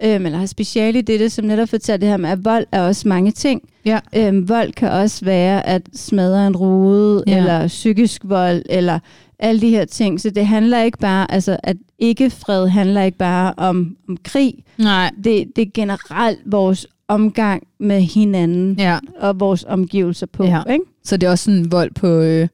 um, 0.05 0.25
eller 0.25 0.37
har 0.37 0.45
speciale 0.45 0.99
i 0.99 1.01
det, 1.01 1.31
som 1.31 1.45
netop 1.45 1.69
fortæller 1.69 1.97
det 1.97 2.09
her 2.09 2.17
med, 2.17 2.29
at 2.29 2.45
vold 2.45 2.65
er 2.71 2.81
også 2.81 3.07
mange 3.07 3.31
ting. 3.31 3.61
Ja. 3.85 3.99
Um, 4.29 4.49
vold 4.49 4.73
kan 4.73 4.89
også 4.91 5.25
være 5.25 5.65
at 5.67 5.81
smadre 5.95 6.47
en 6.47 6.55
rude, 6.55 7.23
Ja. 7.27 7.37
eller 7.37 7.67
psykisk 7.67 8.21
vold, 8.25 8.61
eller 8.69 8.99
alle 9.39 9.61
de 9.61 9.69
her 9.69 9.85
ting. 9.85 10.21
Så 10.21 10.29
det 10.29 10.47
handler 10.47 10.83
ikke 10.83 10.97
bare, 10.97 11.31
altså 11.31 11.57
at 11.63 11.77
ikke 11.99 12.29
fred 12.29 12.67
handler 12.67 13.01
ikke 13.03 13.17
bare 13.17 13.53
om, 13.57 13.95
om 14.09 14.17
krig. 14.23 14.53
Nej. 14.77 15.11
Det, 15.23 15.45
det 15.55 15.61
er 15.61 15.71
generelt 15.73 16.39
vores 16.45 16.87
omgang 17.07 17.63
med 17.79 18.01
hinanden 18.01 18.75
Ja. 18.79 18.97
og 19.19 19.39
vores 19.39 19.65
omgivelser 19.67 20.27
på. 20.33 20.43
Ja. 20.43 20.61
Ikke? 20.71 20.85
Så 21.03 21.17
det 21.17 21.27
er 21.27 21.31
også 21.31 21.43
sådan 21.43 21.71
vold 21.71 21.91
på, 21.95 22.07
øh, 22.07 22.47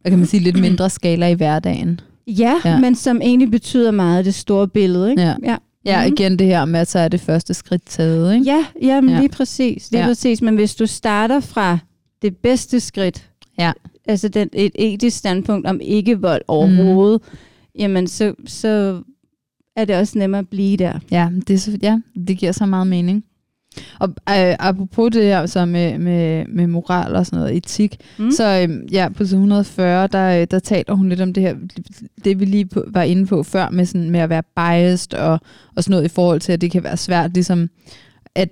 hvad 0.00 0.10
kan 0.12 0.18
man 0.18 0.26
sige, 0.26 0.40
lidt 0.42 0.60
mindre 0.60 0.90
skala 0.90 1.28
i 1.28 1.34
hverdagen. 1.34 2.00
Ja, 2.26 2.54
Ja. 2.64 2.78
men 2.78 2.94
som 2.94 3.20
egentlig 3.22 3.50
betyder 3.50 3.90
meget 3.90 4.24
det 4.24 4.34
store 4.34 4.68
billede. 4.68 5.10
Ikke? 5.10 5.22
Ja. 5.22 5.34
ja. 5.44 5.56
Ja, 5.84 6.04
Mhm. 6.06 6.14
igen 6.14 6.38
det 6.38 6.46
her 6.46 6.64
med, 6.64 6.80
at 6.80 6.88
så 6.88 6.98
er 6.98 7.08
det 7.08 7.20
første 7.20 7.54
skridt 7.54 7.82
taget. 7.86 8.34
Ikke? 8.34 8.44
Ja, 8.46 8.66
ja, 8.82 9.00
men 9.00 9.10
Ja. 9.14 9.20
lige 9.20 9.28
præcis. 9.28 9.90
Lige 9.90 10.00
Ja. 10.00 10.06
præcis. 10.06 10.42
Men 10.42 10.54
hvis 10.54 10.74
du 10.74 10.86
starter 10.86 11.40
fra 11.40 11.78
det 12.22 12.36
bedste 12.36 12.80
skridt, 12.80 13.30
Ja. 13.58 13.72
altså 14.08 14.28
den, 14.28 14.48
et 14.52 14.72
etisk 14.74 15.16
standpunkt 15.18 15.66
om 15.66 15.80
ikke 15.82 16.20
vold 16.20 16.42
overhovedet, 16.48 17.20
mm. 17.32 17.38
jamen 17.78 18.06
så, 18.06 18.34
så 18.46 19.02
er 19.76 19.84
det 19.84 19.96
også 19.96 20.18
nemmere 20.18 20.38
at 20.38 20.48
blive 20.48 20.76
der. 20.76 20.98
Ja, 21.10 21.28
det, 21.48 21.62
så, 21.62 21.78
ja, 21.82 21.98
det 22.26 22.38
giver 22.38 22.52
så 22.52 22.66
meget 22.66 22.86
mening. 22.86 23.24
Og 23.98 24.08
øh, 24.08 24.56
apropos 24.58 25.10
det 25.12 25.22
her 25.22 25.46
så 25.46 25.64
med, 25.64 25.98
med, 25.98 26.44
med 26.48 26.66
moral 26.66 27.16
og 27.16 27.26
sådan 27.26 27.38
noget, 27.38 27.56
etik, 27.56 27.96
mm. 28.18 28.30
Så 28.30 28.66
øh, 28.68 28.92
ja, 28.94 29.08
på 29.16 29.24
side 29.24 29.36
140, 29.36 30.06
der, 30.06 30.40
øh, 30.40 30.46
der 30.50 30.58
taler 30.58 30.94
hun 30.94 31.08
lidt 31.08 31.20
om 31.20 31.32
det 31.32 31.42
her, 31.42 31.54
det 32.24 32.40
vi 32.40 32.44
lige 32.44 32.66
på, 32.66 32.84
var 32.88 33.02
inde 33.02 33.26
på 33.26 33.42
før, 33.42 33.70
med, 33.70 33.86
sådan, 33.86 34.10
med 34.10 34.20
at 34.20 34.30
være 34.30 34.42
biased 34.56 35.14
og, 35.14 35.40
og 35.76 35.84
sådan 35.84 35.90
noget 35.90 36.04
i 36.04 36.14
forhold 36.14 36.40
til, 36.40 36.52
at 36.52 36.60
det 36.60 36.70
kan 36.70 36.84
være 36.84 36.96
svært 36.96 37.34
ligesom 37.34 37.68
at, 38.34 38.48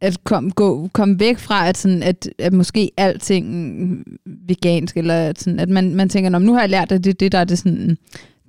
at 0.00 0.24
komme 0.24 0.50
gå, 0.50 0.88
komme 0.92 1.20
væk 1.20 1.38
fra, 1.38 1.68
at, 1.68 1.76
sådan, 1.78 2.02
at, 2.02 2.28
at 2.38 2.52
måske 2.52 2.90
alting 2.96 4.04
vegansk, 4.48 4.96
eller 4.96 5.14
at, 5.14 5.40
sådan, 5.40 5.60
at 5.60 5.68
man, 5.68 5.94
man 5.94 6.08
tænker, 6.08 6.30
"Nå, 6.30 6.38
men 6.38 6.46
nu 6.46 6.52
har 6.52 6.60
jeg 6.60 6.70
lært, 6.70 6.92
at 6.92 7.04
det 7.04 7.10
er 7.10 7.14
det, 7.14 7.32
der 7.32 7.38
er 7.38 7.44
det 7.44 7.58
sådan, 7.58 7.98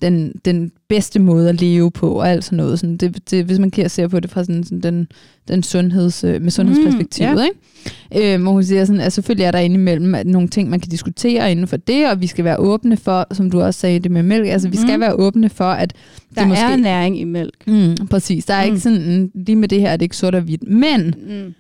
den, 0.02 0.34
den 0.46 0.72
bedste 0.88 1.20
måde 1.20 1.50
at 1.50 1.62
leve 1.62 1.92
på, 1.92 2.10
og 2.12 2.30
alt 2.30 2.44
sådan 2.44 2.58
noget. 2.58 2.80
Sådan, 2.80 2.98
det, 2.98 3.32
det, 3.32 3.46
hvis 3.46 3.60
man 3.60 3.72
kan 3.72 3.90
se 3.90 4.10
på 4.10 4.20
det 4.20 4.30
fra 4.30 4.44
sådan, 4.44 4.64
sådan 4.64 4.82
den, 4.82 5.08
den 5.48 5.64
sundheds, 5.64 6.24
øh, 6.24 6.42
med 6.42 6.52
sundhedsperspektivet. 6.52 7.32
Mm, 7.32 7.38
Mm, 7.38 7.44
ikke? 8.16 8.34
Øh, 8.36 8.42
hvor 8.42 8.52
hun 8.52 8.64
siger, 8.64 8.86
sådan, 8.86 9.02
at 9.02 9.14
selvfølgelig 9.14 9.44
er 9.44 9.52
der 9.52 9.60
indimellem 9.60 10.16
nogle 10.28 10.48
ting, 10.48 10.70
man 10.70 10.80
kan 10.80 10.90
diskutere 10.92 11.52
inden 11.52 11.68
for 11.68 11.78
det, 11.78 12.10
og 12.12 12.22
vi 12.22 12.28
skal 12.28 12.46
være 12.46 12.58
åbne 12.58 12.98
for, 12.98 13.28
som 13.34 13.52
du 13.52 13.62
også 13.62 13.80
sagde 13.80 14.00
det 14.00 14.12
med 14.12 14.24
mælk, 14.24 14.48
altså 14.48 14.70
vi 14.70 14.78
skal 14.78 14.96
Mm. 14.96 15.02
være 15.02 15.14
åbne 15.14 15.50
for, 15.50 15.64
at 15.72 15.94
Der 16.36 16.42
det 16.42 16.48
måske... 16.50 16.64
er 16.66 16.76
næring 16.76 17.20
i 17.20 17.24
mælk. 17.24 17.68
Mm, 17.68 18.08
præcis, 18.10 18.46
der 18.46 18.54
er 18.54 18.62
mm. 18.62 18.66
ikke 18.66 18.74
Mm. 18.76 18.80
sådan, 18.80 19.32
lige 19.36 19.56
med 19.56 19.68
det 19.68 19.82
her 19.82 19.90
er 19.90 19.98
det 19.98 20.04
ikke 20.06 20.18
sort 20.18 20.36
og 20.36 20.42
hvidt, 20.42 20.68
men 20.70 21.16
Mm. 21.28 21.54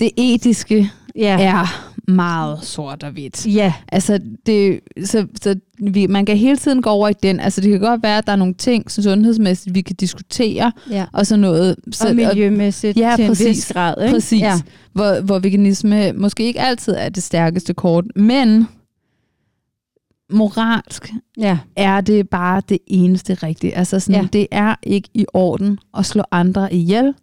det 0.00 0.10
etiske 0.16 0.90
Ja. 1.16 1.36
er 1.40 1.89
meget 2.10 2.58
sort 2.64 3.02
og 3.02 3.10
hvidt. 3.10 3.46
Ja. 3.46 3.72
Altså, 3.92 4.20
det, 4.46 4.80
så, 5.04 5.26
så 5.42 5.54
vi, 5.78 6.06
man 6.06 6.26
kan 6.26 6.36
hele 6.36 6.56
tiden 6.56 6.82
gå 6.82 6.90
over 6.90 7.08
i 7.08 7.12
den. 7.22 7.40
Altså, 7.40 7.60
det 7.60 7.70
kan 7.70 7.80
godt 7.80 8.02
være, 8.02 8.18
at 8.18 8.26
der 8.26 8.32
er 8.32 8.36
nogle 8.36 8.54
ting 8.54 8.90
som 8.90 9.02
sundhedsmæssigt, 9.04 9.74
vi 9.74 9.80
kan 9.80 9.96
diskutere, 9.96 10.72
ja. 10.90 11.06
og 11.12 11.26
så 11.26 11.36
noget... 11.36 11.76
Så, 11.92 12.08
Og 12.08 12.16
miljømæssigt 12.16 12.98
Ja, 12.98 13.12
til 13.16 13.26
præcis. 13.26 13.46
en 13.46 13.50
vis 13.50 13.72
grad. 13.72 14.02
Ikke? 14.02 14.12
Præcis. 14.14 14.40
Ja. 14.40 14.52
Hvor, 14.92 15.20
hvor 15.20 15.38
veganisme 15.38 16.12
måske 16.12 16.44
ikke 16.44 16.60
altid 16.60 16.94
er 16.98 17.08
det 17.08 17.22
stærkeste 17.22 17.74
kort, 17.74 18.04
men 18.16 18.66
moralsk 20.32 21.12
ja. 21.38 21.58
er 21.76 22.00
det 22.00 22.28
bare 22.28 22.62
det 22.68 22.78
eneste 22.86 23.34
rigtige. 23.34 23.76
Altså 23.76 24.00
sådan, 24.00 24.20
Ja. 24.22 24.28
det 24.32 24.46
er 24.50 24.74
ikke 24.82 25.08
i 25.14 25.26
orden 25.34 25.78
at 25.98 26.06
slå 26.06 26.22
andre 26.30 26.74
ihjel, 26.74 27.14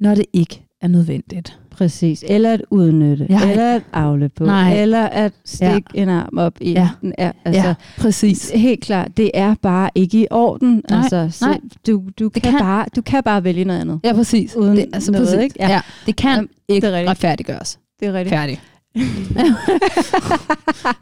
når 0.00 0.14
det 0.14 0.24
ikke 0.32 0.62
nødvendigt. 0.88 1.58
Præcis. 1.76 2.24
Eller 2.28 2.52
at 2.52 2.62
udnytte. 2.70 3.26
Ja. 3.30 3.50
Eller 3.50 3.74
at 3.74 3.82
afle 3.92 4.28
på. 4.28 4.44
Nej. 4.44 4.80
Eller 4.82 5.02
at 5.02 5.32
stikke 5.44 5.82
ja. 5.94 6.02
en 6.02 6.08
arm 6.08 6.38
op 6.38 6.54
i. 6.60 6.72
Ja. 6.72 6.88
Den 7.00 7.12
er, 7.18 7.32
altså, 7.44 7.62
ja, 7.68 7.74
præcis. 7.98 8.50
Helt 8.54 8.84
klart, 8.84 9.16
det 9.16 9.30
er 9.34 9.54
bare 9.62 9.90
ikke 9.94 10.18
i 10.20 10.26
orden. 10.30 10.82
Nej, 10.90 10.98
altså, 10.98 11.28
så 11.30 11.46
nej. 11.46 11.60
Du, 11.86 12.02
du, 12.18 12.28
Det 12.34 12.42
kan, 12.42 12.52
kan- 12.52 12.60
Bare, 12.60 12.86
du 12.96 13.02
kan 13.02 13.22
bare 13.22 13.44
vælge 13.44 13.64
noget 13.64 13.80
andet. 13.80 14.00
Ja, 14.04 14.12
præcis. 14.12 14.56
Uden 14.56 14.76
det, 14.76 14.86
altså, 14.92 15.12
noget, 15.12 15.26
præcis. 15.26 15.42
ikke? 15.42 15.56
Ja. 15.58 15.66
Ja. 15.68 15.72
ja. 15.74 15.80
Det 16.06 16.16
kan 16.16 16.30
Jamen, 16.30 16.48
ikke 16.68 16.86
det 16.86 16.98
er 17.00 17.10
retfærdiggøres. 17.10 17.78
Det 18.00 18.08
er 18.08 18.12
rigtigt. 18.12 18.36
Færdig. 18.36 18.60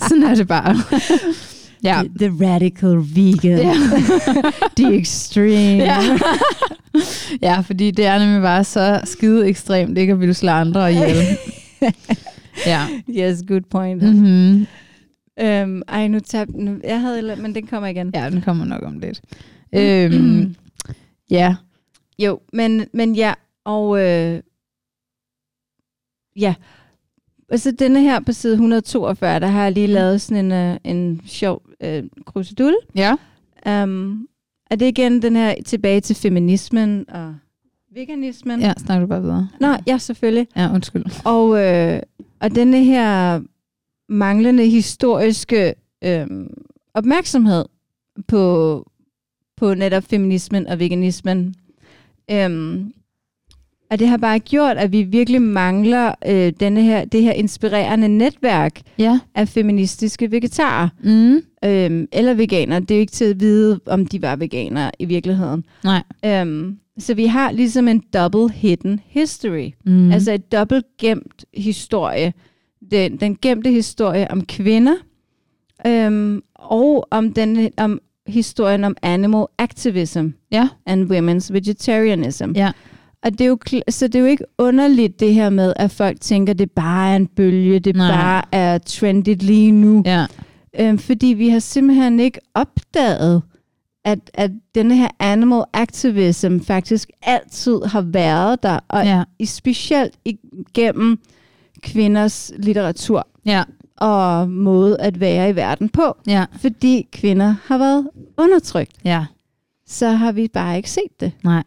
Sådan 0.09 0.23
er 0.23 0.35
det 0.35 0.49
bare. 0.49 0.77
ja. 1.85 2.03
The, 2.03 2.29
the 2.29 2.47
radical 2.47 2.97
vegan. 3.15 3.59
Ja. 3.59 3.75
the 4.77 4.95
extreme. 4.99 5.85
Ja. 5.85 5.99
ja, 7.49 7.61
fordi 7.61 7.91
det 7.91 8.07
er 8.07 8.19
nemlig 8.19 8.43
bare 8.43 8.65
så 8.65 9.01
skide 9.05 9.49
ekstremt 9.49 9.99
ikke 9.99 10.13
at 10.13 10.21
ville 10.21 10.35
slå 10.35 10.51
andre 10.51 10.93
ihjel. 10.93 11.17
ja. 12.73 12.87
Yes, 13.09 13.45
good 13.49 13.63
point. 13.71 14.03
Mm-hmm. 14.03 14.67
Øhm, 15.41 15.83
ej, 15.89 16.09
nu 16.09 16.21
tabte 16.21 16.65
nu. 16.65 16.77
Jeg 16.85 17.01
havde, 17.01 17.37
men 17.37 17.55
den 17.55 17.67
kommer 17.67 17.89
igen. 17.89 18.11
Ja, 18.15 18.31
den 18.31 18.41
kommer 18.41 18.65
nok 18.65 18.83
om 18.83 18.99
lidt. 18.99 19.21
Øhm, 19.75 20.55
ja. 21.31 21.57
Jo, 22.19 22.41
men, 22.53 22.87
men 22.93 23.15
ja, 23.15 23.35
og 23.65 24.01
øh, 24.01 24.41
ja, 26.37 26.55
altså 27.51 27.71
denne 27.71 28.01
her 28.01 28.21
på 28.21 28.33
side 28.33 28.53
142, 28.53 29.41
der 29.41 29.47
har 29.47 29.63
jeg 29.63 29.73
lige 29.73 29.87
lavet 29.87 30.21
sådan 30.21 30.45
en, 30.45 30.53
øh, 30.53 30.77
en 30.85 31.21
sjov 31.27 31.63
øh, 31.81 32.03
krusedul. 32.27 32.75
Ja. 32.95 33.17
Um, 33.67 34.29
er 34.71 34.77
det 34.77 34.87
igen 34.87 35.23
den 35.23 35.37
her 35.37 35.55
tilbage 35.67 36.01
til 36.01 36.17
feminismen 36.17 37.05
og 37.09 37.35
veganismen? 37.95 38.61
Ja, 38.61 38.73
snakker 38.77 39.01
du 39.01 39.07
bare 39.07 39.23
videre. 39.23 39.49
Nå, 39.61 39.69
ja, 39.87 39.99
selvfølgelig. 39.99 40.49
Ja, 40.57 40.75
undskyld. 40.75 41.05
Og, 41.25 41.65
øh, 41.65 42.01
og 42.41 42.55
denne 42.55 42.85
her 42.85 43.41
manglende 44.09 44.67
historiske 44.67 45.75
øh, 46.05 46.27
opmærksomhed 46.95 47.65
på, 48.29 48.87
på 49.57 49.75
netop 49.75 50.03
feminismen 50.03 50.67
og 50.67 50.79
veganismen, 50.79 51.55
øh, 52.31 52.81
og 53.91 53.99
det 53.99 54.09
har 54.09 54.17
bare 54.17 54.39
gjort, 54.39 54.77
at 54.77 54.93
vi 54.93 55.03
virkelig 55.03 55.43
mangler 55.43 56.15
øh, 56.29 56.53
denne 56.61 56.83
her, 56.83 57.05
det 57.05 57.23
her 57.23 57.33
inspirerende 57.33 58.09
netværk 58.09 58.81
Ja. 58.99 59.19
af 59.35 59.49
feministiske 59.49 60.31
vegetarer 60.31 60.89
Mm. 61.05 61.41
øhm, 61.65 62.09
eller 62.13 62.35
veganer. 62.35 62.79
Det 62.81 62.91
er 62.91 62.95
jo 62.97 63.01
ikke 63.01 63.13
til 63.13 63.25
at 63.25 63.41
vide, 63.41 63.81
om 63.87 64.07
de 64.07 64.23
var 64.23 64.37
veganere 64.37 64.91
i 64.99 65.05
virkeligheden. 65.05 65.65
Nej. 65.85 66.03
Øhm, 66.25 66.77
så 66.99 67.15
vi 67.15 67.27
har 67.27 67.53
ligesom 67.53 67.89
en 67.89 68.03
double 68.15 68.51
hidden 68.55 69.01
history. 69.07 69.71
Mm. 69.87 70.11
Altså 70.13 70.33
et 70.33 70.53
dobbelt 70.53 70.87
gemt 71.01 71.45
historie. 71.55 72.33
Den, 72.91 73.17
den 73.17 73.37
gemte 73.43 73.71
historie 73.71 74.31
om 74.31 74.45
kvinder, 74.47 74.95
øhm, 75.87 76.43
og 76.55 77.07
om, 77.11 77.33
den, 77.33 77.71
om 77.77 78.01
historien 78.27 78.85
om 78.85 78.97
animal 79.03 79.45
activism 79.59 80.27
ja. 80.53 80.69
and 80.87 81.13
women's 81.13 81.53
vegetarianism. 81.53 82.51
Ja. 82.55 82.71
Og 83.25 83.33
det 83.33 83.41
er 83.41 83.47
jo, 83.49 83.59
så 83.89 84.07
det 84.07 84.15
er 84.15 84.21
jo 84.21 84.27
ikke 84.27 84.45
underligt 84.59 85.21
det 85.21 85.35
her 85.35 85.51
med, 85.51 85.73
at 85.77 85.91
folk 85.91 86.21
tænker, 86.21 86.53
det 86.53 86.71
bare 86.71 87.13
er 87.13 87.17
en 87.17 87.27
bølge, 87.27 87.79
det 87.79 87.97
Nej. 87.97 88.11
bare 88.11 88.43
er 88.53 88.79
trendigt 88.79 89.43
lige 89.43 89.73
nu. 89.73 90.03
Ja. 90.07 90.27
Øhm, 90.81 90.99
fordi 90.99 91.27
vi 91.27 91.49
har 91.49 91.59
simpelthen 91.59 92.21
ikke 92.21 92.41
opdaget, 92.55 93.43
at, 94.05 94.19
at 94.35 94.51
denne 94.75 94.97
her 94.97 95.09
animal 95.19 95.65
activism 95.73 96.59
faktisk 96.59 97.09
altid 97.23 97.81
har 97.87 98.01
været 98.01 98.63
der, 98.63 98.79
og 98.89 99.05
Ja. 99.05 99.23
i, 99.39 99.47
specielt 99.47 100.15
igennem 100.25 101.19
kvinders 101.83 102.53
litteratur 102.59 103.29
Ja. 103.47 103.63
og 103.97 104.51
måde 104.51 105.01
at 105.01 105.21
være 105.21 105.51
i 105.51 105.57
verden 105.57 105.89
på. 105.89 106.17
Ja. 106.27 106.45
Fordi 106.61 107.09
kvinder 107.13 107.55
har 107.65 107.79
været 107.79 108.09
undertrykt, 108.39 108.93
Ja. 109.05 109.25
så 109.87 110.09
har 110.09 110.33
vi 110.33 110.49
bare 110.49 110.77
ikke 110.77 110.91
set 110.91 111.21
det. 111.21 111.33
Nej. 111.45 111.63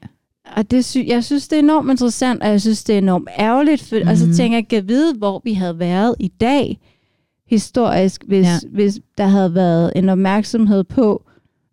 Og 0.56 0.71
det 0.71 0.86
sy- 0.86 0.97
jeg 1.08 1.23
synes, 1.23 1.47
det 1.47 1.56
er 1.56 1.60
enormt 1.63 1.91
interessant, 1.91 2.43
og 2.43 2.49
jeg 2.49 2.62
synes, 2.62 2.84
det 2.84 2.93
er 2.93 2.97
enormt 2.97 3.29
ærgerligt. 3.39 3.82
For, 3.84 3.95
mm-hmm. 3.95 4.10
Og 4.10 4.17
så 4.17 4.25
Mhm. 4.25 4.34
tænker 4.34 4.58
jeg, 4.58 4.67
kan 4.67 4.88
vide, 4.88 5.13
hvor 5.17 5.41
vi 5.43 5.53
havde 5.53 5.79
været 5.79 6.15
i 6.19 6.27
dag 6.27 6.79
historisk, 7.47 8.23
hvis, 8.27 8.45
Ja. 8.45 8.56
hvis 8.71 8.99
der 9.17 9.25
havde 9.27 9.56
været 9.56 9.91
en 9.95 10.10
opmærksomhed 10.10 10.84
på, 10.84 11.23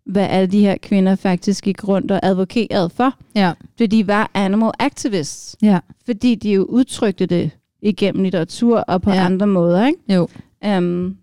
hvad 0.05 0.27
alle 0.29 0.47
de 0.47 0.59
her 0.59 0.77
kvinder 0.81 1.15
faktisk 1.15 1.63
gik 1.63 1.87
rundt 1.87 2.11
og 2.11 2.19
advokerede 2.23 2.89
for. 2.89 3.13
Ja. 3.35 3.51
For 3.77 3.85
de 3.85 4.07
var 4.07 4.31
animal 4.33 4.71
activists. 4.79 5.55
Ja. 5.61 5.79
Fordi 6.05 6.35
de 6.35 6.51
jo 6.51 6.63
udtrykte 6.63 7.25
det 7.25 7.51
igennem 7.81 8.23
litteratur 8.23 8.77
og 8.79 9.01
på 9.01 9.11
ja. 9.11 9.25
andre 9.25 9.47
måder. 9.47 9.85
Ikke? 9.87 9.99
Jo. 10.13 10.27
Um, 10.77 11.17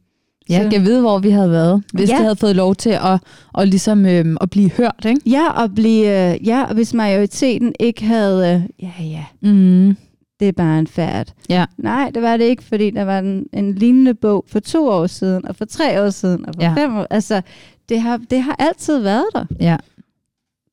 Jeg 0.49 0.63
så- 0.65 0.71
kan 0.71 0.85
vide, 0.85 1.01
hvor 1.01 1.19
vi 1.19 1.31
havde 1.31 1.51
været, 1.51 1.83
hvis 1.93 2.09
ja. 2.09 2.15
Ja. 2.15 2.19
det 2.19 2.25
havde 2.25 2.37
fået 2.37 2.57
lov 2.57 2.75
til 2.75 2.91
at, 2.91 3.21
at, 3.59 3.69
ligesom, 3.69 4.07
øhm, 4.07 4.37
at 4.41 4.51
blive 4.51 4.71
hørt. 4.71 5.05
Ikke? 5.07 5.21
Ja, 5.27 5.51
og 5.63 5.75
blive, 5.75 6.33
øh, 6.35 6.47
ja, 6.47 6.67
hvis 6.67 6.95
majoriteten 6.95 7.75
ikke 7.81 8.05
havde, 8.05 8.55
øh, 8.55 8.63
ja, 8.83 9.05
ja, 9.05 9.25
Mm. 9.51 9.97
det 10.41 10.49
er 10.49 10.53
bare 10.53 10.79
en 10.79 10.87
færd. 10.87 11.27
Ja. 11.49 11.65
Nej, 11.79 12.11
det 12.15 12.23
var 12.23 12.37
det 12.37 12.45
ikke, 12.45 12.65
fordi 12.65 12.91
der 12.91 13.03
var 13.05 13.19
en, 13.19 13.47
en 13.53 13.75
lignende 13.75 14.15
bog 14.15 14.45
for 14.49 14.61
to 14.61 14.89
år 14.89 15.07
siden, 15.07 15.47
og 15.49 15.57
for 15.57 15.65
tre 15.65 16.03
år 16.03 16.11
siden, 16.11 16.47
og 16.49 16.55
for 16.55 16.63
Ja. 16.63 16.69
ja. 16.77 16.85
fem 16.85 16.97
år. 16.97 17.07
Altså, 17.11 17.43
det 17.89 18.01
har, 18.01 18.21
det 18.31 18.43
har 18.43 18.57
altid 18.59 18.99
været 18.99 19.25
der. 19.35 19.45
Ja. 19.61 19.77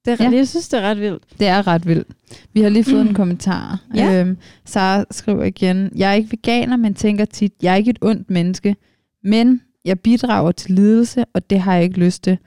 Det 0.05 0.11
er, 0.11 0.23
Ja. 0.23 0.29
ja. 0.31 0.37
Jeg 0.37 0.47
synes, 0.47 0.69
det 0.69 0.79
er 0.79 0.83
ret 0.89 0.99
vildt. 0.99 1.23
Det 1.39 1.47
er 1.47 1.67
ret 1.67 1.87
vildt. 1.87 2.07
Vi 2.53 2.61
har 2.61 2.69
lige 2.69 2.83
fået 2.83 3.01
en 3.01 3.13
kommentar. 3.13 3.79
Ja. 3.95 4.21
Øhm, 4.21 4.37
Sara 4.65 5.03
skriver 5.11 5.43
igen, 5.43 5.89
jeg 5.95 6.09
er 6.09 6.13
ikke 6.13 6.31
veganer, 6.31 6.77
men 6.77 6.93
tænker 6.93 7.25
tit, 7.25 7.53
jeg 7.61 7.71
er 7.71 7.75
ikke 7.75 7.89
et 7.89 7.97
ondt 8.01 8.29
menneske, 8.29 8.75
men 9.25 9.61
jeg 9.85 9.99
bidrager 9.99 10.51
til 10.51 10.71
lidelse, 10.75 11.25
og 11.33 11.49
det 11.49 11.59
har 11.59 11.73
jeg 11.75 11.83
ikke 11.83 11.99
lyst 11.99 12.23
til. 12.23 12.37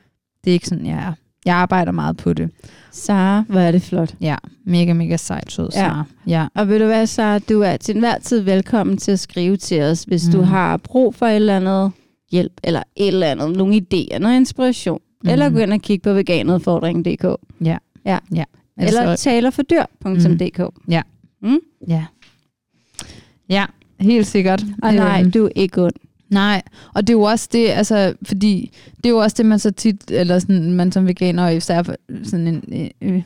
Det 0.44 0.50
er 0.50 0.54
ikke 0.54 0.66
sådan, 0.68 0.86
jeg 0.86 0.98
er. 0.98 1.12
Jeg 1.44 1.56
arbejder 1.56 1.92
meget 1.92 2.16
på 2.16 2.32
det. 2.32 2.50
Sara, 2.90 3.44
hvor 3.48 3.60
er 3.60 3.72
det 3.72 3.82
flot. 3.82 4.14
Ja, 4.20 4.36
mega, 4.64 4.92
mega 4.92 5.16
sejt 5.16 5.52
sød, 5.52 5.68
Ja. 5.74 5.78
Sara. 5.80 6.04
Ja. 6.26 6.46
Og 6.54 6.68
ved 6.68 6.78
du 6.78 6.84
hvad, 6.86 7.06
Sara, 7.06 7.38
du 7.38 7.60
er 7.60 7.76
til 7.76 7.94
enhver 7.94 8.18
tid 8.18 8.40
velkommen 8.40 8.96
til 8.96 9.12
at 9.12 9.20
skrive 9.20 9.56
til 9.56 9.82
os, 9.82 10.02
hvis 10.04 10.24
mm. 10.26 10.32
Mm. 10.32 10.38
du 10.38 10.42
har 10.42 10.76
brug 10.76 11.14
for 11.14 11.26
et 11.26 11.36
eller 11.36 11.56
andet 11.56 11.92
hjælp, 12.30 12.52
eller 12.64 12.82
et 12.96 13.08
eller 13.08 13.26
andet, 13.26 13.56
nogle 13.56 13.74
idéer, 13.76 14.18
noget 14.18 14.36
inspiration. 14.36 15.00
Mm. 15.24 15.30
Eller 15.30 15.50
gå 15.50 15.58
ind 15.58 15.72
og 15.72 15.80
kigge 15.80 16.02
på 16.02 16.12
veganudfordringen.dk. 16.12 17.24
Ja. 17.64 17.78
Ja. 18.04 18.18
ja. 18.34 18.44
Eller 18.78 19.00
Altså, 19.02 19.24
talerfordyr.dk. 19.24 20.60
ja. 20.88 21.02
Mm. 21.42 21.58
Ja. 21.88 22.04
Ja, 23.48 23.64
helt 24.00 24.26
sikkert. 24.26 24.64
Og 24.82 24.94
nej, 24.94 25.24
du 25.34 25.44
er 25.44 25.48
ikke 25.56 25.82
ond. 25.82 25.92
Nej, 26.30 26.62
og 26.94 27.06
det 27.06 27.12
er 27.12 27.16
jo 27.18 27.22
også 27.22 27.48
det, 27.52 27.68
altså, 27.68 28.14
fordi 28.22 28.70
det 28.96 29.06
er 29.06 29.10
jo 29.10 29.18
også 29.18 29.34
det, 29.38 29.46
man 29.46 29.58
så 29.58 29.70
tit, 29.70 30.10
eller 30.10 30.38
sådan, 30.38 30.72
man 30.72 30.92
som 30.92 31.06
veganer, 31.06 31.48
især 31.48 31.82
for 31.82 31.94
sådan 32.24 32.46
en, 32.46 32.90
øh, 33.02 33.12
øh, 33.14 33.22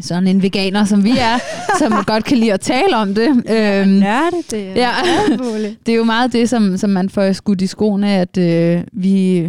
sådan 0.00 0.26
en 0.26 0.42
veganer, 0.42 0.84
som 0.84 1.04
vi 1.04 1.10
er, 1.10 1.38
som 1.80 1.92
godt 2.06 2.24
kan 2.24 2.38
lide 2.38 2.52
at 2.52 2.60
tale 2.60 2.96
om 2.96 3.14
det. 3.14 3.28
Øhm, 3.28 3.88
Nørde, 3.88 4.36
det 4.50 4.68
er 4.68 4.72
Ja. 4.74 4.90
det 5.86 5.92
er 5.92 5.96
jo 5.96 6.04
meget 6.04 6.32
det, 6.32 6.48
som, 6.48 6.76
som 6.76 6.90
man 6.90 7.08
får 7.10 7.32
skudt 7.32 7.60
i 7.60 7.66
skoene, 7.66 8.10
at 8.10 8.36
øh, 8.38 8.80
vi, 8.92 9.48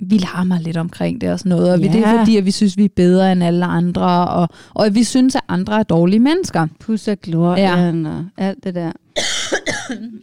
vi 0.00 0.18
larmer 0.18 0.58
lidt 0.60 0.76
omkring 0.76 1.20
det 1.20 1.30
og 1.30 1.38
sådan 1.38 1.50
noget, 1.50 1.72
og 1.72 1.78
vi, 1.80 1.88
det 1.88 1.96
er 2.04 2.12
Ja. 2.12 2.20
fordi, 2.20 2.36
at 2.36 2.46
vi 2.46 2.50
synes, 2.50 2.76
vi 2.76 2.84
er 2.84 2.88
bedre 2.96 3.32
end 3.32 3.44
alle 3.44 3.64
andre, 3.64 4.28
og, 4.28 4.48
og 4.74 4.86
at 4.86 4.94
vi 4.94 5.04
synes, 5.04 5.34
at 5.34 5.42
andre 5.48 5.78
er 5.78 5.82
dårlige 5.82 6.20
mennesker. 6.20 6.66
Pus 6.80 7.08
og 7.08 7.16
glorien 7.22 8.02
ja. 8.06 8.10
og 8.10 8.24
alt 8.36 8.64
det 8.64 8.74
der. 8.74 8.92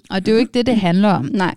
Og 0.09 0.19
det 0.25 0.27
er 0.27 0.31
jo 0.31 0.37
ikke 0.39 0.51
det, 0.53 0.65
det 0.65 0.75
handler 0.75 1.09
om. 1.09 1.29
Nej. 1.33 1.55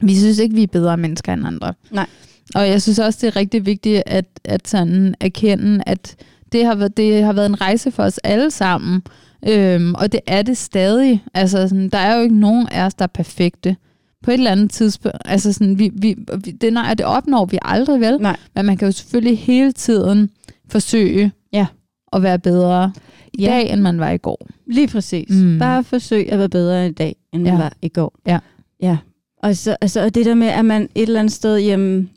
Vi 0.00 0.16
synes 0.18 0.38
ikke, 0.38 0.54
vi 0.54 0.62
er 0.62 0.66
bedre 0.66 0.96
mennesker 0.96 1.32
end 1.32 1.46
andre. 1.46 1.74
Nej. 1.90 2.06
Og 2.54 2.68
jeg 2.68 2.82
synes 2.82 2.98
også, 2.98 3.18
det 3.22 3.26
er 3.26 3.36
rigtig 3.36 3.66
vigtigt 3.66 4.02
at, 4.06 4.24
at 4.44 4.68
sådan 4.68 5.14
erkende, 5.20 5.82
at 5.86 6.16
det 6.52 6.64
har, 6.66 6.74
været, 6.74 6.96
det 6.96 7.22
har 7.24 7.32
været 7.32 7.46
en 7.46 7.60
rejse 7.60 7.90
for 7.90 8.02
os 8.02 8.18
alle 8.18 8.50
sammen. 8.50 9.02
Øhm, 9.48 9.94
og 9.94 10.12
det 10.12 10.20
er 10.26 10.42
det 10.42 10.56
stadig. 10.56 11.24
Altså, 11.34 11.68
sådan, 11.68 11.88
der 11.88 11.98
er 11.98 12.16
jo 12.16 12.22
ikke 12.22 12.38
nogen 12.40 12.68
af 12.68 12.86
os, 12.86 12.94
der 12.94 13.02
er 13.02 13.06
perfekte. 13.14 13.76
På 14.22 14.30
et 14.30 14.34
eller 14.34 14.50
andet 14.50 14.70
tidspunkt. 14.70 15.16
Altså, 15.24 15.52
sådan, 15.52 15.78
vi, 15.78 15.90
vi, 15.94 16.14
det, 16.60 16.72
nej, 16.72 16.94
det 16.94 17.06
opnår 17.06 17.44
vi 17.44 17.58
aldrig 17.62 18.00
vel. 18.00 18.18
Nej. 18.20 18.36
Men 18.54 18.66
man 18.66 18.76
kan 18.76 18.88
jo 18.88 18.92
selvfølgelig 18.92 19.38
hele 19.38 19.72
tiden 19.72 20.30
forsøge 20.68 21.32
Ja. 21.52 21.66
at 22.12 22.22
være 22.22 22.38
bedre 22.38 22.92
i 23.34 23.42
Ja. 23.42 23.46
dag, 23.50 23.70
end 23.72 23.80
man 23.80 24.00
var 24.00 24.10
i 24.10 24.16
går. 24.18 24.46
Lige 24.66 24.88
præcis. 24.88 25.30
Mm. 25.30 25.36
Mm. 25.36 25.58
Bare 25.58 25.84
forsøg 25.84 26.32
at 26.32 26.38
være 26.38 26.48
bedre 26.48 26.86
i 26.88 26.92
dag, 26.92 27.16
end 27.32 27.42
man 27.42 27.52
Ja. 27.52 27.58
var 27.58 27.72
i 27.82 27.88
går. 27.88 28.14
Ja. 28.26 28.38
Ja. 28.82 28.96
Og, 29.44 29.56
så, 29.56 29.76
altså, 29.80 30.04
og 30.04 30.14
det 30.14 30.26
der 30.26 30.34
med, 30.34 30.46
at 30.46 30.64
man 30.64 30.82
et 30.82 31.02
eller 31.02 31.20
andet 31.20 31.32
sted 31.32 31.60
hjemme, 31.60 32.08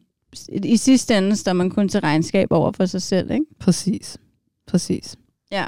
i 0.63 0.77
sidste 0.77 1.17
ende 1.17 1.35
står 1.35 1.53
man 1.53 1.69
kun 1.69 1.89
til 1.89 2.01
regnskab 2.01 2.51
over 2.51 2.71
for 2.71 2.85
sig 2.85 3.01
selv, 3.01 3.31
ikke? 3.31 3.45
Præcis. 3.59 4.17
Præcis. 4.67 5.15
Ja. 5.51 5.65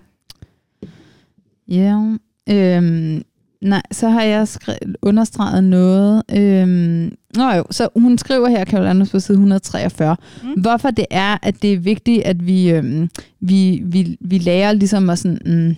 Ja. 1.67 2.15
Øhm, 2.50 3.24
nej, 3.62 3.82
så 3.91 4.10
har 4.10 4.24
jeg 4.24 4.48
skrevet, 4.48 4.98
understreget 5.02 5.63
noget. 5.63 6.24
Øhm, 6.34 7.15
nå 7.36 7.52
jo, 7.52 7.65
så 7.72 7.89
hun 7.95 8.17
skriver 8.17 8.50
her, 8.50 8.65
Caroline, 8.65 9.06
på 9.06 9.19
side 9.19 9.36
143, 9.36 10.17
mm. 10.43 10.62
Hvorfor 10.62 10.91
det 10.91 11.06
er, 11.12 11.38
at 11.41 11.62
det 11.62 11.74
er 11.74 11.80
vigtigt, 11.80 12.24
at 12.24 12.47
vi, 12.47 12.72
øhm, 12.72 13.10
vi, 13.39 13.82
vi, 13.86 14.18
vi 14.22 14.38
lærer 14.38 14.74
ligesom 14.74 15.10
at 15.10 15.20
sådan, 15.20 15.39
mm, 15.45 15.76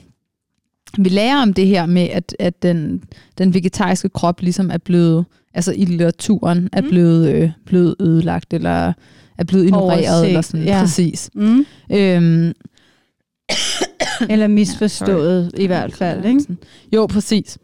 vi 1.04 1.10
lærer 1.10 1.42
om 1.42 1.54
det 1.54 1.68
her 1.68 1.86
med, 1.86 2.08
at, 2.10 2.36
at 2.40 2.64
den, 2.64 3.04
den 3.38 3.54
vegetariske 3.54 4.10
krop 4.10 4.42
ligesom 4.42 4.72
er 4.72 4.78
blevet, 4.78 5.26
altså 5.54 5.72
i 5.74 5.86
litteraturen, 5.86 6.70
er 6.74 6.82
Mm. 6.82 6.90
blevet, 6.90 7.30
øh, 7.36 7.52
blevet 7.66 7.96
ødelagt, 8.00 8.54
eller 8.54 8.94
er 9.38 9.44
blevet 9.48 9.66
ignoreret, 9.66 10.10
Overset, 10.10 10.28
eller 10.28 10.42
sådan, 10.42 10.66
ja. 10.66 10.76
ja. 10.78 10.82
præcis. 10.84 11.30
Mm. 11.36 11.66
Øhm, 11.92 12.54
Eller 14.30 14.48
misforstået 14.62 15.52
i 15.58 15.68
hvert 15.68 15.94
fald, 15.94 16.26
ikke? 16.26 16.46
Jo, 16.96 17.06
præcis. 17.06 17.58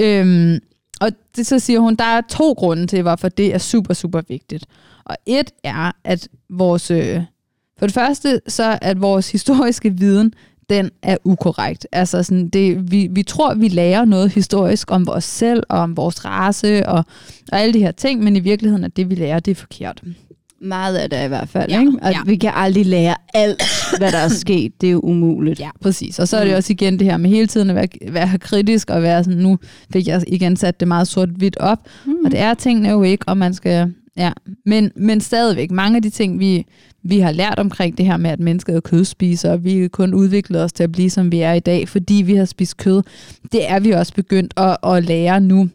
Øhm, 0.00 0.58
og 1.00 1.10
det, 1.36 1.46
så 1.46 1.58
siger 1.58 1.80
hun, 1.80 1.94
der 1.96 2.04
er 2.04 2.20
to 2.30 2.52
grunde 2.52 2.86
til, 2.86 3.02
hvorfor 3.02 3.28
det 3.28 3.54
er 3.54 3.58
super, 3.58 3.94
super 3.94 4.20
vigtigt. 4.28 4.64
Og 5.04 5.16
et 5.26 5.50
er, 5.64 5.92
at 6.04 6.28
vores... 6.50 6.90
Øh, 6.90 7.20
for 7.78 7.86
det 7.86 7.94
første, 7.94 8.40
så 8.48 8.78
at 8.82 9.00
vores 9.00 9.32
historiske 9.36 9.90
viden, 9.90 10.32
den 10.70 10.90
er 11.02 11.16
ukorrekt. 11.24 11.86
Altså 11.92 12.22
sådan, 12.22 12.48
det, 12.48 12.90
vi, 12.92 13.08
vi 13.10 13.22
tror, 13.22 13.54
vi 13.54 13.68
lærer 13.68 14.04
noget 14.04 14.32
historisk 14.32 14.90
om 14.90 15.08
os 15.08 15.24
selv, 15.24 15.62
og 15.68 15.78
om 15.78 15.96
vores 15.96 16.24
race, 16.24 16.88
og, 16.88 17.04
og 17.52 17.60
alle 17.60 17.72
de 17.74 17.78
her 17.78 17.92
ting, 17.92 18.22
men 18.22 18.36
i 18.36 18.40
virkeligheden 18.40 18.84
er 18.84 18.88
det, 18.88 19.10
vi 19.10 19.14
lærer, 19.14 19.40
det 19.40 19.50
er 19.50 19.54
forkert. 19.54 20.02
Meget 20.64 20.96
af 20.96 21.10
det 21.10 21.24
i 21.24 21.28
hvert 21.28 21.48
fald, 21.48 21.70
Ja, 21.70 21.80
ikke? 21.80 21.92
Og 22.02 22.10
ja. 22.12 22.18
vi 22.26 22.36
kan 22.36 22.52
aldrig 22.54 22.86
lære 22.86 23.14
alt, 23.34 23.62
hvad 23.98 24.12
der 24.12 24.18
er 24.18 24.28
sket. 24.44 24.72
Det 24.80 24.86
er 24.86 24.90
jo 24.92 25.00
umuligt. 25.00 25.60
Ja, 25.60 25.70
præcis. 25.80 26.18
Og 26.18 26.28
så 26.28 26.36
er 26.36 26.44
det 26.44 26.52
Mm. 26.52 26.56
også 26.56 26.72
igen 26.72 26.98
det 26.98 27.06
her 27.06 27.16
med 27.16 27.30
hele 27.30 27.46
tiden 27.46 27.70
at 27.70 27.76
være, 27.76 27.88
være 28.12 28.38
kritisk, 28.38 28.90
og 28.90 29.02
være 29.02 29.24
sådan, 29.24 29.38
nu 29.38 29.58
fik 29.92 30.08
jeg 30.08 30.22
igen 30.26 30.56
sat 30.56 30.80
det 30.80 30.88
meget 30.88 31.08
sort-hvidt 31.08 31.56
op, 31.56 31.78
Mm. 32.06 32.12
Og 32.24 32.30
det 32.30 32.40
er 32.40 32.54
tingene 32.54 32.88
jo 32.88 33.02
ikke, 33.02 33.24
og 33.28 33.36
man 33.36 33.54
skal... 33.54 33.92
Ja, 34.16 34.32
men, 34.66 34.90
men 34.96 35.20
stadigvæk, 35.20 35.70
mange 35.70 35.96
af 35.96 36.02
de 36.02 36.10
ting, 36.10 36.38
vi, 36.38 36.66
vi 37.04 37.18
har 37.18 37.32
lært 37.32 37.58
omkring 37.58 37.98
det 37.98 38.06
her 38.06 38.16
med, 38.16 38.30
at 38.30 38.40
mennesket 38.40 38.76
er 38.76 38.80
kødspiser, 38.80 39.52
og 39.52 39.64
vi 39.64 39.78
er 39.84 39.88
kun 39.88 40.14
udviklet 40.14 40.62
os 40.62 40.72
til 40.72 40.82
at 40.84 40.92
blive, 40.92 41.10
som 41.10 41.32
vi 41.32 41.40
er 41.40 41.52
i 41.52 41.60
dag, 41.60 41.88
fordi 41.88 42.14
vi 42.14 42.34
har 42.34 42.44
spist 42.44 42.76
kød, 42.76 43.02
det 43.52 43.70
er 43.70 43.80
vi 43.80 43.90
også 43.90 44.14
begyndt 44.14 44.54
at, 44.56 44.76
at 44.86 45.04
lære 45.04 45.40
nu, 45.40 45.68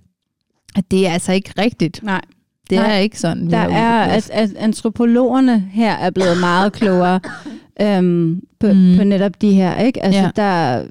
at 0.76 0.84
det 0.92 1.08
er 1.08 1.12
altså 1.12 1.32
ikke 1.34 1.54
rigtigt. 1.58 2.04
Nej, 2.04 2.22
Det 2.70 2.78
Nej, 2.78 2.94
er 2.96 2.98
ikke 2.98 3.20
sådan, 3.20 3.46
vi 3.46 3.52
der 3.52 3.58
er, 3.58 4.02
at, 4.04 4.30
at 4.34 4.50
antropologerne 4.58 5.60
her 5.72 5.92
er 5.94 6.10
blevet 6.10 6.40
meget 6.40 6.74
klogere 6.74 7.20
øhm, 7.82 8.42
på, 8.60 8.68
Mm. 8.74 8.94
på 8.98 9.04
netop 9.04 9.42
de 9.42 9.52
her, 9.54 9.80
ikke? 9.80 10.04
Altså, 10.04 10.22
Ja. 10.22 10.30
der 10.36 10.82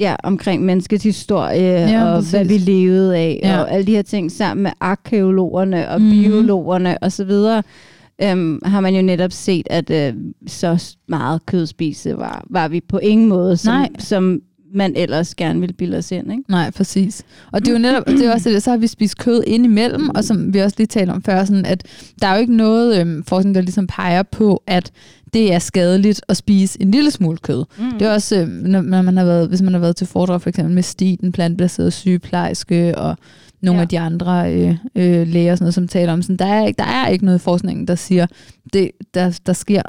ja, 0.00 0.16
omkring 0.22 0.64
menneskets 0.64 1.04
historie, 1.04 1.60
Ja, 1.62 2.04
og 2.04 2.16
præcis. 2.18 2.30
hvad 2.30 2.44
vi 2.44 2.58
levede 2.58 3.16
af, 3.16 3.40
Ja. 3.42 3.58
og 3.60 3.72
alle 3.72 3.86
de 3.86 3.92
her 3.94 4.02
ting 4.02 4.32
sammen 4.32 4.62
med 4.62 4.70
arkeologerne 4.80 5.88
og 5.90 6.00
Mhm. 6.00 6.10
biologerne 6.10 6.98
og 6.98 7.12
så 7.12 7.24
videre, 7.24 7.62
øhm, 8.22 8.60
har 8.64 8.80
man 8.80 8.94
jo 8.94 9.02
netop 9.02 9.32
set, 9.32 9.66
at 9.70 9.90
øh, 9.90 10.14
så 10.46 10.96
meget 11.08 11.46
kødspise 11.46 12.16
var, 12.16 12.44
var 12.50 12.68
vi 12.68 12.80
på 12.80 12.98
ingen 12.98 13.28
måde, 13.28 13.56
som, 13.56 13.74
Nej. 13.74 13.88
som 13.98 14.40
man 14.74 14.92
ellers 14.96 15.34
gerne 15.34 15.60
ville 15.60 15.72
bilde 15.72 15.96
os 15.98 16.12
ind, 16.12 16.32
ikke? 16.32 16.42
Nej, 16.48 16.70
præcis. 16.70 17.22
Og 17.52 17.60
det 17.60 17.68
er 17.68 17.72
jo 17.72 17.78
netop, 17.78 18.06
det 18.06 18.26
er 18.26 18.32
også 18.32 18.50
det, 18.50 18.62
så 18.62 18.70
har 18.70 18.76
vi 18.76 18.86
spist 18.86 19.18
kød 19.18 19.42
indimellem, 19.46 20.10
og 20.10 20.24
som 20.24 20.54
vi 20.54 20.58
også 20.58 20.74
lige 20.78 20.86
talte 20.86 21.10
om 21.10 21.22
før, 21.22 21.44
sådan 21.44 21.66
at 21.66 21.86
der 22.22 22.26
er 22.26 22.34
jo 22.34 22.40
ikke 22.40 22.56
noget 22.56 23.00
øhm, 23.00 23.24
forskning, 23.24 23.54
der 23.54 23.60
ligesom 23.60 23.86
peger 23.86 24.22
på, 24.22 24.62
at 24.66 24.92
det 25.32 25.52
er 25.52 25.58
skadeligt 25.58 26.20
at 26.28 26.36
spise 26.36 26.82
en 26.82 26.90
lille 26.90 27.10
smule 27.10 27.38
kød. 27.38 27.64
Mm. 27.78 27.98
Det 27.98 28.02
er 28.02 28.12
også, 28.12 28.36
øh, 28.36 28.48
når, 28.48 28.80
når 28.80 29.02
man 29.02 29.16
har 29.16 29.24
været, 29.24 29.48
hvis 29.48 29.62
man 29.62 29.72
har 29.72 29.80
været 29.80 29.96
til 29.96 30.06
foredrag 30.06 30.42
for 30.42 30.48
eksempel 30.48 30.74
med 30.74 30.82
Stig, 30.82 31.18
den 31.20 31.32
plantbaserede 31.32 31.90
sygeplejerske, 31.90 32.98
og 32.98 33.16
nogle 33.62 33.78
Ja. 33.78 33.82
af 33.82 33.88
de 33.88 33.98
andre 34.00 34.54
øh, 34.54 34.76
øh, 34.94 35.26
læger, 35.28 35.54
sådan 35.54 35.64
noget, 35.64 35.74
som 35.74 35.88
taler 35.88 36.12
om, 36.12 36.22
sådan, 36.22 36.36
der, 36.36 36.46
er, 36.46 36.66
ikke- 36.66 36.78
der 36.78 36.84
er 36.88 37.08
ikke 37.08 37.24
noget 37.24 37.40
forskning, 37.40 37.88
der 37.88 37.94
siger, 37.94 38.26
det, 38.72 38.90
der, 39.14 39.38
der 39.46 39.52
sker, 39.52 39.82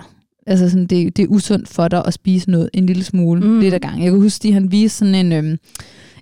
altså 0.48 0.70
sådan, 0.70 0.86
det, 0.86 1.18
det 1.18 1.24
er 1.24 1.28
usundt 1.28 1.68
for 1.68 1.88
dig 1.88 2.04
at 2.06 2.14
spise 2.14 2.52
noget 2.52 2.70
en 2.74 2.86
lille 2.86 3.04
smule 3.04 3.42
Mm. 3.42 3.60
lidt 3.60 3.74
ad 3.74 3.80
gang. 3.80 4.04
Jeg 4.04 4.12
kan 4.12 4.20
huske, 4.22 4.30
Stig, 4.36 4.54
han 4.54 4.72
viste 4.72 4.98
sådan 4.98 5.16
en, 5.16 5.32
øh, 5.32 5.58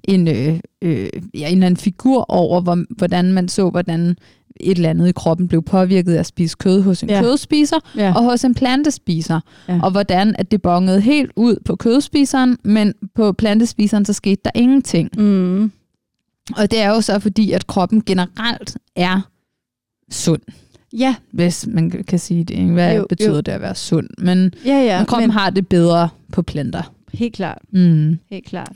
en, 0.03 0.27
øh, 0.27 0.59
øh, 0.81 1.07
ja, 1.33 1.47
en 1.47 1.53
eller 1.53 1.65
anden 1.65 1.77
figur 1.77 2.25
over, 2.29 2.61
hvor, 2.61 2.83
hvordan 2.97 3.33
man 3.33 3.47
så, 3.47 3.69
hvordan 3.69 4.15
et 4.59 4.75
eller 4.75 4.89
andet 4.89 5.07
i 5.07 5.11
kroppen 5.11 5.47
blev 5.47 5.61
påvirket 5.63 6.13
af 6.13 6.19
at 6.19 6.25
spise 6.25 6.55
kød 6.59 6.81
hos 6.81 7.03
en 7.03 7.09
Ja. 7.09 7.21
kødspiser, 7.21 7.77
Ja. 7.97 8.13
og 8.15 8.23
hos 8.23 8.43
en 8.43 8.53
plantespiser. 8.53 9.39
Ja. 9.67 9.79
Og 9.83 9.91
hvordan 9.91 10.35
at 10.39 10.51
det 10.51 10.61
bongede 10.61 11.01
helt 11.01 11.31
ud 11.35 11.55
på 11.65 11.75
kødspiseren, 11.75 12.57
men 12.63 12.93
på 13.15 13.31
plantespiseren, 13.31 14.05
så 14.05 14.13
skete 14.13 14.41
der 14.45 14.51
ingenting. 14.55 15.09
Mm. 15.17 15.71
Og 16.57 16.71
det 16.71 16.79
er 16.79 16.89
jo 16.89 17.01
så 17.01 17.19
fordi, 17.19 17.51
at 17.51 17.67
kroppen 17.67 18.03
generelt 18.05 18.77
er 18.95 19.21
sund, 20.11 20.41
Ja, 20.97 21.15
hvis 21.31 21.67
man 21.67 21.89
kan 21.89 22.19
sige 22.19 22.43
det. 22.43 22.53
ikke? 22.59 22.71
Hvad 22.73 22.95
Jo, 22.95 23.05
betyder 23.09 23.29
jo. 23.35 23.41
det 23.41 23.51
at 23.51 23.61
være 23.61 23.75
sund? 23.75 24.09
Men, 24.17 24.53
ja, 24.65 24.71
ja. 24.71 24.83
ja, 24.83 24.97
men 24.97 25.05
kroppen 25.05 25.27
men, 25.27 25.31
har 25.37 25.49
det 25.49 25.67
bedre 25.67 26.09
på 26.33 26.41
planter. 26.41 26.93
helt 27.13 27.33
klart, 27.35 27.57
Mm. 27.71 28.19
helt 28.29 28.45
klart. 28.45 28.71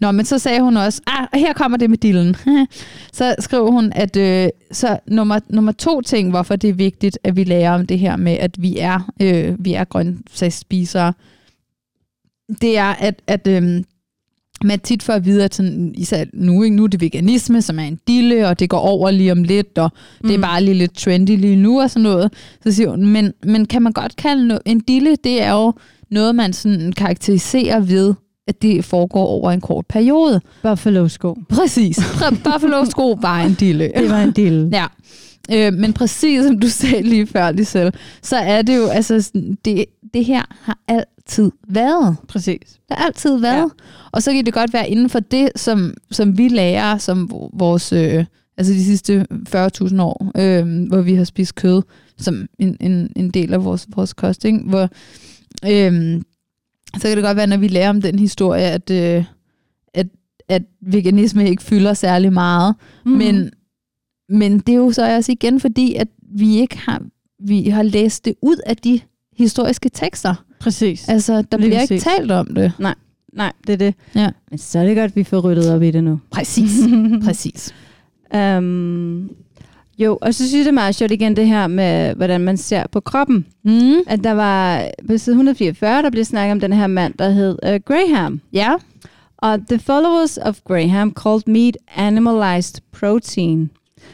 Nå, 0.00 0.10
men 0.12 0.24
så 0.24 0.38
sagde 0.38 0.60
hun 0.60 0.76
også, 0.76 1.02
ah, 1.06 1.26
her 1.40 1.52
kommer 1.52 1.78
det 1.78 1.90
med 1.90 1.98
dillen. 1.98 2.36
så 3.12 3.34
skrev 3.38 3.70
hun, 3.70 3.92
at 3.94 4.16
øh, 4.16 4.48
så 4.72 4.98
nummer, 5.06 5.38
nummer 5.48 5.72
to 5.72 6.00
ting, 6.00 6.30
hvorfor 6.30 6.56
det 6.56 6.70
er 6.70 6.74
vigtigt, 6.74 7.18
at 7.24 7.36
vi 7.36 7.44
lærer 7.44 7.70
om 7.74 7.86
det 7.86 7.98
her 7.98 8.16
med, 8.16 8.32
at 8.32 8.62
vi 8.62 8.78
er, 8.78 9.10
øh, 9.22 9.64
vi 9.64 9.72
er 9.74 9.84
grøntsagsspisere, 9.84 11.12
det 12.60 12.78
er, 12.78 12.84
at, 12.94 13.22
at 13.26 13.46
øh, 13.46 13.82
man 14.64 14.80
tit 14.80 15.02
får 15.02 15.12
at 15.12 15.24
vide, 15.24 15.44
at 15.44 15.54
sådan, 15.54 15.94
især 15.96 16.24
nu, 16.32 16.62
ikke, 16.62 16.76
nu 16.76 16.84
er 16.84 16.88
det 16.88 17.00
veganisme, 17.00 17.62
som 17.62 17.78
er 17.78 17.82
en 17.82 17.98
dille, 18.08 18.48
og 18.48 18.60
det 18.60 18.70
går 18.70 18.78
over 18.78 19.10
lige 19.10 19.32
om 19.32 19.42
lidt, 19.42 19.78
og 19.78 19.90
mm. 20.20 20.28
det 20.28 20.36
er 20.36 20.40
bare 20.40 20.62
lige 20.62 20.74
lidt 20.74 20.94
trendy 20.96 21.36
lige 21.36 21.56
nu 21.56 21.80
og 21.80 21.90
sådan 21.90 22.02
noget. 22.02 22.32
Så 22.64 22.72
siger 22.72 22.90
hun, 22.90 23.06
men, 23.06 23.32
men 23.42 23.66
kan 23.66 23.82
man 23.82 23.92
godt 23.92 24.16
kalde 24.16 24.54
no- 24.54 24.58
en 24.64 24.80
dille, 24.80 25.16
det 25.24 25.42
er 25.42 25.52
jo 25.52 25.72
noget, 26.10 26.34
man 26.34 26.52
sådan 26.52 26.92
karakteriserer 26.92 27.80
ved, 27.80 28.14
at 28.48 28.62
det 28.62 28.84
foregår 28.84 29.26
over 29.26 29.50
en 29.50 29.60
kort 29.60 29.86
periode. 29.86 30.40
Buffalo-sko. 30.62 31.36
Præcis. 31.48 31.98
Pr- 32.18 32.52
Buffalo 32.52 32.84
sko 32.84 33.18
var 33.20 33.40
en 33.40 33.54
dille. 33.54 33.92
Det 33.96 34.10
var 34.10 34.22
en 34.22 34.30
del. 34.30 34.68
Ja. 34.72 34.86
Øh, 35.52 35.72
men 35.72 35.92
præcis 35.92 36.44
som 36.44 36.58
du 36.58 36.68
sagde 36.68 37.02
lige 37.02 37.26
før, 37.26 37.50
Lisel, 37.50 37.94
så 38.22 38.36
er 38.36 38.62
det 38.62 38.76
jo, 38.76 38.86
altså, 38.86 39.30
det, 39.64 39.84
det 40.14 40.24
her 40.24 40.42
har 40.62 40.78
altid 41.28 41.52
været. 41.68 42.16
Præcis. 42.28 42.80
Det 42.88 42.96
har 42.96 43.06
altid 43.06 43.38
været. 43.38 43.56
Ja. 43.78 43.84
Og 44.12 44.22
så 44.22 44.32
kan 44.32 44.46
det 44.46 44.54
godt 44.54 44.72
være 44.72 44.90
inden 44.90 45.10
for 45.10 45.20
det, 45.20 45.48
som, 45.56 45.94
som 46.10 46.38
vi 46.38 46.48
lærer, 46.48 46.98
som 46.98 47.30
vores, 47.52 47.92
øh, 47.92 48.24
altså 48.56 48.72
de 48.72 48.84
sidste 48.84 49.26
40.000 49.32 50.02
år, 50.02 50.32
øh, 50.36 50.86
hvor 50.88 51.00
vi 51.00 51.14
har 51.14 51.24
spist 51.24 51.54
kød, 51.54 51.82
som 52.18 52.46
en, 52.58 52.76
en, 52.80 53.12
en 53.16 53.30
del 53.30 53.54
af 53.54 53.64
vores, 53.64 53.86
vores 53.96 54.12
kost, 54.14 54.44
ikke? 54.44 54.58
Hvor, 54.58 54.82
øh, 55.64 56.20
så 56.96 57.08
kan 57.08 57.16
det 57.16 57.24
godt 57.24 57.36
være, 57.36 57.46
når 57.46 57.56
vi 57.56 57.68
lærer 57.68 57.90
om 57.90 58.02
den 58.02 58.18
historie, 58.18 58.64
at, 58.64 58.90
øh, 58.90 59.24
at, 59.94 60.06
at 60.48 60.62
veganisme 60.80 61.48
ikke 61.48 61.62
fylder 61.62 61.94
særlig 61.94 62.32
meget, 62.32 62.74
mm. 63.06 63.12
men, 63.12 63.50
men 64.28 64.58
det 64.58 64.72
er 64.72 64.76
jo 64.76 64.92
så 64.92 65.16
også 65.16 65.32
igen 65.32 65.60
fordi, 65.60 65.94
at 65.94 66.08
vi 66.38 66.56
ikke 66.56 66.78
har, 66.78 67.02
vi 67.38 67.68
har 67.68 67.82
læst 67.82 68.24
det 68.24 68.34
ud 68.42 68.56
af 68.66 68.76
de 68.76 69.00
historiske 69.36 69.88
tekster. 69.88 70.34
Præcis. 70.60 71.08
Altså, 71.08 71.42
der 71.52 71.58
Lige 71.58 71.68
bliver 71.68 71.80
ikke 71.80 71.94
præcis. 71.94 72.04
talt 72.04 72.30
om 72.30 72.46
det. 72.54 72.72
Nej, 73.32 73.52
det 73.66 73.72
er 73.72 73.76
det. 73.76 73.94
Ja. 74.14 74.30
Men 74.50 74.58
så 74.58 74.78
er 74.78 74.84
det 74.86 74.96
godt, 74.96 75.10
at 75.10 75.16
vi 75.16 75.24
får 75.24 75.40
ryddet 75.40 75.74
op 75.74 75.82
i 75.82 75.90
det 75.90 76.04
nu. 76.04 76.20
Præcis. 76.30 76.70
Præcis. 77.24 77.74
um, 78.34 79.30
jo, 79.98 80.18
og 80.20 80.34
så 80.34 80.38
synes 80.48 80.52
jeg, 80.52 80.58
det 80.58 80.66
er 80.68 80.72
meget 80.72 80.94
sjovt 80.94 81.12
igen 81.12 81.36
det 81.36 81.46
her 81.46 81.66
med, 81.66 82.14
hvordan 82.14 82.40
man 82.40 82.56
ser 82.56 82.84
på 82.92 83.00
kroppen. 83.00 83.46
Mm. 83.64 83.94
At 84.06 84.24
der 84.24 84.32
var 84.32 84.84
på 85.08 85.18
side 85.18 85.34
144, 85.34 86.02
der 86.02 86.10
blev 86.10 86.24
snakket 86.24 86.52
om 86.52 86.60
den 86.60 86.72
her 86.72 86.86
mand, 86.86 87.14
der 87.18 87.30
hed 87.30 87.58
uh, 87.68 87.74
Graham. 87.84 88.40
Ja. 88.52 88.74
Og 89.38 89.58
the 89.68 89.78
followers 89.78 90.38
of 90.38 90.58
Graham 90.64 91.14
called 91.22 91.42
meat 91.46 91.76
animalized 91.96 92.80
protein, 92.92 93.70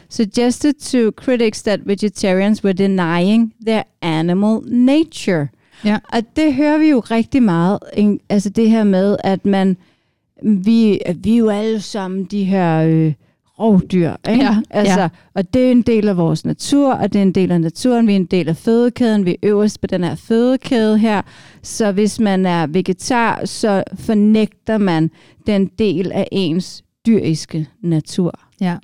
suggested 0.09 0.73
to 0.73 1.11
critics 1.23 1.61
that 1.63 1.79
vegetarians 1.85 2.63
were 2.63 2.73
denying 2.73 3.53
their 3.67 3.83
animal 4.01 4.59
nature. 4.67 5.47
Ja. 5.85 5.97
Og 6.13 6.21
det 6.35 6.53
hører 6.53 6.77
vi 6.77 6.89
jo 6.89 6.99
rigtig 6.99 7.43
meget, 7.43 7.79
ikke? 7.93 8.19
altså 8.29 8.49
det 8.49 8.69
her 8.69 8.83
med, 8.83 9.17
at 9.23 9.45
man, 9.45 9.77
vi, 10.43 10.99
vi 11.15 11.33
er 11.33 11.37
jo 11.37 11.49
alle 11.49 11.81
sammen 11.81 12.25
de 12.25 12.43
her 12.43 12.81
øh, 12.81 13.13
rovdyr, 13.59 14.13
ikke? 14.29 14.43
Ja, 14.43 14.61
altså, 14.69 15.01
ja. 15.01 15.09
og 15.33 15.53
det 15.53 15.67
er 15.67 15.71
en 15.71 15.81
del 15.81 16.07
af 16.07 16.17
vores 16.17 16.45
natur, 16.45 16.93
og 16.93 17.13
det 17.13 17.19
er 17.19 17.23
en 17.23 17.31
del 17.31 17.51
af 17.51 17.61
naturen, 17.61 18.07
vi 18.07 18.11
er 18.11 18.15
en 18.15 18.25
del 18.25 18.49
af 18.49 18.57
fødekæden, 18.57 19.25
vi 19.25 19.31
er 19.31 19.35
øverst 19.43 19.81
på 19.81 19.87
den 19.87 20.03
her 20.03 20.15
fødekæde 20.15 20.97
her, 20.97 21.21
så 21.61 21.91
hvis 21.91 22.19
man 22.19 22.45
er 22.45 22.67
vegetar, 22.67 23.45
så 23.45 23.83
fornægter 23.95 24.77
man 24.77 25.11
den 25.47 25.65
del 25.79 26.11
af 26.11 26.27
ens 26.31 26.83
dyriske 27.05 27.67
natur. 27.81 28.39
Ja. 28.61 28.77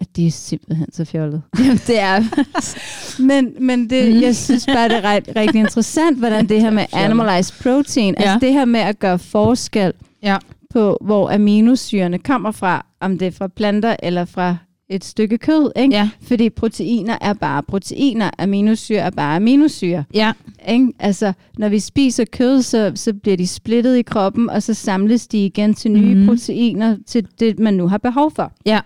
At 0.00 0.16
det 0.16 0.26
er 0.26 0.30
simpelthen 0.30 0.92
så 0.92 1.04
fjollet. 1.04 1.42
Jamen, 1.58 1.80
det 1.86 2.00
er... 2.00 2.22
Men, 3.18 3.54
men 3.60 3.90
det, 3.90 4.12
Mhm. 4.12 4.22
jeg 4.22 4.36
synes 4.36 4.66
bare, 4.66 4.88
det 4.88 4.96
er 4.96 5.04
ret, 5.04 5.28
rigtig 5.36 5.58
interessant, 5.60 6.18
hvordan 6.18 6.48
det 6.48 6.60
her 6.60 6.70
med 6.70 6.84
animalized 7.04 7.62
protein, 7.62 8.14
ja. 8.18 8.22
altså 8.22 8.38
Ja. 8.42 8.46
det 8.46 8.52
her 8.54 8.64
med 8.64 8.80
at 8.80 8.98
gøre 8.98 9.18
forskel 9.18 9.92
Ja. 10.22 10.36
på, 10.70 10.98
hvor 11.00 11.30
aminosyrene 11.30 12.18
kommer 12.18 12.50
fra, 12.50 12.86
om 13.00 13.18
det 13.18 13.26
er 13.26 13.32
fra 13.32 13.48
planter 13.48 13.96
eller 14.02 14.24
fra 14.24 14.56
et 14.90 15.04
stykke 15.04 15.38
kød, 15.38 15.70
ikke? 15.76 15.94
Ja, 15.94 16.10
Fordi 16.22 16.50
proteiner 16.50 17.18
er 17.20 17.32
bare 17.32 17.62
proteiner, 17.62 18.30
aminosyre 18.38 18.98
er 18.98 19.10
bare 19.10 19.36
aminosyre. 19.36 20.04
ja, 20.14 20.32
Ikke? 20.68 20.92
Altså, 20.98 21.32
når 21.58 21.68
vi 21.68 21.78
spiser 21.78 22.24
kød, 22.24 22.62
så, 22.62 22.92
så 22.94 23.12
bliver 23.14 23.36
de 23.36 23.46
splittet 23.46 23.96
i 23.96 24.02
kroppen, 24.02 24.50
og 24.50 24.62
så 24.62 24.74
samles 24.74 25.26
de 25.26 25.44
igen 25.46 25.74
til 25.74 25.90
nye 25.90 26.14
mm. 26.14 26.26
proteiner, 26.26 26.96
til 27.06 27.26
det, 27.40 27.58
man 27.58 27.74
nu 27.74 27.88
har 27.88 27.98
behov 27.98 28.30
for. 28.36 28.52
ja. 28.66 28.80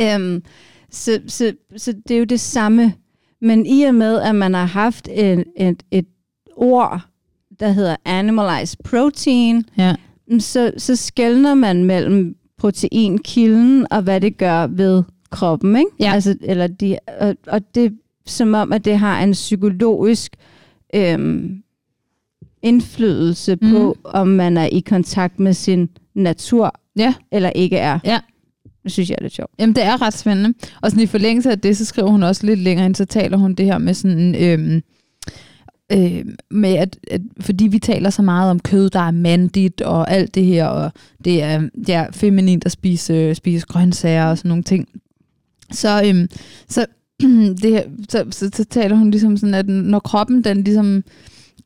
Øhm, 0.00 0.42
så, 0.90 1.20
så, 1.26 1.52
så 1.76 1.92
det 2.08 2.14
er 2.14 2.18
jo 2.18 2.24
det 2.24 2.40
samme. 2.40 2.92
Men 3.40 3.66
i 3.66 3.82
og 3.82 3.94
med, 3.94 4.20
at 4.20 4.34
man 4.34 4.54
har 4.54 4.64
haft 4.64 5.08
et, 5.12 5.44
et, 5.56 5.82
et 5.90 6.06
ord, 6.56 7.00
der 7.60 7.68
hedder 7.68 7.96
animalized 8.04 8.76
protein, 8.84 9.64
ja. 9.78 9.94
mm, 10.28 10.40
så, 10.40 10.72
så 10.78 10.96
skældner 10.96 11.54
man 11.54 11.84
mellem 11.84 12.36
proteinkilden 12.58 13.86
og 13.90 14.02
hvad 14.02 14.20
det 14.20 14.36
gør 14.38 14.66
ved 14.66 15.02
kroppen. 15.30 15.76
Ikke? 15.76 15.90
Ja. 16.00 16.12
Altså, 16.12 16.36
eller 16.42 16.66
de, 16.66 16.98
og, 17.20 17.36
og 17.46 17.74
det 17.74 17.98
som 18.26 18.54
om, 18.54 18.72
at 18.72 18.84
det 18.84 18.98
har 18.98 19.22
en 19.22 19.32
psykologisk 19.32 20.36
øhm, 20.94 21.62
indflydelse 22.62 23.56
Mhm. 23.62 23.70
på, 23.72 23.96
om 24.04 24.26
man 24.28 24.56
er 24.56 24.66
i 24.66 24.80
kontakt 24.80 25.40
med 25.40 25.52
sin 25.52 25.88
natur, 26.14 26.74
Ja. 26.96 27.14
eller 27.32 27.50
ikke 27.50 27.76
er. 27.76 27.98
Ja. 28.04 28.20
Det 28.84 28.92
synes 28.92 29.10
jeg 29.10 29.16
er 29.18 29.22
lidt 29.22 29.32
sjovt. 29.32 29.50
Jamen, 29.58 29.74
det 29.76 29.84
er 29.84 30.02
ret 30.02 30.14
spændende. 30.14 30.54
Og 30.82 30.90
sådan 30.90 31.02
i 31.02 31.06
forlængelse 31.06 31.50
af 31.50 31.60
det, 31.60 31.76
så 31.76 31.84
skriver 31.84 32.10
hun 32.10 32.22
også 32.22 32.46
lidt 32.46 32.60
længere 32.60 32.86
ind, 32.86 32.94
så 32.94 33.04
taler 33.04 33.36
hun 33.36 33.54
det 33.54 33.66
her 33.66 33.78
med 33.78 33.94
sådan... 33.94 34.34
Øhm, 34.34 34.82
øh, 35.92 36.24
med 36.50 36.74
at, 36.74 36.98
at, 37.10 37.20
fordi 37.40 37.66
vi 37.66 37.78
taler 37.78 38.10
så 38.10 38.22
meget 38.22 38.50
om 38.50 38.60
kød, 38.60 38.90
der 38.90 39.00
er 39.00 39.10
mandigt 39.10 39.80
og 39.80 40.10
alt 40.10 40.34
det 40.34 40.44
her, 40.44 40.66
og 40.66 40.92
det 41.24 41.42
er 41.42 41.68
ja, 41.88 42.06
feminint 42.12 42.66
at 42.66 42.72
spise, 42.72 43.34
spise 43.34 43.66
grøntsager 43.66 44.26
og 44.26 44.38
sådan 44.38 44.48
nogle 44.48 44.62
ting. 44.62 44.88
Så, 45.72 46.02
øhm, 46.06 46.28
så, 46.68 46.86
det 47.62 47.70
her, 47.70 47.82
så, 48.08 48.24
så, 48.30 48.50
så 48.54 48.64
taler 48.64 48.96
hun 48.96 49.10
ligesom 49.10 49.36
sådan, 49.36 49.54
at 49.54 49.68
når 49.68 49.98
kroppen 49.98 50.44
den 50.44 50.64
ligesom 50.64 51.04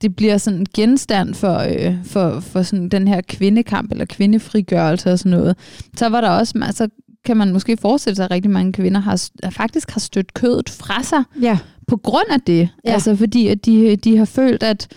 det 0.03 0.17
bliver 0.17 0.39
sådan 0.39 0.59
en 0.59 0.67
genstand 0.75 1.35
for, 1.35 1.59
øh, 1.59 2.05
for, 2.05 2.41
for 2.41 2.63
sådan 2.63 2.89
den 2.89 3.09
her 3.09 3.21
kvindekamp 3.21 3.93
eller 3.93 4.05
kvindefrigørelse 4.05 5.13
og 5.13 5.19
sådan 5.19 5.39
noget, 5.39 5.57
så 5.97 6.09
var 6.09 6.21
der 6.21 6.29
også, 6.29 6.61
altså 6.63 6.89
kan 7.25 7.37
man 7.37 7.53
måske 7.53 7.77
forestille 7.77 8.17
sig, 8.17 8.25
at 8.25 8.31
rigtig 8.31 8.51
mange 8.51 8.73
kvinder 8.73 9.01
har, 9.01 9.29
faktisk 9.51 9.91
har 9.91 10.01
stødt 10.01 10.35
kødet 10.35 10.69
fra 10.71 11.03
sig 11.03 11.23
Ja. 11.43 11.59
på 11.87 11.97
grund 11.97 12.27
af 12.31 12.41
det. 12.41 12.69
Ja. 12.85 12.93
Altså 12.93 13.17
fordi, 13.17 13.47
at 13.49 13.67
de, 13.67 13.97
de 13.97 14.17
har 14.17 14.25
følt, 14.25 14.63
at, 14.63 14.89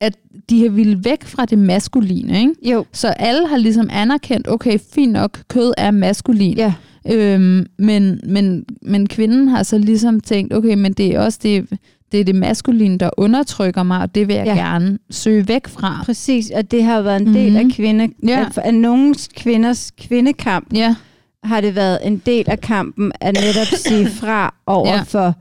at 0.00 0.16
de 0.50 0.62
har 0.62 0.68
ville 0.68 1.04
væk 1.04 1.24
fra 1.24 1.44
det 1.44 1.58
maskuline. 1.58 2.38
Ikke? 2.40 2.54
Jo. 2.72 2.84
Så 2.92 3.08
alle 3.08 3.48
har 3.48 3.56
ligesom 3.56 3.88
anerkendt, 3.92 4.48
okay, 4.48 4.78
fint 4.94 5.12
nok, 5.12 5.38
kød 5.48 5.72
er 5.78 5.90
maskulin. 5.90 6.56
Ja. 6.56 6.72
Øhm, 7.12 7.66
men, 7.78 8.20
men, 8.26 8.64
men 8.82 9.06
kvinden 9.08 9.48
har 9.48 9.62
så 9.62 9.78
ligesom 9.78 10.20
tænkt, 10.20 10.54
okay, 10.54 10.74
men 10.74 10.92
det 10.92 11.06
er 11.14 11.20
også 11.20 11.38
det, 11.42 11.66
det, 12.12 12.20
er 12.20 12.24
det 12.24 12.34
maskuline, 12.34 12.98
der 12.98 13.10
undertrykker 13.16 13.82
mig, 13.82 14.00
og 14.00 14.14
det 14.14 14.28
vil 14.28 14.36
jeg 14.36 14.46
ja. 14.46 14.54
Gerne 14.54 14.98
søge 15.10 15.48
væk 15.48 15.68
fra. 15.68 16.02
Præcis, 16.04 16.50
og 16.50 16.70
det 16.70 16.84
har 16.84 17.02
været 17.02 17.20
en 17.20 17.34
del 17.34 17.48
Mhm. 17.52 17.56
af 17.70 17.74
kvinde, 17.76 18.08
Ja. 18.28 18.40
af, 18.56 18.58
af 18.64 18.74
nogle 18.74 19.14
kvinders 19.36 19.90
kvindekamp, 19.98 20.74
Ja, 20.74 20.94
har 21.44 21.60
det 21.60 21.74
været 21.74 21.98
en 22.04 22.22
del 22.26 22.44
af 22.50 22.60
kampen 22.60 23.12
at 23.20 23.34
netop 23.34 23.66
sige 23.66 24.08
fra 24.20 24.54
over 24.66 24.88
Ja. 24.88 24.94
ja. 24.96 25.02
for 25.02 25.34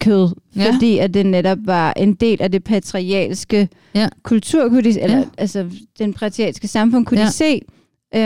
kød, 0.00 0.34
Ja. 0.56 0.72
fordi 0.72 0.98
at 0.98 1.14
det 1.14 1.26
netop 1.26 1.58
var 1.64 1.92
en 1.96 2.14
del 2.14 2.42
af 2.42 2.52
det 2.52 2.64
patriarkalske 2.64 3.68
Ja. 3.94 4.08
kultur, 4.22 4.68
kunne 4.68 4.82
de, 4.82 5.00
eller 5.00 5.18
Ja. 5.18 5.24
altså 5.38 5.66
den 5.98 6.14
patriarkalske 6.14 6.68
samfund, 6.68 7.06
kunne 7.06 7.20
Ja. 7.20 7.26
de 7.26 7.32
se. 7.32 7.60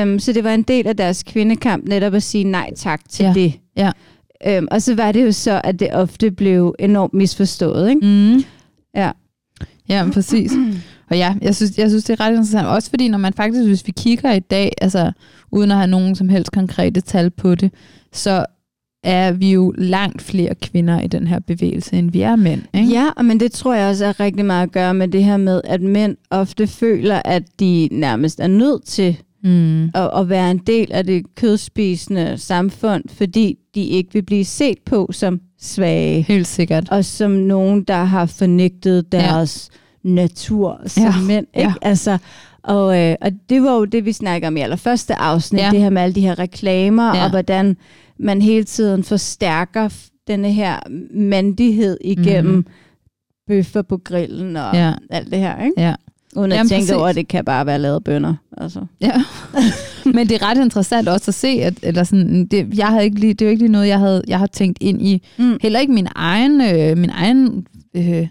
Um, 0.03 0.19
så 0.19 0.33
det 0.33 0.45
var 0.45 0.55
en 0.55 0.63
del 0.63 0.87
af 0.87 0.97
deres 0.97 1.23
kvindekamp 1.23 1.85
netop 1.89 2.15
at 2.15 2.23
sige 2.23 2.45
nej 2.45 2.71
tak 2.77 3.01
til 3.09 3.25
Ja. 3.25 3.33
det. 3.35 3.53
Ja. 3.77 3.91
Um, 4.59 4.69
og 4.71 4.83
så 4.83 4.95
var 4.95 5.13
det 5.13 5.25
jo 5.25 5.33
så, 5.33 5.61
at 5.65 5.81
det 5.81 5.89
ofte 5.95 6.31
blev 6.31 6.75
enormt 6.79 7.15
misforstået. 7.15 7.89
Ikke? 7.91 8.07
Mm. 8.07 8.45
Ja. 8.97 9.11
Ja, 9.89 10.07
præcis. 10.13 10.53
Og 11.11 11.17
ja, 11.17 11.35
jeg 11.43 11.55
synes, 11.55 11.79
jeg 11.79 11.89
synes, 11.89 12.05
det 12.05 12.13
er 12.21 12.25
ret 12.25 12.31
interessant. 12.31 12.67
Også 12.67 12.91
fordi, 12.91 13.09
når 13.09 13.19
man 13.19 13.33
faktisk, 13.33 13.67
hvis 13.67 13.87
vi 13.87 13.93
kigger 13.97 14.33
i 14.33 14.41
dag, 14.41 14.73
altså 14.81 15.13
uden 15.53 15.71
at 15.71 15.77
have 15.77 15.87
nogen 15.87 16.15
som 16.15 16.29
helst 16.29 16.53
konkrete 16.53 17.01
tal 17.01 17.31
på 17.31 17.55
det, 17.55 17.71
så 18.13 18.47
er 19.05 19.33
vi 19.33 19.53
jo 19.53 19.75
langt 19.79 20.23
flere 20.23 20.55
kvinder 20.55 21.01
i 21.01 21.07
den 21.07 21.27
her 21.27 21.39
bevægelse, 21.39 21.97
end 21.97 22.11
vi 22.13 22.21
er 22.21 22.37
mænd. 22.37 22.63
Ikke? 22.75 22.89
Ja, 22.89 23.07
og 23.17 23.25
men 23.25 23.41
det 23.41 23.53
tror 23.53 23.75
jeg 23.75 23.89
også 23.89 24.05
er 24.05 24.21
rigtig 24.21 24.45
meget 24.45 24.63
at 24.63 24.73
gøre 24.73 24.95
med 24.95 25.09
det 25.09 25.25
her 25.25 25.37
med, 25.37 25.61
at 25.65 25.81
mænd 25.83 26.17
ofte 26.31 26.67
føler, 26.67 27.23
at 27.25 27.43
de 27.61 27.89
nærmest 27.93 28.41
er 28.41 28.47
nødt 28.47 28.85
til 28.85 29.17
Mm. 29.47 29.85
at, 29.85 30.11
at 30.17 30.29
være 30.29 30.51
en 30.51 30.59
del 30.59 30.93
af 30.93 31.05
det 31.05 31.35
kødspisende 31.35 32.39
samfund, 32.39 33.05
fordi 33.09 33.59
de 33.75 33.83
ikke 33.85 34.13
vil 34.13 34.23
blive 34.23 34.45
set 34.45 34.79
på 34.87 35.09
som 35.13 35.41
svage, 35.61 36.23
Helt 36.23 36.47
sikkert. 36.47 36.89
og 36.91 37.05
som 37.05 37.31
nogen, 37.31 37.83
der 37.85 38.05
har 38.05 38.27
fornægtet 38.27 39.13
deres 39.13 39.71
ja. 39.73 39.79
Natur 40.05 40.81
som 40.87 41.03
Ja, 41.05 41.15
mænd. 41.27 41.47
Ikke? 41.55 41.69
ja. 41.69 41.75
Altså, 41.83 42.19
og, 42.63 43.01
øh, 43.01 43.17
og 43.21 43.31
det 43.49 43.63
var 43.63 43.73
jo 43.75 43.85
det, 43.85 44.05
vi 44.05 44.13
snakker 44.13 44.49
om 44.49 44.57
i 44.57 44.61
allerførste 44.61 45.15
afsnit, 45.15 45.61
Ja. 45.63 45.71
det 45.71 45.81
her 45.81 45.91
med 45.91 46.03
alle 46.03 46.15
de 46.15 46.21
her 46.21 46.39
reklamer, 46.39 47.17
Ja. 47.17 47.25
og 47.25 47.31
hvordan 47.31 47.77
man 48.19 48.43
hele 48.43 48.65
tiden 48.65 49.05
forstærker 49.05 49.89
denne 50.29 50.53
her 50.53 50.79
mandighed 51.15 51.99
igennem 52.05 52.53
Mhm. 52.53 52.57
mm. 52.57 52.67
bøffer 53.47 53.83
på 53.83 53.97
grillen 53.97 54.57
og 54.57 54.75
Ja. 54.75 54.93
alt 55.11 55.31
det 55.31 55.39
her. 55.39 55.65
Ikke? 55.65 55.81
Ja. 55.81 55.95
Uden 56.37 56.53
at 56.53 56.57
Jamen, 56.59 56.69
tænke 56.69 56.81
præcis. 56.83 56.93
over, 56.95 57.07
at 57.09 57.15
det 57.15 57.29
kan 57.29 57.45
bare 57.45 57.67
være 57.67 57.79
lavet 57.79 58.05
bønder. 58.05 58.35
Altså. 58.57 58.87
Ja. 59.01 59.13
Men 60.15 60.29
det 60.29 60.43
er 60.43 60.49
ret 60.51 60.59
interessant 60.65 61.09
også 61.09 61.31
at 61.31 61.35
se, 61.35 61.49
at 61.49 61.75
eller 61.83 62.05
sådan, 62.05 62.47
det, 62.47 62.79
jeg 62.79 62.87
havde 62.87 63.05
ikke 63.05 63.21
lige, 63.21 63.35
det 63.35 63.43
er 63.43 63.47
jo 63.47 63.51
ikke 63.51 63.63
lige 63.63 63.73
noget, 63.73 63.89
jeg, 63.89 63.99
havde, 63.99 64.23
jeg 64.29 64.39
har 64.39 64.47
tænkt 64.47 64.79
ind 64.81 65.03
i. 65.03 65.23
Mm. 65.39 65.57
Heller 65.63 65.81
ikke 65.81 65.93
min 65.93 66.09
egen, 66.15 66.61
øh, 66.61 66.99
min 66.99 67.11
egen 67.11 67.67
øh, 67.97 68.29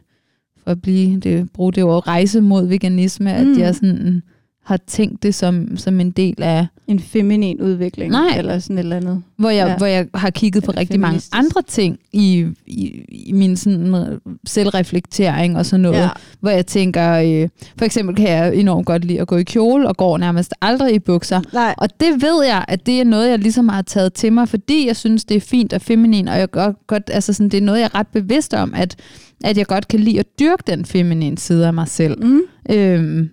for 0.63 0.71
at 0.71 0.81
blive, 0.81 1.19
det, 1.19 1.51
bruge 1.51 1.73
det 1.73 1.83
ord, 1.83 2.07
rejse 2.07 2.41
mod 2.41 2.65
veganisme, 2.65 3.43
mm. 3.43 3.51
At 3.51 3.57
jeg 3.57 3.75
sådan 3.75 4.23
har 4.63 4.77
tænkt 4.87 5.23
det 5.23 5.35
som, 5.35 5.77
som 5.77 5.99
en 5.99 6.11
del 6.11 6.43
af, 6.43 6.67
En 6.87 6.99
feminin 6.99 7.61
udvikling, 7.61 8.11
Nej. 8.11 8.37
eller 8.37 8.59
sådan 8.59 8.77
et 8.77 8.83
eller 8.83 8.95
andet. 8.95 9.23
hvor 9.37 9.49
jeg, 9.49 9.67
ja. 9.67 9.77
Hvor 9.77 9.85
jeg 9.85 10.07
har 10.15 10.29
kigget 10.29 10.63
på 10.63 10.71
Eller 10.71 10.79
rigtig 10.79 10.99
mange 10.99 11.21
andre 11.31 11.61
ting 11.61 11.99
i, 12.13 12.45
i, 12.65 13.05
i 13.09 13.31
min 13.31 13.57
sådan 13.57 13.95
øh, 13.95 14.19
selvreflektering 14.45 15.57
og 15.57 15.65
sådan 15.65 15.81
noget, 15.81 15.97
ja. 15.97 16.09
hvor 16.39 16.49
jeg 16.49 16.65
tænker, 16.65 17.13
øh, 17.13 17.49
for 17.77 17.85
eksempel 17.85 18.15
kan 18.15 18.29
jeg 18.29 18.55
enormt 18.55 18.85
godt 18.85 19.05
lide 19.05 19.21
at 19.21 19.27
gå 19.27 19.37
i 19.37 19.43
kjole, 19.43 19.87
og 19.87 19.97
går 19.97 20.17
nærmest 20.17 20.53
aldrig 20.61 20.95
i 20.95 20.99
bukser. 20.99 21.41
Nej. 21.53 21.75
Og 21.77 21.89
det 21.99 22.21
ved 22.21 22.45
jeg, 22.45 22.65
at 22.67 22.85
det 22.85 22.99
er 22.99 23.03
noget, 23.03 23.29
jeg 23.29 23.39
ligesom 23.39 23.69
har 23.69 23.81
taget 23.81 24.13
til 24.13 24.33
mig, 24.33 24.49
fordi 24.49 24.87
jeg 24.87 24.95
synes, 24.95 25.25
det 25.25 25.37
er 25.37 25.41
fint 25.41 25.73
og 25.73 25.81
feminin, 25.81 26.27
og 26.27 26.37
jeg 26.39 26.51
godt, 26.51 26.87
godt 26.87 27.03
altså 27.13 27.33
sådan, 27.33 27.49
det 27.49 27.57
er 27.57 27.61
noget, 27.61 27.79
jeg 27.79 27.89
er 27.93 27.95
ret 27.95 28.07
bevidst 28.07 28.53
om, 28.53 28.73
at, 28.75 28.95
at 29.43 29.57
jeg 29.57 29.65
godt 29.65 29.87
kan 29.87 29.99
lide 29.99 30.19
at 30.19 30.39
dyrke 30.39 30.63
den 30.67 30.85
feminine 30.85 31.37
side 31.37 31.67
af 31.67 31.73
mig 31.73 31.87
selv. 31.87 32.25
Mm. 32.25 32.41
Øhm, 32.69 33.29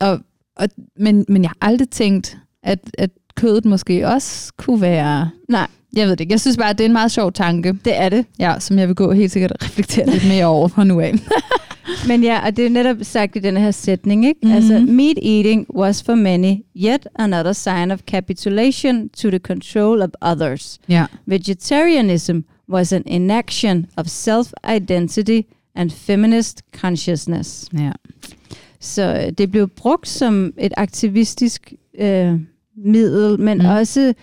og, 0.00 0.18
og, 0.60 0.68
men, 0.98 1.24
men 1.28 1.42
jeg 1.42 1.48
har 1.48 1.68
aldrig 1.68 1.90
tænkt, 1.90 2.38
at, 2.62 2.78
at 2.98 3.10
kødet 3.36 3.64
måske 3.64 4.08
også 4.08 4.52
kunne 4.56 4.80
være... 4.80 5.30
Nej, 5.48 5.66
Jeg 5.96 6.04
ved 6.06 6.10
det 6.12 6.20
ikke. 6.20 6.32
Jeg 6.32 6.40
synes 6.40 6.56
bare, 6.56 6.70
at 6.70 6.78
det 6.78 6.84
er 6.84 6.88
en 6.88 6.92
meget 6.92 7.10
sjov 7.10 7.32
tanke, 7.32 7.72
det 7.84 7.96
er 7.96 8.08
det. 8.08 8.26
ja, 8.38 8.54
som 8.60 8.78
jeg 8.78 8.88
vil 8.88 8.96
gå 8.96 9.12
helt 9.12 9.32
sikkert 9.32 9.52
og 9.52 9.58
reflektere 9.64 10.10
lidt 10.10 10.28
mere 10.28 10.46
over 10.46 10.68
fra 10.68 10.84
nu 10.84 11.00
af. 11.00 11.14
Men 12.08 12.22
ja, 12.22 12.46
og 12.46 12.56
det 12.56 12.66
er 12.66 12.70
netop 12.70 12.96
sagt 13.02 13.36
i 13.36 13.38
denne 13.38 13.60
her 13.60 13.70
sætning, 13.70 14.26
ikke? 14.26 14.38
Mhm. 14.42 14.50
Mm-hmm. 14.52 14.56
Altså, 14.72 14.92
meat 14.92 15.18
eating 15.22 15.66
was 15.76 16.02
for 16.02 16.14
many 16.14 16.54
yet 16.76 17.06
another 17.18 17.52
sign 17.52 17.90
of 17.90 17.98
capitulation 18.06 19.08
to 19.08 19.28
the 19.30 19.38
control 19.38 20.02
of 20.02 20.10
others. 20.22 20.78
Ja. 20.88 21.06
Vegetarianism 21.26 22.38
was 22.72 22.92
an 22.92 23.02
inaction 23.06 23.86
of 23.96 24.06
self-identity 24.06 25.40
and 25.74 25.90
feminist 25.92 26.62
consciousness. 26.80 27.68
ja. 27.78 27.92
Så 28.80 29.22
øh, 29.26 29.32
det 29.32 29.50
blev 29.50 29.68
brugt 29.68 30.08
som 30.08 30.52
et 30.58 30.72
aktivistisk 30.76 31.72
øh, 31.98 32.40
middel, 32.76 33.40
men 33.40 33.58
Mm. 33.58 33.64
også 33.64 34.14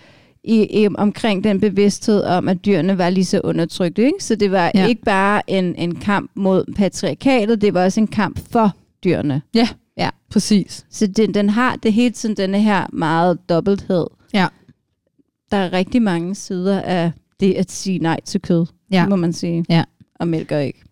i, 0.44 0.82
i, 0.82 0.88
omkring 0.94 1.44
den 1.44 1.60
bevidsthed 1.60 2.22
om, 2.24 2.48
at 2.48 2.64
dyrene 2.66 2.98
var 2.98 3.10
lige 3.10 3.24
så 3.24 3.40
undertrykte. 3.44 4.02
Ikke? 4.06 4.24
Så 4.24 4.34
det 4.34 4.50
var 4.50 4.70
Ja. 4.74 4.80
ja. 4.80 4.86
ikke 4.86 5.02
bare 5.02 5.50
en, 5.50 5.74
en 5.76 5.94
kamp 5.94 6.30
mod 6.34 6.64
patriarkatet, 6.76 7.60
det 7.60 7.74
var 7.74 7.84
også 7.84 8.00
en 8.00 8.06
kamp 8.06 8.40
for 8.50 8.76
dyrene. 9.04 9.42
Præcis. 10.30 10.86
Så 10.90 11.06
den, 11.06 11.34
den 11.34 11.48
har 11.50 11.76
det 11.76 11.92
hele 11.92 12.10
tiden 12.10 12.36
denne 12.36 12.60
her 12.62 12.86
meget 12.92 13.48
dobbelthed. 13.48 14.06
Ja. 14.34 14.46
Der 15.50 15.56
er 15.56 15.72
rigtig 15.72 16.02
mange 16.02 16.34
sider 16.34 16.80
af 16.80 17.12
det 17.40 17.54
at 17.54 17.70
sige 17.70 17.98
nej 17.98 18.20
til 18.24 18.40
kød, 18.40 18.66
Ja. 18.92 19.06
må 19.08 19.16
man 19.16 19.32
sige. 19.32 19.64
Ja. 19.68 19.84
Og 20.14 20.28
mælk 20.28 20.52
og 20.52 20.62
æg. 20.64 20.82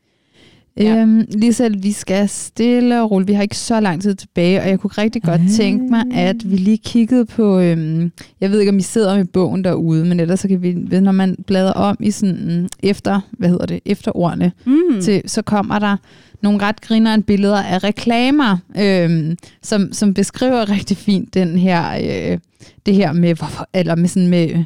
Ja. 0.80 0.96
Øhm, 0.96 1.24
Lisa, 1.28 1.68
vi 1.68 1.92
skal 1.92 2.28
stille 2.28 3.02
og 3.02 3.10
roligt. 3.10 3.28
Vi 3.28 3.32
har 3.34 3.42
ikke 3.42 3.56
så 3.56 3.80
lang 3.80 4.02
tid 4.02 4.14
tilbage, 4.14 4.60
og 4.62 4.68
jeg 4.68 4.80
kunne 4.80 4.90
rigtig 4.98 5.22
godt 5.22 5.40
Ej. 5.40 5.46
tænke 5.56 5.84
mig, 5.90 6.04
at 6.14 6.50
vi 6.50 6.56
lige 6.56 6.78
kiggede 6.78 7.24
på, 7.26 7.58
øhm, 7.58 8.12
jeg 8.40 8.50
ved 8.50 8.60
ikke, 8.60 8.70
om 8.70 8.78
I 8.78 8.82
sidder 8.82 9.16
med 9.16 9.24
bogen 9.24 9.64
derude, 9.64 10.04
men 10.04 10.20
ellers 10.20 10.40
så 10.40 10.48
kan 10.48 10.62
vi, 10.62 10.74
ved, 10.78 11.00
når 11.00 11.12
man 11.12 11.36
bladrer 11.46 11.72
om 11.72 11.96
i 12.00 12.10
sådan 12.10 12.60
mm, 12.60 12.68
efter, 12.82 13.20
hvad 13.38 13.48
hedder 13.48 13.66
det, 13.66 13.80
efterordene, 13.86 14.52
Mm. 14.64 15.00
til, 15.02 15.22
så 15.26 15.42
kommer 15.42 15.78
der 15.78 15.96
nogle 16.42 16.62
ret 16.62 16.80
grinerende 16.80 17.24
billeder 17.24 17.62
af 17.62 17.84
reklamer, 17.84 18.56
øhm, 18.80 19.36
som, 19.62 19.92
som 19.92 20.14
beskriver 20.14 20.70
rigtig 20.70 20.96
fint 20.96 21.34
den 21.34 21.58
her, 21.58 21.84
øh, 22.32 22.38
det 22.86 22.94
her 22.94 23.12
med, 23.12 23.34
hvorfor, 23.34 23.68
eller 23.74 23.94
med 23.94 24.08
sådan 24.08 24.28
med, 24.28 24.64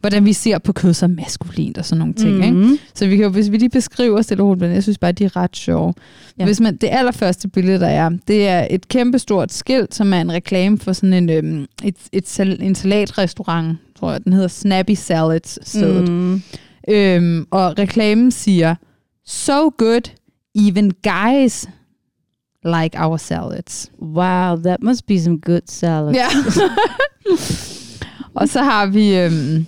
hvordan 0.00 0.24
vi 0.24 0.32
ser 0.32 0.58
på 0.58 0.72
kød 0.72 0.94
som 0.94 1.10
maskulint 1.10 1.78
og 1.78 1.84
sådan 1.84 1.98
nogle 1.98 2.14
ting. 2.14 2.36
Mhm. 2.54 2.62
Ikke? 2.72 2.82
Så 2.94 3.06
vi 3.06 3.16
kan 3.16 3.24
jo, 3.24 3.30
hvis 3.30 3.50
vi 3.50 3.56
lige 3.56 3.70
beskriver 3.70 4.22
stille 4.22 4.42
og 4.42 4.48
roligt, 4.48 4.62
men 4.62 4.74
jeg 4.74 4.82
synes 4.82 4.98
bare, 4.98 5.12
de 5.12 5.24
er 5.24 5.36
ret 5.36 5.56
sjove. 5.56 5.94
Ja. 6.38 6.44
Hvis 6.44 6.60
man, 6.60 6.76
det 6.76 6.88
allerførste 6.92 7.48
billede, 7.48 7.80
der 7.80 7.86
er, 7.86 8.10
det 8.28 8.48
er 8.48 8.66
et 8.70 8.88
kæmpestort 8.88 9.52
skilt, 9.52 9.94
som 9.94 10.12
er 10.12 10.20
en 10.20 10.32
reklame 10.32 10.78
for 10.78 10.92
sådan 10.92 11.12
en, 11.12 11.30
øhm, 11.30 11.66
et, 11.84 11.96
et, 12.12 12.28
sal- 12.28 12.62
en 12.62 12.74
salatrestaurant, 12.74 13.78
tror 13.98 14.12
jeg, 14.12 14.24
den 14.24 14.32
hedder 14.32 14.48
Snappy 14.48 14.94
Salads 14.94 15.68
stedet. 15.68 16.08
Mm. 16.08 16.14
Mm. 16.14 16.42
Øhm, 16.88 17.46
og 17.50 17.78
reklamen 17.78 18.30
siger, 18.30 18.74
so 19.26 19.70
good, 19.78 20.10
even 20.54 20.92
guys 21.02 21.68
like 22.64 22.98
our 23.04 23.16
salads. 23.16 23.90
Wow, 24.02 24.56
that 24.56 24.76
must 24.82 25.06
be 25.06 25.20
some 25.20 25.38
good 25.40 25.60
salad. 25.66 26.14
Ja. 26.14 26.26
og 28.40 28.48
så 28.48 28.62
har 28.62 28.86
vi 28.86 29.16
øhm, 29.18 29.66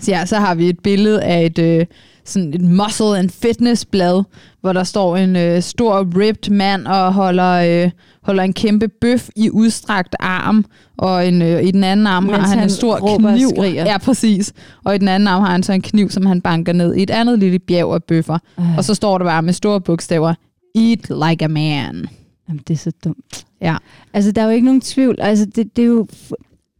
så 0.00 0.10
ja, 0.10 0.26
så 0.26 0.36
har 0.36 0.54
vi 0.54 0.68
et 0.68 0.78
billede 0.80 1.22
af 1.22 1.46
et 1.46 1.58
øh, 1.58 1.86
sådan 2.24 2.54
et 2.54 2.60
muscle 2.60 3.18
and 3.18 3.30
fitness 3.30 3.84
blad, 3.84 4.22
hvor 4.60 4.72
der 4.72 4.84
står 4.84 5.16
en 5.16 5.36
øh, 5.36 5.62
stor 5.62 5.98
ripped 6.20 6.50
mand 6.52 6.86
og 6.86 7.12
holder 7.12 7.84
øh, 7.84 7.90
holder 8.22 8.42
en 8.42 8.52
kæmpe 8.52 8.88
bøf 8.88 9.28
i 9.36 9.50
udstrakt 9.50 10.16
arm, 10.20 10.64
og 10.98 11.28
en, 11.28 11.42
øh, 11.42 11.62
i 11.62 11.70
den 11.70 11.84
anden 11.84 12.06
arm 12.06 12.22
Mens 12.22 12.36
har 12.36 12.46
han, 12.46 12.58
han 12.58 12.66
en 12.66 12.70
stor 12.70 13.18
kniv. 13.18 13.48
skriger. 13.56 13.84
Ja, 13.84 13.98
præcis. 13.98 14.52
Og 14.84 14.94
i 14.94 14.98
den 14.98 15.08
anden 15.08 15.26
arm 15.28 15.42
har 15.42 15.50
han 15.50 15.62
så 15.62 15.72
en 15.72 15.82
kniv, 15.82 16.10
som 16.10 16.26
han 16.26 16.40
banker 16.40 16.72
ned 16.72 16.94
i 16.94 17.02
et 17.02 17.10
andet 17.10 17.38
lille 17.38 17.58
bjerg 17.58 17.94
af 17.94 18.04
bøffer. 18.04 18.38
Øh, 18.60 18.76
Og 18.76 18.84
så 18.84 18.94
står 18.94 19.18
der 19.18 19.24
bare 19.24 19.42
med 19.42 19.52
store 19.52 19.80
bogstaver, 19.80 20.34
Eat 20.74 21.30
like 21.30 21.44
a 21.44 21.48
man. 21.48 22.06
Jamen, 22.48 22.62
det 22.68 22.74
er 22.74 22.78
så 22.78 22.92
dumt. 23.04 23.44
Ja. 23.60 23.76
Altså, 24.12 24.32
der 24.32 24.42
er 24.42 24.46
jo 24.46 24.50
ikke 24.52 24.64
nogen 24.64 24.80
tvivl. 24.80 25.16
Altså, 25.18 25.44
det, 25.46 25.76
det 25.76 25.82
er 25.82 25.86
jo... 25.86 26.06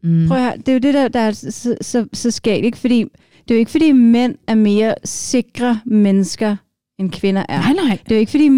Mm. 0.03 0.29
Prøv 0.29 0.37
at 0.37 0.43
høre, 0.43 0.57
det 0.57 0.69
er 0.69 0.73
jo 0.73 0.79
det, 0.79 0.95
der, 0.95 1.09
der 1.09 1.21
er 1.21 1.31
så, 1.33 1.77
så, 1.81 2.07
så 2.13 2.31
skægt, 2.31 2.65
ikke? 2.65 2.79
Fordi 2.79 2.99
det 3.49 3.51
er 3.51 3.55
jo 3.55 3.59
ikke, 3.59 3.71
fordi 3.71 3.93
mænd 3.93 4.35
er 4.47 4.55
mere 4.55 4.95
sikre 5.05 5.81
mennesker, 5.87 6.57
end 7.01 7.11
kvinder 7.11 7.43
er. 7.49 7.61
Nej, 7.61 7.73
nej. 7.73 7.99
Det 8.05 8.13
er 8.13 8.17
jo 8.17 8.21
ikke, 8.21 8.31
fordi 8.31 8.49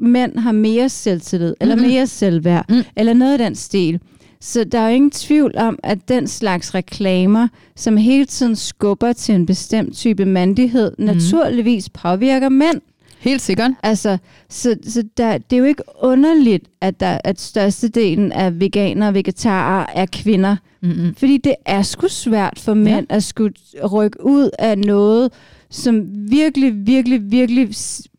mænd, 0.00 0.38
har 0.38 0.52
mere 0.52 0.88
selvtillid, 0.88 1.54
eller 1.60 1.76
Mhm. 1.76 1.84
mere 1.84 2.06
selvværd, 2.06 2.64
Mm. 2.68 2.82
eller 2.96 3.12
noget 3.12 3.32
af 3.32 3.38
den 3.38 3.54
stil. 3.54 4.00
Så 4.40 4.64
der 4.64 4.78
er 4.78 4.88
jo 4.88 4.94
ingen 4.94 5.10
tvivl 5.10 5.52
om, 5.58 5.78
at 5.82 5.98
den 6.08 6.26
slags 6.26 6.74
reklamer, 6.74 7.48
som 7.76 7.96
hele 7.96 8.24
tiden 8.24 8.56
skubber 8.56 9.12
til 9.12 9.34
en 9.34 9.46
bestemt 9.46 9.96
type 9.96 10.24
mandighed, 10.24 10.92
mm. 10.98 11.04
naturligvis 11.04 11.88
påvirker 11.88 12.48
mænd. 12.48 12.80
Helt 13.20 13.42
sikkert. 13.42 13.70
Altså, 13.82 14.18
så, 14.48 14.76
så 14.88 15.02
der, 15.16 15.38
det 15.38 15.56
er 15.56 15.60
jo 15.60 15.64
ikke 15.64 15.82
underligt, 16.02 16.64
at, 16.80 17.00
der, 17.00 17.18
at 17.24 17.40
størstedelen 17.40 18.32
af 18.32 18.60
veganere 18.60 19.08
og 19.08 19.14
vegetarer 19.14 19.86
er 19.94 20.06
kvinder. 20.12 20.56
Mm-mm. 20.82 21.14
Fordi 21.14 21.36
det 21.38 21.54
er 21.66 21.82
sgu 21.82 22.08
svært 22.08 22.58
for 22.58 22.74
mænd 22.74 23.06
ja. 23.10 23.16
at 23.16 23.24
skulle 23.24 23.54
rykke 23.92 24.24
ud 24.24 24.50
af 24.58 24.78
noget, 24.78 25.32
som 25.70 26.02
virkelig, 26.30 26.86
virkelig, 26.86 27.30
virkelig 27.30 27.68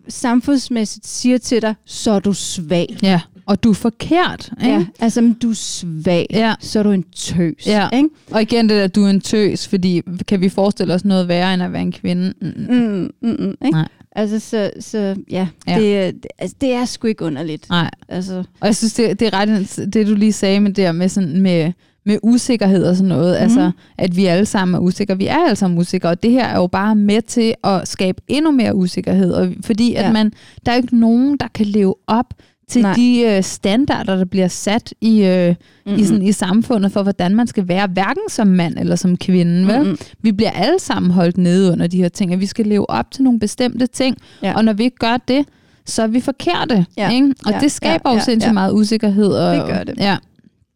samfundsmæssigt 0.07 1.07
siger 1.07 1.37
til 1.37 1.61
dig, 1.61 1.75
så 1.85 2.11
er 2.11 2.19
du 2.19 2.33
svag. 2.33 2.97
Ja, 3.03 3.21
og 3.45 3.63
du 3.63 3.69
er 3.69 3.73
forkert. 3.73 4.49
Ikke? 4.61 4.73
Ja, 4.73 4.85
altså, 4.99 5.33
du 5.41 5.49
er 5.49 5.53
svag, 5.53 6.27
Ja. 6.29 6.53
så 6.59 6.79
er 6.79 6.83
du 6.83 6.91
en 6.91 7.03
tøs. 7.15 7.67
Ja. 7.67 7.89
Ikke? 7.93 8.09
Og 8.31 8.41
igen 8.41 8.69
det 8.69 8.77
der, 8.77 8.87
du 8.87 9.03
er 9.05 9.09
en 9.09 9.21
tøs, 9.21 9.67
fordi 9.67 10.01
kan 10.27 10.41
vi 10.41 10.49
forestille 10.49 10.93
os 10.93 11.05
noget 11.05 11.27
værre, 11.27 11.53
end 11.53 11.63
at 11.63 11.73
være 11.73 11.81
en 11.81 11.91
kvinde? 11.91 12.33
Mm. 12.41 12.47
Mm, 12.75 13.09
mm, 13.21 13.35
mm, 13.39 13.49
ikke? 13.65 13.71
Nej. 13.71 13.87
Altså, 14.15 14.39
så, 14.39 14.71
så 14.79 15.15
ja, 15.31 15.47
Ja. 15.67 15.79
Det, 15.79 15.97
er- 15.99 16.11
det, 16.11 16.27
altså, 16.39 16.55
det 16.61 16.71
er 16.73 16.85
sgu 16.85 17.07
ikke 17.07 17.25
underligt. 17.25 17.69
Nej, 17.69 17.89
Altså, 18.09 18.43
og 18.59 18.67
jeg 18.67 18.75
synes, 18.75 18.93
det, 18.93 19.19
det 19.19 19.27
er 19.27 19.33
ret, 19.33 19.79
det 19.93 20.07
du 20.07 20.13
lige 20.15 20.33
sagde 20.33 20.59
med 20.59 20.69
det 20.69 20.77
der 20.77 20.91
med, 20.91 21.09
sådan, 21.09 21.41
med, 21.41 21.71
med 22.05 22.17
usikkerhed 22.23 22.83
og 22.85 22.95
sådan 22.95 23.07
noget, 23.09 23.37
mm. 23.39 23.43
altså 23.43 23.71
at 23.97 24.15
vi 24.15 24.25
alle 24.25 24.45
sammen 24.45 24.75
er 24.75 24.79
usikre. 24.79 25.17
Vi 25.17 25.27
er 25.27 25.35
alle 25.37 25.55
sammen 25.55 25.79
usikre, 25.79 26.09
og 26.09 26.23
det 26.23 26.31
her 26.31 26.45
er 26.45 26.55
jo 26.55 26.67
bare 26.67 26.95
med 26.95 27.21
til 27.21 27.53
at 27.63 27.87
skabe 27.87 28.21
endnu 28.27 28.51
mere 28.51 28.75
usikkerhed, 28.75 29.33
og 29.33 29.53
fordi 29.65 29.93
at 29.95 30.05
Ja. 30.05 30.11
man, 30.11 30.33
der 30.65 30.71
er 30.71 30.75
jo 30.75 30.81
ikke 30.81 30.99
nogen, 30.99 31.37
der 31.37 31.47
kan 31.53 31.65
leve 31.65 31.95
op 32.07 32.33
til 32.71 32.81
Nej. 32.81 32.93
De 32.93 33.21
øh, 33.21 33.43
standarder, 33.43 34.15
der 34.15 34.25
bliver 34.25 34.47
sat 34.47 34.93
i, 35.01 35.23
øh, 35.23 35.47
mm-hmm. 35.85 35.99
i, 36.01 36.05
sådan, 36.05 36.21
i 36.21 36.31
samfundet 36.31 36.91
for, 36.91 37.03
hvordan 37.03 37.35
man 37.35 37.47
skal 37.47 37.67
være, 37.67 37.87
hverken 37.87 38.23
som 38.29 38.47
mand 38.47 38.77
eller 38.79 38.95
som 38.95 39.17
kvinde. 39.17 39.67
Vel? 39.67 39.97
Vi 40.21 40.31
bliver 40.31 40.51
alle 40.51 40.79
sammen 40.79 41.11
holdt 41.11 41.37
nede 41.37 41.71
under 41.71 41.87
de 41.87 41.97
her 41.97 42.09
ting, 42.09 42.33
at 42.33 42.39
vi 42.39 42.45
skal 42.45 42.67
leve 42.67 42.89
op 42.89 43.11
til 43.11 43.23
nogle 43.23 43.39
bestemte 43.39 43.87
ting, 43.87 44.17
Ja. 44.43 44.53
og 44.55 44.65
når 44.65 44.73
vi 44.73 44.83
ikke 44.83 44.97
gør 44.97 45.17
det, 45.27 45.45
så 45.85 46.03
er 46.03 46.07
vi 46.07 46.19
forkerte. 46.19 46.85
Ja. 46.97 47.09
Ikke? 47.11 47.33
Og 47.45 47.51
Ja, 47.51 47.59
det 47.59 47.71
skaber 47.71 48.09
ja, 48.09 48.09
jo 48.11 48.17
ja, 48.17 48.23
sindssygt 48.23 48.49
ja. 48.49 48.53
meget 48.53 48.73
usikkerhed. 48.73 49.27
Og, 49.27 49.55
Det 49.55 49.65
gør 49.65 49.83
det. 49.83 49.97
Ja, 49.97 50.17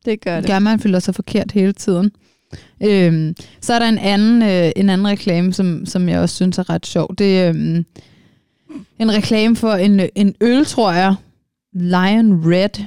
det 0.06 0.22
gør 0.22 0.40
det. 0.40 0.50
gør, 0.50 0.60
man 0.60 0.80
føler 0.80 1.00
sig 1.00 1.16
forkert 1.16 1.52
hele 1.52 1.74
tiden. 1.74 2.12
Øhm, 2.84 3.36
så 3.62 3.74
er 3.74 3.80
der 3.80 3.90
en 3.90 3.98
anden, 3.98 4.42
øh, 4.42 4.72
en 4.76 4.90
anden 4.90 5.08
reklame, 5.08 5.54
som, 5.54 5.86
som 5.86 6.10
jeg 6.10 6.20
også 6.20 6.36
synes 6.36 6.58
er 6.58 6.70
ret 6.70 6.86
sjov. 6.86 7.16
Det 7.18 7.40
er 7.42 7.50
øhm, 7.50 7.86
en 9.00 9.12
reklame 9.14 9.56
for 9.56 9.74
en, 9.74 10.02
en 10.16 10.36
øl, 10.42 10.66
tror 10.66 10.92
jeg. 10.92 11.16
Lion 11.76 12.52
Red. 12.54 12.84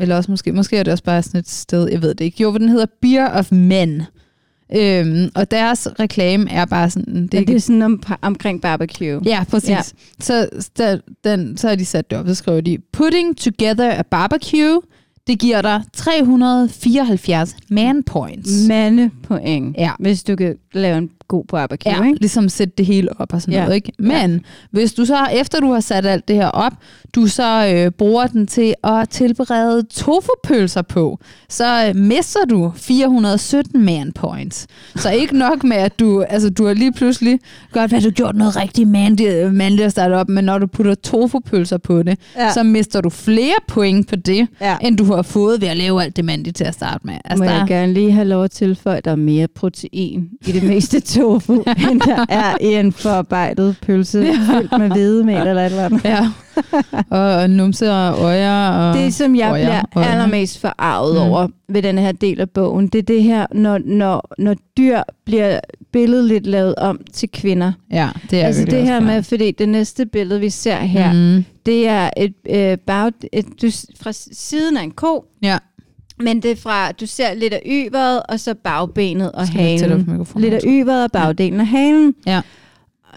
Eller 0.00 0.16
også 0.16 0.30
måske, 0.30 0.52
måske 0.52 0.76
er 0.76 0.82
det 0.82 0.92
også 0.92 1.04
bare 1.04 1.22
sådan 1.22 1.40
et 1.40 1.48
sted, 1.48 1.88
jeg 1.90 2.02
ved 2.02 2.14
det 2.14 2.24
ikke. 2.24 2.42
Jo, 2.42 2.52
den 2.58 2.68
hedder 2.68 2.86
Beer 3.02 3.28
of 3.30 3.52
Men. 3.52 4.02
Øhm, 4.76 5.28
og 5.34 5.50
deres 5.50 5.88
reklame 6.00 6.50
er 6.50 6.64
bare 6.64 6.90
sådan... 6.90 7.22
Det 7.26 7.34
er 7.34 7.40
er 7.40 7.44
det 7.44 7.56
er 7.56 7.60
sådan 7.60 7.82
om, 7.82 8.02
omkring 8.22 8.62
barbecue. 8.62 9.20
Ja, 9.24 9.44
præcis. 9.50 9.68
Ja. 9.70 9.74
Ja. 9.76 9.82
Så, 10.20 10.48
der, 10.78 10.98
den, 11.24 11.56
så 11.56 11.68
har 11.68 11.74
de 11.74 11.84
sat 11.84 12.10
det 12.10 12.18
op, 12.18 12.26
så 12.28 12.34
skriver 12.34 12.60
de, 12.60 12.78
Putting 12.92 13.36
together 13.36 13.92
a 13.98 14.02
barbecue, 14.02 14.80
det 15.26 15.38
giver 15.38 15.62
dig 15.62 15.82
374 15.92 17.56
man 17.70 18.02
points. 18.02 18.68
Mandepoint, 18.68 19.76
Ja. 19.78 19.90
hvis 19.98 20.24
du 20.24 20.36
kan 20.36 20.56
lave 20.72 20.98
en 20.98 21.10
god 21.30 21.44
barbecue, 21.44 21.92
Ja, 21.92 22.04
ikke? 22.04 22.20
ligesom 22.20 22.48
sætte 22.48 22.74
det 22.78 22.86
hele 22.86 23.20
op 23.20 23.32
og 23.34 23.40
sådan 23.40 23.54
Ja. 23.54 23.60
noget, 23.62 23.74
ikke? 23.74 23.92
Men 23.98 24.30
ja. 24.32 24.38
hvis 24.70 24.92
du 24.92 25.04
så, 25.04 25.16
efter 25.32 25.60
du 25.60 25.72
har 25.72 25.80
sat 25.80 26.06
alt 26.06 26.28
det 26.28 26.36
her 26.36 26.46
op, 26.48 26.72
du 27.14 27.26
så 27.26 27.72
øh, 27.74 27.90
bruger 27.90 28.26
den 28.26 28.46
til 28.46 28.74
at 28.84 29.08
tilberede 29.08 29.82
tofupølser 29.82 30.82
på, 30.82 31.18
så 31.48 31.86
øh, 31.88 31.96
mister 31.96 32.40
du 32.50 32.72
417 32.76 33.84
man 33.84 34.12
points. 34.12 34.66
Så 34.96 35.10
ikke 35.10 35.38
nok 35.38 35.64
med, 35.64 35.76
at 35.76 35.98
du, 36.00 36.22
altså, 36.22 36.50
du 36.50 36.66
har 36.66 36.74
lige 36.74 36.92
pludselig 36.92 37.38
godt 37.72 37.92
været, 37.92 38.04
du 38.04 38.10
gjort 38.10 38.36
noget 38.36 38.56
rigtig 38.56 38.88
mandigt, 38.88 39.54
mandligt 39.54 39.86
at 39.86 39.92
starte 39.92 40.12
op, 40.14 40.28
men 40.28 40.44
når 40.44 40.58
du 40.58 40.66
putter 40.66 40.94
tofupølser 40.94 41.78
på 41.78 42.02
det, 42.02 42.18
Ja. 42.36 42.52
så 42.52 42.62
mister 42.62 43.00
du 43.00 43.10
flere 43.10 43.54
point 43.68 44.08
på 44.08 44.16
det, 44.16 44.46
Ja. 44.60 44.76
end 44.82 44.96
du 44.98 45.04
har 45.04 45.22
fået 45.22 45.60
ved 45.60 45.68
at 45.68 45.76
lave 45.76 46.02
alt 46.02 46.16
det 46.16 46.24
mandigt 46.24 46.56
til 46.56 46.64
at 46.64 46.74
starte 46.74 47.06
med. 47.06 47.14
Altså, 47.24 47.44
Må 47.44 47.50
der, 47.50 47.56
jeg 47.58 47.66
gerne 47.68 47.92
lige 47.92 48.12
have 48.12 48.28
lov 48.28 48.44
at 48.44 48.50
tilføje, 48.50 48.96
at 48.96 49.04
der 49.04 49.10
er 49.10 49.16
mere 49.16 49.48
protein 49.48 50.28
i 50.46 50.52
det 50.52 50.62
meste 50.62 51.00
tofu, 51.20 51.52
end 51.90 52.00
der 52.00 52.26
er 52.28 52.56
i 52.60 52.74
en 52.74 52.92
forarbejdet 52.92 53.76
pølse 53.86 54.26
fyldt 54.50 54.78
med 54.78 54.90
hvedemel 54.90 55.34
eller 55.46 55.62
et 55.62 55.66
eller 55.66 55.84
andet. 55.84 56.04
Ja. 56.04 56.28
og, 57.10 57.20
og 57.34 57.50
numse 57.50 57.92
og 57.92 58.18
øjer. 58.22 58.68
Og 58.70 58.94
Det, 58.96 59.14
som 59.14 59.36
jeg 59.36 59.50
øjer, 59.50 59.64
bliver 59.66 59.82
øjne. 59.96 60.10
allermest 60.10 60.60
forarvet 60.60 61.14
Mm. 61.14 61.20
over 61.20 61.48
ved 61.68 61.82
den 61.82 61.98
her 61.98 62.12
del 62.12 62.40
af 62.40 62.50
bogen, 62.50 62.86
det 62.88 62.98
er 62.98 63.02
det 63.02 63.22
her, 63.22 63.46
når, 63.54 63.80
når, 63.84 64.34
når 64.38 64.54
dyr 64.76 65.00
bliver 65.26 65.60
billedligt 65.92 66.46
lavet 66.46 66.74
om 66.74 67.00
til 67.12 67.28
kvinder. 67.32 67.72
Ja, 67.92 68.08
det 68.30 68.40
er 68.40 68.46
altså 68.46 68.64
det 68.64 68.82
her 68.82 69.00
med, 69.00 69.22
fordi 69.22 69.50
det 69.50 69.68
næste 69.68 70.06
billede, 70.06 70.40
vi 70.40 70.50
ser 70.50 70.76
her, 70.76 71.12
mm. 71.12 71.44
det 71.66 71.88
er 71.88 72.10
et, 72.16 72.34
øh, 72.50 72.78
bag, 72.86 73.12
et, 73.32 73.46
du, 73.62 73.66
fra 74.02 74.12
siden 74.32 74.76
af 74.76 74.82
en 74.82 74.90
ko, 74.90 75.24
Ja. 75.42 75.58
Men 76.22 76.42
det 76.42 76.50
er 76.50 76.56
fra, 76.56 76.92
du 76.92 77.06
ser 77.06 77.34
lidt 77.34 77.52
af 77.52 77.62
yveret, 77.66 78.22
og 78.28 78.40
så 78.40 78.54
bagbenet 78.54 79.32
og 79.32 79.46
Skal 79.46 79.60
halen. 79.60 80.26
Lidt 80.36 80.54
af 80.54 80.60
yveret 80.66 81.04
og 81.04 81.12
bagdelen 81.12 81.60
af 81.60 81.66
halen. 81.66 82.14
Ja. 82.26 82.40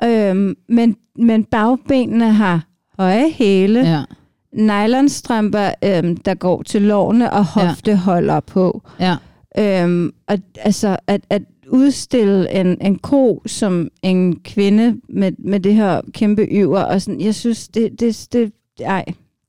Øhm, 0.03 0.55
men, 0.69 0.95
men 1.19 1.43
bagbenene 1.43 2.33
har 2.33 2.65
høje 2.99 3.29
hæle, 3.31 3.79
ja. 3.79 3.91
Ja. 3.91 4.03
nylonstrømper, 4.87 5.71
øhm, 5.83 6.17
der 6.17 6.33
går 6.33 6.63
til 6.63 6.81
lårene 6.81 7.33
og 7.33 7.45
Ja. 7.55 7.61
hofteholder 7.67 8.39
på. 8.39 8.81
Ja. 8.99 9.15
Øhm, 9.57 10.11
og 10.27 10.37
altså, 10.57 10.97
at, 11.07 11.21
at 11.29 11.41
udstille 11.69 12.51
en, 12.51 12.77
en 12.81 12.97
ko 12.99 13.41
som 13.45 13.87
en 14.03 14.39
kvinde 14.39 14.95
med, 15.09 15.31
med 15.39 15.59
det 15.59 15.75
her 15.75 16.01
kæmpe 16.13 16.47
yver, 16.51 16.79
og 16.81 17.01
sådan, 17.01 17.21
jeg 17.21 17.35
synes, 17.35 17.67
det, 17.67 17.99
det, 17.99 18.27
det 18.33 18.51
ej. 18.79 19.05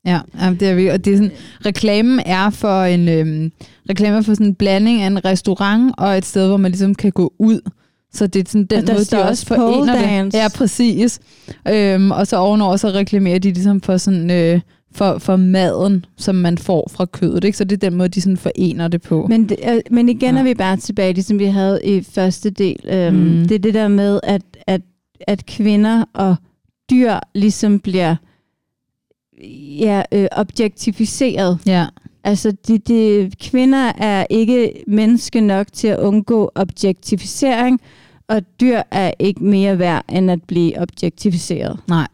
Ja, 0.06 0.20
jamen, 0.40 0.60
det 0.60 0.68
er 0.68 0.74
virkelig, 0.74 0.92
og 0.92 1.04
det 1.04 1.12
er 1.12 1.16
sådan, 1.16 1.32
reklamen 1.66 2.20
er 2.26 2.50
for 2.50 2.82
en 2.82 3.08
øhm, 3.08 3.52
reklame 3.90 4.16
er 4.16 4.22
for 4.22 4.34
sådan 4.34 4.46
en 4.46 4.54
blanding 4.54 5.02
af 5.02 5.06
en 5.06 5.24
restaurant 5.24 5.94
og 5.98 6.18
et 6.18 6.24
sted, 6.24 6.48
hvor 6.48 6.56
man 6.56 6.70
ligesom 6.70 6.94
kan 6.94 7.12
gå 7.12 7.32
ud. 7.38 7.60
Så 8.12 8.26
det 8.26 8.40
er 8.46 8.50
sådan 8.50 8.66
den 8.66 8.78
Og 8.80 8.86
der 8.86 8.92
måde, 8.92 9.04
de 9.04 9.28
også 9.28 9.46
forener 9.46 9.92
det. 9.98 10.04
dance. 10.04 10.38
Ja, 10.38 10.48
præcis. 10.54 11.20
Øhm, 11.68 12.10
og 12.10 12.26
så 12.26 12.36
ovenover, 12.36 12.76
så 12.76 12.88
reklamerer 12.88 13.38
de 13.38 13.52
ligesom 13.52 13.80
for 13.80 13.96
sådan 13.96 14.30
øh, 14.30 14.60
for, 14.94 15.18
for 15.18 15.36
maden, 15.36 16.04
som 16.16 16.34
man 16.34 16.58
får 16.58 16.90
fra 16.92 17.04
kødet. 17.04 17.44
Ikke? 17.44 17.58
Så 17.58 17.64
det 17.64 17.82
er 17.82 17.90
den 17.90 17.98
måde, 17.98 18.08
de 18.08 18.20
sådan 18.20 18.36
forener 18.36 18.88
det 18.88 19.02
på. 19.02 19.26
Men, 19.28 19.48
det, 19.48 19.56
øh, 19.72 19.80
men 19.90 20.08
igen 20.08 20.34
Ja. 20.34 20.40
er 20.40 20.44
vi 20.44 20.54
bare 20.54 20.76
tilbage, 20.76 21.12
ligesom 21.12 21.38
vi 21.38 21.44
havde 21.44 21.80
i 21.84 22.02
første 22.02 22.50
del. 22.50 22.76
Øhm, 22.88 23.16
Mm. 23.16 23.48
Det 23.48 23.54
er 23.54 23.58
det 23.58 23.74
der 23.74 23.88
med, 23.88 24.20
at, 24.22 24.42
at, 24.66 24.80
at 25.20 25.46
kvinder 25.46 26.04
og 26.14 26.36
dyr 26.90 27.14
ligesom 27.34 27.78
bliver 27.80 28.16
ja, 29.80 30.02
øh, 30.12 30.28
objektificeret. 30.32 31.58
ja. 31.66 31.86
Altså, 32.26 32.52
de, 32.68 32.78
de, 32.78 33.30
kvinder 33.40 33.92
er 33.98 34.26
ikke 34.30 34.84
menneske 34.86 35.40
nok 35.40 35.66
til 35.72 35.88
at 35.88 35.98
undgå 35.98 36.50
objektificering, 36.54 37.80
Og 38.28 38.42
dyr 38.60 38.82
er 38.90 39.12
ikke 39.18 39.44
mere 39.44 39.78
værd, 39.78 40.04
end 40.12 40.30
at 40.30 40.42
blive 40.42 40.80
objektificeret. 40.82 41.78
Nej. 41.88 42.06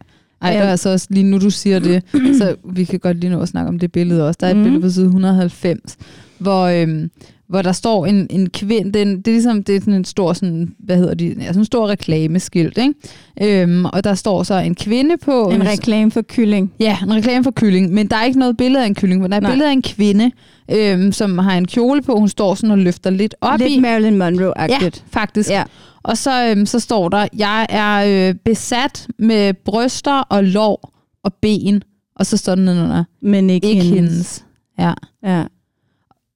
Ej, 0.42 0.52
der 0.52 0.58
er 0.58 0.70
altså 0.70 0.90
også 0.90 1.06
lige 1.10 1.24
nu, 1.24 1.38
du 1.38 1.50
siger 1.50 1.78
det, 1.78 2.02
så 2.38 2.56
vi 2.64 2.84
kan 2.84 2.98
godt 2.98 3.20
lige 3.20 3.30
nå 3.30 3.40
at 3.40 3.48
snakke 3.48 3.68
om 3.68 3.78
det 3.78 3.92
billede 3.92 4.28
også. 4.28 4.38
Der 4.40 4.46
er 4.46 4.50
et 4.50 4.56
mm. 4.56 4.62
billede 4.62 4.82
på 4.82 4.90
side 4.90 5.06
190, 5.06 5.96
hvor, 6.38 6.64
øhm, 6.66 7.10
hvor 7.48 7.62
der 7.62 7.72
står 7.72 8.06
en, 8.06 8.26
en 8.30 8.50
kvinde, 8.50 8.92
det 8.92 9.02
er, 9.02 9.04
det 9.04 9.28
er 9.28 9.32
ligesom 9.32 9.62
det 9.62 9.76
er 9.76 9.80
sådan 9.80 9.94
en 9.94 10.04
stor, 10.04 10.32
sådan, 10.32 10.74
hvad 10.78 10.96
hedder 10.96 11.14
de, 11.14 11.34
ja, 11.38 11.46
sådan 11.46 11.60
en 11.60 11.64
stor 11.64 11.88
reklameskilt, 11.88 12.78
ikke? 12.78 13.62
Øhm, 13.62 13.84
og 13.84 14.04
der 14.04 14.14
står 14.14 14.42
så 14.42 14.54
en 14.54 14.74
kvinde 14.74 15.16
på... 15.24 15.50
En 15.50 15.66
reklame 15.66 16.10
for 16.10 16.22
kylling. 16.28 16.72
Ja, 16.80 16.98
en 17.02 17.14
reklame 17.14 17.44
for 17.44 17.50
kylling, 17.50 17.92
men 17.92 18.06
der 18.06 18.16
er 18.16 18.24
ikke 18.24 18.38
noget 18.38 18.56
billede 18.56 18.82
af 18.82 18.86
en 18.86 18.94
kylling, 18.94 19.22
men 19.22 19.30
der 19.30 19.36
er 19.36 19.40
et 19.40 19.48
billede 19.48 19.68
af 19.68 19.72
en 19.72 19.82
kvinde, 19.82 20.30
øhm, 20.70 21.12
som 21.12 21.38
har 21.38 21.58
en 21.58 21.66
kjole 21.66 22.02
på, 22.02 22.18
hun 22.18 22.28
står 22.28 22.54
sådan 22.54 22.70
og 22.70 22.78
løfter 22.78 23.10
lidt 23.10 23.34
op 23.40 23.58
lidt 23.58 23.70
i. 23.70 23.72
Lidt 23.72 23.82
Marilyn 23.82 24.22
Monroe-agtigt. 24.22 25.04
Ja, 25.14 25.18
faktisk. 25.20 25.50
Ja. 25.50 25.62
Og 26.02 26.18
så, 26.18 26.46
øhm, 26.46 26.66
så 26.66 26.78
står 26.78 27.08
der, 27.08 27.26
jeg 27.36 27.66
er 27.68 28.28
øh, 28.28 28.34
besat 28.44 29.08
med 29.18 29.54
bryster 29.54 30.12
og 30.20 30.44
lår 30.44 30.92
og 31.24 31.34
ben, 31.34 31.82
og 32.16 32.26
så 32.26 32.36
står 32.36 32.54
der 32.54 32.62
nedenunder, 32.62 33.04
Men 33.22 33.50
ikke, 33.50 33.68
ikke 33.68 33.82
hendes. 33.82 33.98
hendes. 34.00 34.44
Ja. 34.78 34.92
Ja. 35.24 35.44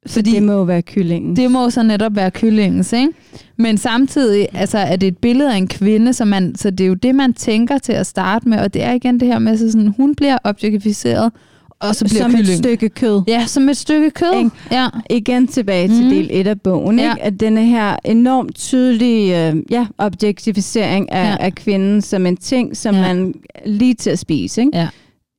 Fordi 0.06 0.30
det 0.30 0.42
må 0.42 0.52
jo 0.52 0.62
være 0.62 0.82
kyllingen. 0.82 1.36
det 1.36 1.50
må 1.50 1.70
så 1.70 1.82
netop 1.82 2.16
være 2.16 2.30
kyllingens, 2.30 2.92
ikke? 2.92 3.12
Men 3.56 3.78
samtidig 3.78 4.48
altså, 4.52 4.78
er 4.78 4.96
det 4.96 5.06
et 5.06 5.18
billede 5.18 5.52
af 5.52 5.56
en 5.56 5.68
kvinde, 5.68 6.12
så, 6.12 6.24
man, 6.24 6.54
så 6.56 6.70
det 6.70 6.84
er 6.84 6.88
jo 6.88 6.94
det, 6.94 7.14
man 7.14 7.34
tænker 7.34 7.78
til 7.78 7.92
at 7.92 8.06
starte 8.06 8.48
med, 8.48 8.58
og 8.58 8.74
det 8.74 8.82
er 8.82 8.92
igen 8.92 9.20
det 9.20 9.28
her 9.28 9.38
med, 9.38 9.56
så 9.56 9.70
sådan, 9.72 9.88
hun 9.88 10.14
bliver 10.14 10.38
objektificeret, 10.44 11.32
og 11.80 11.94
så 11.96 12.04
bliver 12.04 12.22
Som 12.22 12.30
kylling. 12.30 12.48
et 12.48 12.58
stykke 12.58 12.88
kød. 12.88 13.22
Ja, 13.28 13.46
som 13.46 13.68
et 13.68 13.76
stykke 13.76 14.10
kød. 14.10 14.38
Ikke? 14.38 14.50
Ja. 14.70 14.88
Igen 15.10 15.46
tilbage 15.46 15.88
til 15.88 16.00
Mhm. 16.00 16.10
del 16.10 16.28
1 16.30 16.46
af 16.46 16.60
bogen, 16.60 16.98
Ja. 16.98 17.10
ikke? 17.12 17.22
at 17.22 17.40
denne 17.40 17.66
her 17.66 17.96
enormt 18.04 18.54
tydelige 18.56 19.48
øh, 19.48 19.56
ja, 19.70 19.86
objektificering 19.98 21.12
af, 21.12 21.24
Ja. 21.30 21.36
af 21.40 21.54
kvinden 21.54 22.02
som 22.02 22.26
en 22.26 22.36
ting, 22.36 22.76
som 22.76 22.94
Ja. 22.94 23.00
man 23.00 23.34
lige 23.66 23.94
til 23.94 24.10
at 24.10 24.18
spise. 24.18 24.60
Ikke? 24.60 24.78
Ja. 24.78 24.88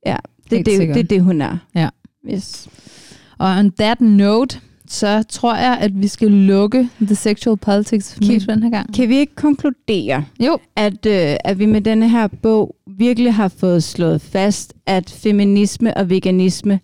ja. 0.06 0.16
Det, 0.16 0.52
Helt 0.52 0.66
det, 0.66 0.66
det, 0.66 0.76
sikkert. 0.76 0.94
det 0.94 1.02
er 1.04 1.08
det, 1.08 1.22
hun 1.22 1.40
er. 1.40 1.56
Ja. 1.74 1.88
Yes. 2.34 2.68
Og 3.38 3.48
on 3.50 3.72
that 3.78 4.00
note, 4.00 4.58
så 4.88 5.22
tror 5.28 5.54
jeg, 5.56 5.78
at 5.80 6.02
vi 6.02 6.08
skal 6.08 6.30
lukke 6.30 6.88
The 7.00 7.14
Sexual 7.14 7.56
Politics 7.56 8.14
for 8.14 8.20
Kan- 8.20 8.40
den 8.40 8.62
her 8.62 8.70
gang. 8.70 8.94
Kan 8.94 9.08
vi 9.08 9.16
ikke 9.16 9.34
konkludere, 9.34 10.24
Jo. 10.40 10.58
at, 10.76 11.06
øh, 11.06 11.36
at 11.44 11.58
vi 11.58 11.66
med 11.66 11.80
denne 11.80 12.08
her 12.08 12.28
bog 12.42 12.75
virkelig 12.98 13.34
har 13.34 13.48
fået 13.48 13.82
slået 13.82 14.20
fast, 14.20 14.74
at 14.86 15.10
feminisme 15.10 15.96
og 15.96 16.10
veganisme 16.10 16.80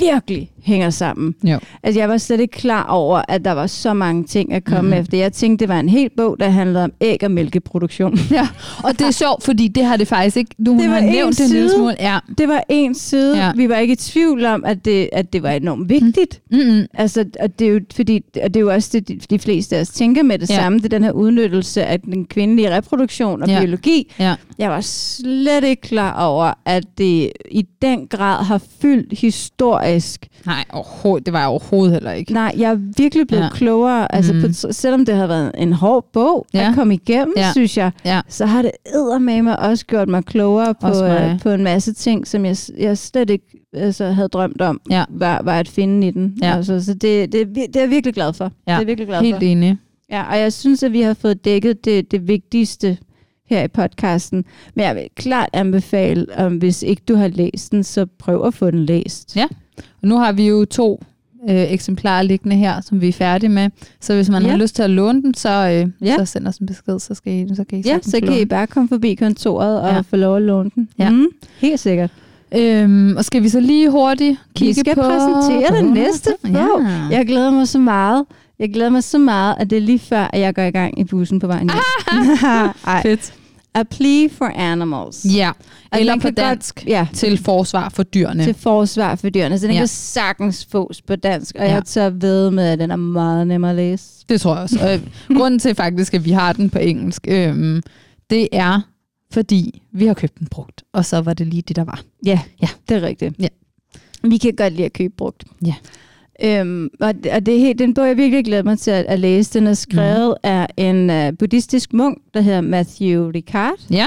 virkelig 0.00 0.50
hænger 0.62 0.90
sammen. 0.90 1.34
Jo. 1.44 1.58
Altså, 1.82 2.00
jeg 2.00 2.08
var 2.08 2.16
slet 2.18 2.40
ikke 2.40 2.52
klar 2.58 2.84
over, 2.86 3.22
at 3.28 3.44
der 3.44 3.52
var 3.52 3.66
så 3.66 3.94
mange 3.94 4.24
ting 4.24 4.52
at 4.52 4.64
komme 4.64 4.80
Mhm. 4.80 4.86
mm-hmm. 4.88 5.00
efter. 5.00 5.18
Jeg 5.18 5.32
tænkte, 5.32 5.62
det 5.62 5.68
var 5.68 5.80
en 5.80 5.88
hel 5.88 6.10
bog, 6.16 6.36
der 6.40 6.48
handlede 6.48 6.84
om 6.84 6.92
æg- 7.00 7.24
og 7.24 7.30
mælkeproduktion. 7.30 8.18
Ja, 8.30 8.48
og 8.84 8.98
det 8.98 9.06
er 9.06 9.10
sjovt, 9.10 9.42
fordi 9.44 9.68
det 9.68 9.84
har 9.84 9.96
det 9.96 10.08
faktisk 10.08 10.36
ikke. 10.36 10.54
Du 10.66 10.72
Det 10.72 10.82
har 10.82 10.90
var 10.90 10.98
en 10.98 11.04
nævnt 11.12 11.38
det 11.38 11.44
en 11.46 11.50
lille 11.52 11.68
side. 11.68 11.78
smule. 11.78 11.96
Ja. 12.00 12.18
Det 12.38 12.48
var 12.48 12.64
en 12.68 12.94
side. 12.94 13.44
Ja. 13.44 13.52
Vi 13.56 13.68
var 13.68 13.76
ikke 13.76 13.92
i 13.92 13.96
tvivl 13.96 14.44
om, 14.44 14.64
at 14.64 14.84
det, 14.84 15.08
at 15.12 15.32
det 15.32 15.42
var 15.42 15.50
enormt 15.50 15.88
vigtigt. 15.88 16.40
Mm-mm. 16.50 16.86
Altså, 16.94 17.24
og 17.40 17.58
det 17.58 17.66
er 17.66 17.70
jo, 17.72 17.80
fordi, 17.96 18.22
og 18.44 18.54
det 18.54 18.56
er 18.56 18.60
jo 18.64 18.72
også 18.72 18.90
det, 18.92 19.08
de, 19.08 19.18
de 19.30 19.38
fleste 19.38 19.76
af 19.76 19.80
os 19.80 19.88
tænker 19.88 20.22
med 20.22 20.38
det 20.38 20.50
Ja. 20.50 20.54
samme. 20.54 20.78
Det 20.78 20.84
er 20.84 20.88
den 20.88 21.04
her 21.04 21.12
udnyttelse 21.12 21.84
af 21.84 22.00
den 22.00 22.24
kvindelige 22.24 22.76
reproduktion 22.76 23.42
og 23.42 23.48
Ja. 23.48 23.60
biologi. 23.60 24.12
Ja. 24.18 24.34
Jeg 24.58 24.70
var 24.70 24.80
slet 24.80 25.64
ikke 25.64 25.82
klar 25.82 26.24
over, 26.26 26.52
at 26.64 26.84
det 26.98 27.32
i 27.50 27.66
den 27.82 28.06
grad 28.06 28.44
har 28.44 28.60
fyldt 28.82 29.18
historisk. 29.84 30.28
Nej, 30.46 30.64
overhovedet, 30.72 31.26
det 31.26 31.32
var 31.32 31.38
jeg 31.38 31.48
overhovedet 31.48 31.92
heller 31.94 32.12
ikke. 32.12 32.32
Nej, 32.32 32.54
jeg 32.58 32.70
er 32.70 32.78
virkelig 32.96 33.26
blevet 33.26 33.42
Ja. 33.42 33.48
klogere. 33.54 34.14
Altså, 34.14 34.32
Mhm. 34.32 34.42
mm. 34.42 34.48
på, 34.48 34.72
selvom 34.72 35.04
det 35.06 35.14
har 35.14 35.26
været 35.26 35.52
en 35.58 35.72
hård 35.72 36.10
bog 36.12 36.46
Ja. 36.54 36.68
at 36.68 36.74
komme 36.74 36.94
igennem, 36.94 37.34
Ja. 37.36 37.50
synes 37.52 37.76
jeg, 37.76 37.90
Ja. 38.04 38.20
så 38.28 38.46
har 38.46 38.62
det 38.62 38.70
eddermame 38.94 39.58
også 39.58 39.86
gjort 39.86 40.08
mig 40.08 40.24
klogere 40.24 40.74
på, 40.74 40.86
mig. 40.88 41.30
øh, 41.32 41.40
på 41.40 41.50
en 41.50 41.64
masse 41.64 41.92
ting, 41.94 42.26
som 42.26 42.44
jeg, 42.44 42.56
jeg 42.78 42.98
slet 42.98 43.30
ikke 43.30 43.44
altså, 43.74 44.04
havde 44.06 44.28
drømt 44.28 44.60
om, 44.60 44.80
Ja. 44.90 45.04
var, 45.08 45.42
var 45.42 45.58
at 45.58 45.68
finde 45.68 46.06
i 46.06 46.10
den. 46.10 46.38
Ja. 46.42 46.56
Altså, 46.56 46.84
så 46.84 46.94
det, 46.94 47.32
det, 47.32 47.40
er 47.40 47.44
det 47.44 47.76
er 47.76 47.80
jeg 47.80 47.90
virkelig 47.90 48.14
glad 48.14 48.32
for. 48.32 48.52
Ja. 48.66 48.72
Det 48.74 48.80
er 48.82 48.86
virkelig 48.86 49.08
glad 49.08 49.20
Helt 49.20 49.36
for. 49.36 49.42
enig. 49.42 49.76
Ja, 50.10 50.22
og 50.30 50.38
jeg 50.38 50.52
synes, 50.52 50.82
at 50.82 50.92
vi 50.92 51.00
har 51.00 51.14
fået 51.14 51.44
dækket 51.44 51.84
det, 51.84 52.10
det 52.10 52.28
vigtigste 52.28 52.98
her 53.50 53.62
i 53.62 53.68
podcasten. 53.68 54.44
Men 54.74 54.84
jeg 54.84 54.94
vil 54.94 55.04
klart 55.16 55.48
anbefale, 55.52 56.26
om 56.36 56.56
hvis 56.56 56.82
ikke 56.82 57.02
du 57.08 57.14
har 57.14 57.28
læst 57.28 57.72
den, 57.72 57.84
så 57.84 58.06
prøv 58.18 58.46
at 58.46 58.54
få 58.54 58.70
den 58.70 58.86
læst. 58.86 59.36
Ja. 59.36 59.46
Og 59.78 60.08
nu 60.08 60.16
har 60.18 60.32
vi 60.32 60.48
jo 60.48 60.64
to 60.64 61.02
øh, 61.50 61.56
eksemplarer 61.72 62.22
liggende 62.22 62.56
her, 62.56 62.80
som 62.80 63.00
vi 63.00 63.08
er 63.08 63.12
færdige 63.12 63.50
med. 63.50 63.70
Så 64.00 64.14
hvis 64.14 64.28
man 64.30 64.42
ja. 64.42 64.48
Har 64.50 64.56
lyst 64.56 64.74
til 64.76 64.82
at 64.82 64.90
låne 64.90 65.22
den, 65.22 65.34
så, 65.34 65.48
øh, 65.48 66.06
Ja. 66.08 66.16
så 66.18 66.24
send 66.24 66.46
os 66.48 66.56
en 66.56 66.66
besked, 66.66 66.98
så, 66.98 67.14
skal 67.14 67.32
I, 67.32 67.54
så 67.54 67.64
kan 67.64 67.78
I 67.78 67.82
Ja, 67.86 67.98
så 68.02 68.20
kan 68.24 68.40
I 68.40 68.44
bare 68.44 68.66
komme 68.66 68.88
forbi 68.88 69.14
kontoret 69.14 69.80
og 69.80 69.88
Ja. 69.94 70.00
få 70.00 70.16
lov 70.16 70.36
at 70.36 70.42
låne 70.42 70.70
den. 70.74 70.88
Ja. 70.98 71.10
Mm, 71.10 71.26
helt 71.58 71.80
sikkert. 71.80 72.10
Øhm, 72.56 73.16
og 73.16 73.24
skal 73.24 73.42
vi 73.42 73.48
så 73.48 73.60
lige 73.60 73.90
hurtigt 73.90 74.38
kigge 74.56 74.74
Vi 74.74 74.80
skal 74.80 74.94
på... 74.94 75.00
præsentere 75.02 75.78
den 75.82 75.92
næste 75.92 76.30
bog. 76.42 76.52
Ja. 76.52 77.16
Jeg 77.16 77.26
glæder 77.26 77.50
mig 77.50 77.68
så 77.68 77.78
meget. 77.78 78.24
Jeg 78.58 78.72
glæder 78.72 78.90
mig 78.90 79.02
så 79.04 79.18
meget, 79.18 79.54
at 79.58 79.70
det 79.70 79.76
er 79.78 79.82
lige 79.82 79.98
før, 79.98 80.30
at 80.32 80.40
jeg 80.40 80.54
går 80.54 80.62
i 80.62 80.70
gang 80.70 80.98
i 81.00 81.04
bussen 81.04 81.38
på 81.38 81.46
vejen 81.46 81.70
hjem. 81.70 81.80
Ej. 82.86 83.02
Fedt. 83.02 83.32
A 83.74 83.82
Plea 83.82 84.26
for 84.30 84.44
Animals. 84.44 85.24
Ja, 85.24 85.50
Og 85.92 86.00
eller 86.00 86.16
på 86.20 86.30
dansk. 86.30 86.74
Godt, 86.74 86.86
ja, 86.88 87.06
Til 87.14 87.38
forsvar 87.38 87.88
for 87.88 88.02
dyrene. 88.02 88.44
til 88.44 88.54
forsvar 88.54 89.14
for 89.14 89.28
dyrene. 89.28 89.58
Så 89.58 89.66
den 89.66 89.74
Ja. 89.74 89.80
kan 89.80 89.88
sagtens 89.88 90.64
fås 90.70 91.02
på 91.02 91.16
dansk, 91.16 91.56
og 91.58 91.64
Ja. 91.66 91.72
jeg 91.74 91.84
tør 91.84 92.10
ved 92.10 92.50
med, 92.50 92.64
at 92.64 92.78
den 92.78 92.90
er 92.90 92.96
meget 92.96 93.46
nem 93.46 93.64
at 93.64 93.74
læse. 93.76 94.24
Det 94.28 94.40
tror 94.40 94.54
jeg 94.54 94.62
også. 94.62 94.78
Og 94.82 95.00
grunden 95.38 95.60
til 95.60 95.74
faktisk, 95.74 96.14
at 96.14 96.24
vi 96.24 96.30
har 96.30 96.52
den 96.52 96.70
på 96.70 96.78
engelsk, 96.78 97.26
øhm, 97.28 97.82
det 98.30 98.48
er, 98.52 98.80
fordi 99.32 99.82
vi 99.92 100.06
har 100.06 100.14
købt 100.14 100.38
den 100.38 100.46
brugt. 100.46 100.82
Og 100.92 101.04
så 101.04 101.20
var 101.20 101.34
det 101.34 101.46
lige 101.46 101.62
det, 101.62 101.76
der 101.76 101.84
var. 101.84 102.02
Ja, 102.26 102.40
Ja. 102.62 102.68
det 102.88 102.96
er 102.96 103.02
rigtigt. 103.02 103.34
Ja. 103.38 103.48
Vi 104.24 104.38
kan 104.38 104.54
godt 104.56 104.72
lide 104.72 104.84
at 104.84 104.92
købe 104.92 105.14
brugt. 105.16 105.44
Ja. 105.66 105.74
Øhm, 106.44 106.88
og, 107.00 107.14
og 107.32 107.46
det 107.46 107.54
er 107.54 107.58
helt, 107.58 107.78
den 107.78 107.94
bog, 107.94 108.06
jeg 108.06 108.16
virkelig 108.16 108.44
glæder 108.44 108.62
mig 108.62 108.78
til 108.78 108.90
at, 108.90 109.04
at 109.08 109.18
læse. 109.18 109.58
Den 109.58 109.66
er 109.66 109.74
skrevet 109.74 110.36
mm. 110.44 110.50
af 110.50 110.66
en 110.76 111.10
uh, 111.10 111.38
buddhistisk 111.38 111.92
munk, 111.92 112.18
der 112.34 112.40
hedder 112.40 112.60
Matthew 112.60 113.30
Ricard. 113.34 113.74
Ja, 113.90 114.06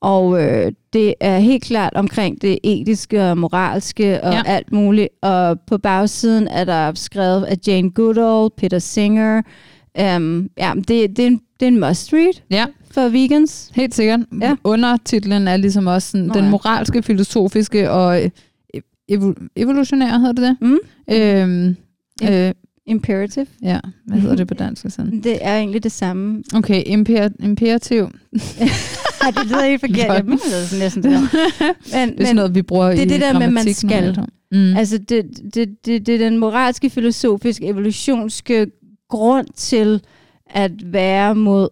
Og 0.00 0.42
øh, 0.42 0.72
det 0.92 1.14
er 1.20 1.38
helt 1.38 1.64
klart 1.64 1.92
omkring 1.94 2.42
det 2.42 2.58
etiske 2.64 3.24
og 3.30 3.38
moralske 3.38 4.24
og 4.24 4.32
Ja. 4.32 4.42
alt 4.46 4.72
muligt. 4.72 5.08
Og 5.22 5.60
på 5.60 5.78
bagsiden 5.78 6.48
er 6.48 6.64
der 6.64 6.92
skrevet 6.94 7.44
af 7.44 7.56
Jane 7.66 7.90
Goodall, 7.90 8.50
Peter 8.56 8.78
Singer. 8.78 9.42
Um, 10.16 10.48
ja, 10.58 10.72
det, 10.76 10.88
det, 10.88 11.18
er 11.18 11.26
en, 11.26 11.40
det 11.60 11.66
er 11.66 11.70
en 11.70 11.80
must 11.80 12.12
read 12.12 12.32
ja, 12.50 12.64
for 12.90 13.08
vegans. 13.08 13.70
helt 13.74 13.94
sikkørt. 13.94 14.20
Ja. 14.40 14.56
Undertitlen 14.64 15.48
er 15.48 15.56
ligesom 15.56 15.86
også 15.86 16.10
sådan, 16.10 16.26
Nå 16.26 16.34
den 16.34 16.50
moralske, 16.50 17.02
filosofiske 17.02 17.90
og 17.90 18.20
evo- 19.12 19.48
evolutionære, 19.56 20.20
hedder 20.20 20.32
det 20.32 20.42
det? 20.42 20.56
Mm? 20.68 20.78
Øhm, 21.14 21.76
Ja. 22.22 22.48
øh, 22.48 22.54
Imperative. 22.88 23.46
ja, 23.62 23.80
hvad 24.06 24.18
hedder 24.20 24.36
det 24.36 24.48
på 24.48 24.54
dansk? 24.54 24.84
Sådan? 24.88 25.20
Det 25.22 25.38
er 25.40 25.56
egentlig 25.56 25.82
det 25.82 25.92
samme. 25.92 26.42
Okay, 26.54 26.82
imper, 26.86 27.28
imperativ. 27.42 28.02
Ej, 29.22 29.30
det 29.30 29.46
lyder 29.46 29.64
helt 29.68 29.80
forkert. 29.80 29.98
Jeg 30.16 30.24
mener, 30.24 30.36
det 30.36 30.72
er 30.74 30.78
næsten 30.78 31.02
det. 31.02 31.10
Men, 31.94 32.08
Det 32.08 32.20
er 32.20 32.24
sådan 32.24 32.36
noget, 32.36 32.54
vi 32.54 32.62
bruger 32.62 32.88
det 32.90 32.98
er 32.98 33.02
i 33.02 33.08
det 33.08 33.20
der 33.20 33.38
med, 33.38 33.50
man 33.50 33.74
skal. 33.74 34.18
Mm. 34.52 34.76
altså, 34.76 34.98
det, 34.98 35.24
det, 35.54 35.68
det, 35.86 36.06
det 36.06 36.14
er 36.14 36.18
den 36.18 36.38
moralske, 36.38 36.90
filosofiske, 36.90 37.66
evolutionske 37.66 38.66
grund 39.08 39.46
til 39.56 40.00
at 40.50 40.72
være 40.92 41.34
mod 41.34 41.68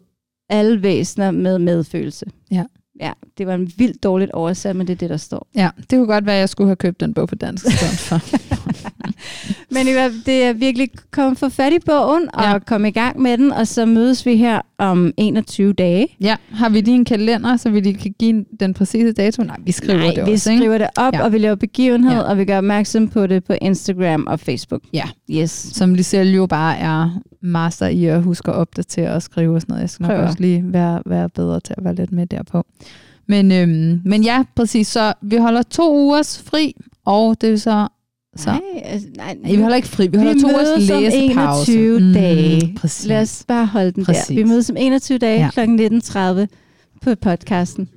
alle 0.51 0.82
væsener 0.82 1.30
med 1.30 1.59
medfølelse. 1.59 2.26
Ja. 2.51 2.64
Ja, 3.01 3.12
det 3.38 3.47
var 3.47 3.55
en 3.55 3.72
vildt 3.76 4.03
dårligt 4.03 4.30
oversat, 4.30 4.76
men 4.76 4.86
det 4.86 4.92
er 4.92 4.97
det, 4.97 5.11
der 5.11 5.16
står. 5.16 5.49
Ja, 5.57 5.68
det 5.78 5.88
kunne 5.99 6.07
godt 6.07 6.26
være, 6.26 6.34
at 6.34 6.40
jeg 6.40 6.49
skulle 6.49 6.68
have 6.68 6.76
købt 6.76 7.01
den 7.01 7.14
bog 7.14 7.28
på 7.28 7.34
dansk. 7.34 7.64
stedet 7.64 7.99
for. 7.99 8.20
Men 9.70 9.86
det 10.26 10.45
er 10.45 10.53
virkelig 10.53 10.88
kommet 11.11 11.38
for 11.38 11.49
fat 11.49 11.72
i 11.72 11.78
bogen 11.86 12.28
og 12.34 12.42
Ja. 12.45 12.59
komme 12.59 12.88
i 12.88 12.90
gang 12.90 13.20
med 13.20 13.38
den, 13.38 13.53
og 13.53 13.66
så 13.68 13.86
mødes 13.86 14.26
vi 14.26 14.36
her 14.36 14.61
om 14.78 15.12
21 15.16 15.72
dage. 15.72 16.07
ja, 16.20 16.36
har 16.53 16.68
vi 16.68 16.80
lige 16.80 16.95
en 16.95 17.05
kalender, 17.05 17.57
så 17.57 17.70
vi 17.70 17.80
lige 17.80 17.95
kan 17.95 18.14
give 18.18 18.45
den 18.61 18.74
præcise 18.74 19.12
dato? 19.12 19.42
Nej, 19.42 19.57
vi 19.64 19.72
skriver 19.72 19.99
Nej, 19.99 20.14
det 20.14 20.26
vi 20.26 20.32
også, 20.32 20.51
ikke? 20.51 20.61
skriver 20.62 20.78
det 20.78 20.86
op, 20.97 21.12
Ja. 21.14 21.24
og 21.24 21.32
vi 21.32 21.38
laver 21.38 21.55
begivenhed, 21.55 22.12
ja. 22.12 22.20
og 22.20 22.38
vi 22.38 22.45
gør 22.45 22.59
opmærksom 22.59 23.09
på 23.09 23.26
det 23.26 23.45
på 23.45 23.55
Instagram 23.62 24.26
og 24.26 24.40
Facebook. 24.40 24.82
Ja. 24.92 25.05
Yes. 25.30 25.51
Som 25.51 25.95
Liselle 25.95 26.32
jo 26.34 26.47
bare 26.47 26.78
er 26.78 27.20
master 27.45 27.86
i 27.86 28.05
at 28.05 28.22
huske 28.22 28.51
at 28.51 28.55
opdatere 28.57 29.11
og 29.12 29.22
skrive 29.22 29.55
og 29.55 29.61
sådan 29.61 29.72
noget. 29.72 29.80
Jeg 29.82 29.90
skal 29.90 30.03
nok 30.03 30.11
Prøver. 30.11 30.26
også 30.26 30.40
lige 30.40 30.62
være, 30.66 31.03
være 31.07 31.28
bedre 31.28 31.61
til 31.61 31.74
at 31.78 31.84
være 31.84 31.95
lidt 31.95 32.12
med 32.12 32.26
derpå. 32.26 32.64
Men, 33.28 33.53
øhm, 33.53 34.01
men 34.05 34.22
ja, 34.22 34.45
præcis. 34.57 34.88
Så 34.88 35.12
vi 35.22 35.36
holder 35.36 35.62
to 35.62 35.95
ugers 35.97 36.42
fri, 36.47 36.74
og 37.05 37.36
det 37.40 37.51
er 37.51 37.57
så... 37.57 37.88
så 38.36 38.51
Nej, 38.51 38.61
altså, 38.84 39.09
nej, 39.16 39.36
Nej, 39.42 39.51
vi 39.55 39.61
holder 39.61 39.76
ikke 39.76 39.88
fri. 39.88 40.09
Vi 40.09 40.16
holder 40.16 40.34
vi 40.34 40.40
to 40.40 40.47
ugers 40.49 40.88
læsepause. 40.88 41.72
21 41.72 42.01
Mm, 42.01 42.12
dage. 42.12 42.74
Præcis. 42.80 43.07
Lad 43.07 43.20
os 43.22 43.45
bare 43.49 43.66
holde 43.66 43.90
den 43.90 44.05
Præcis. 44.05 44.24
der. 44.26 44.34
Vi 44.34 44.45
mødes 44.45 44.70
om 44.70 44.76
21 44.76 45.18
dage 45.18 45.38
Ja. 45.40 45.51
kl. 45.51 45.61
19.30 45.61 46.47
på 47.03 47.14
podcasten. 47.14 47.88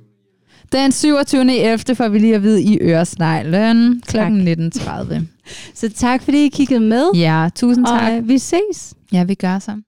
Den 0.72 0.92
27. 0.92 1.58
11. 1.58 1.94
får 1.94 2.08
vi 2.08 2.18
lige 2.18 2.34
at 2.34 2.42
vide 2.42 2.62
i 2.62 2.78
Øresneglen 2.80 4.02
kl. 4.06 4.16
Tak. 4.16 4.32
19.30. 4.32 5.14
Så 5.74 5.88
tak 5.90 6.22
fordi 6.22 6.44
I 6.46 6.48
kiggede 6.48 6.80
med, 6.80 7.04
Ja, 7.14 7.48
tusind 7.54 7.86
tak. 7.86 8.02
og 8.12 8.16
øh, 8.16 8.28
vi 8.28 8.38
ses. 8.38 8.94
Ja, 9.12 9.24
vi 9.24 9.34
gør 9.34 9.58
så. 9.58 9.82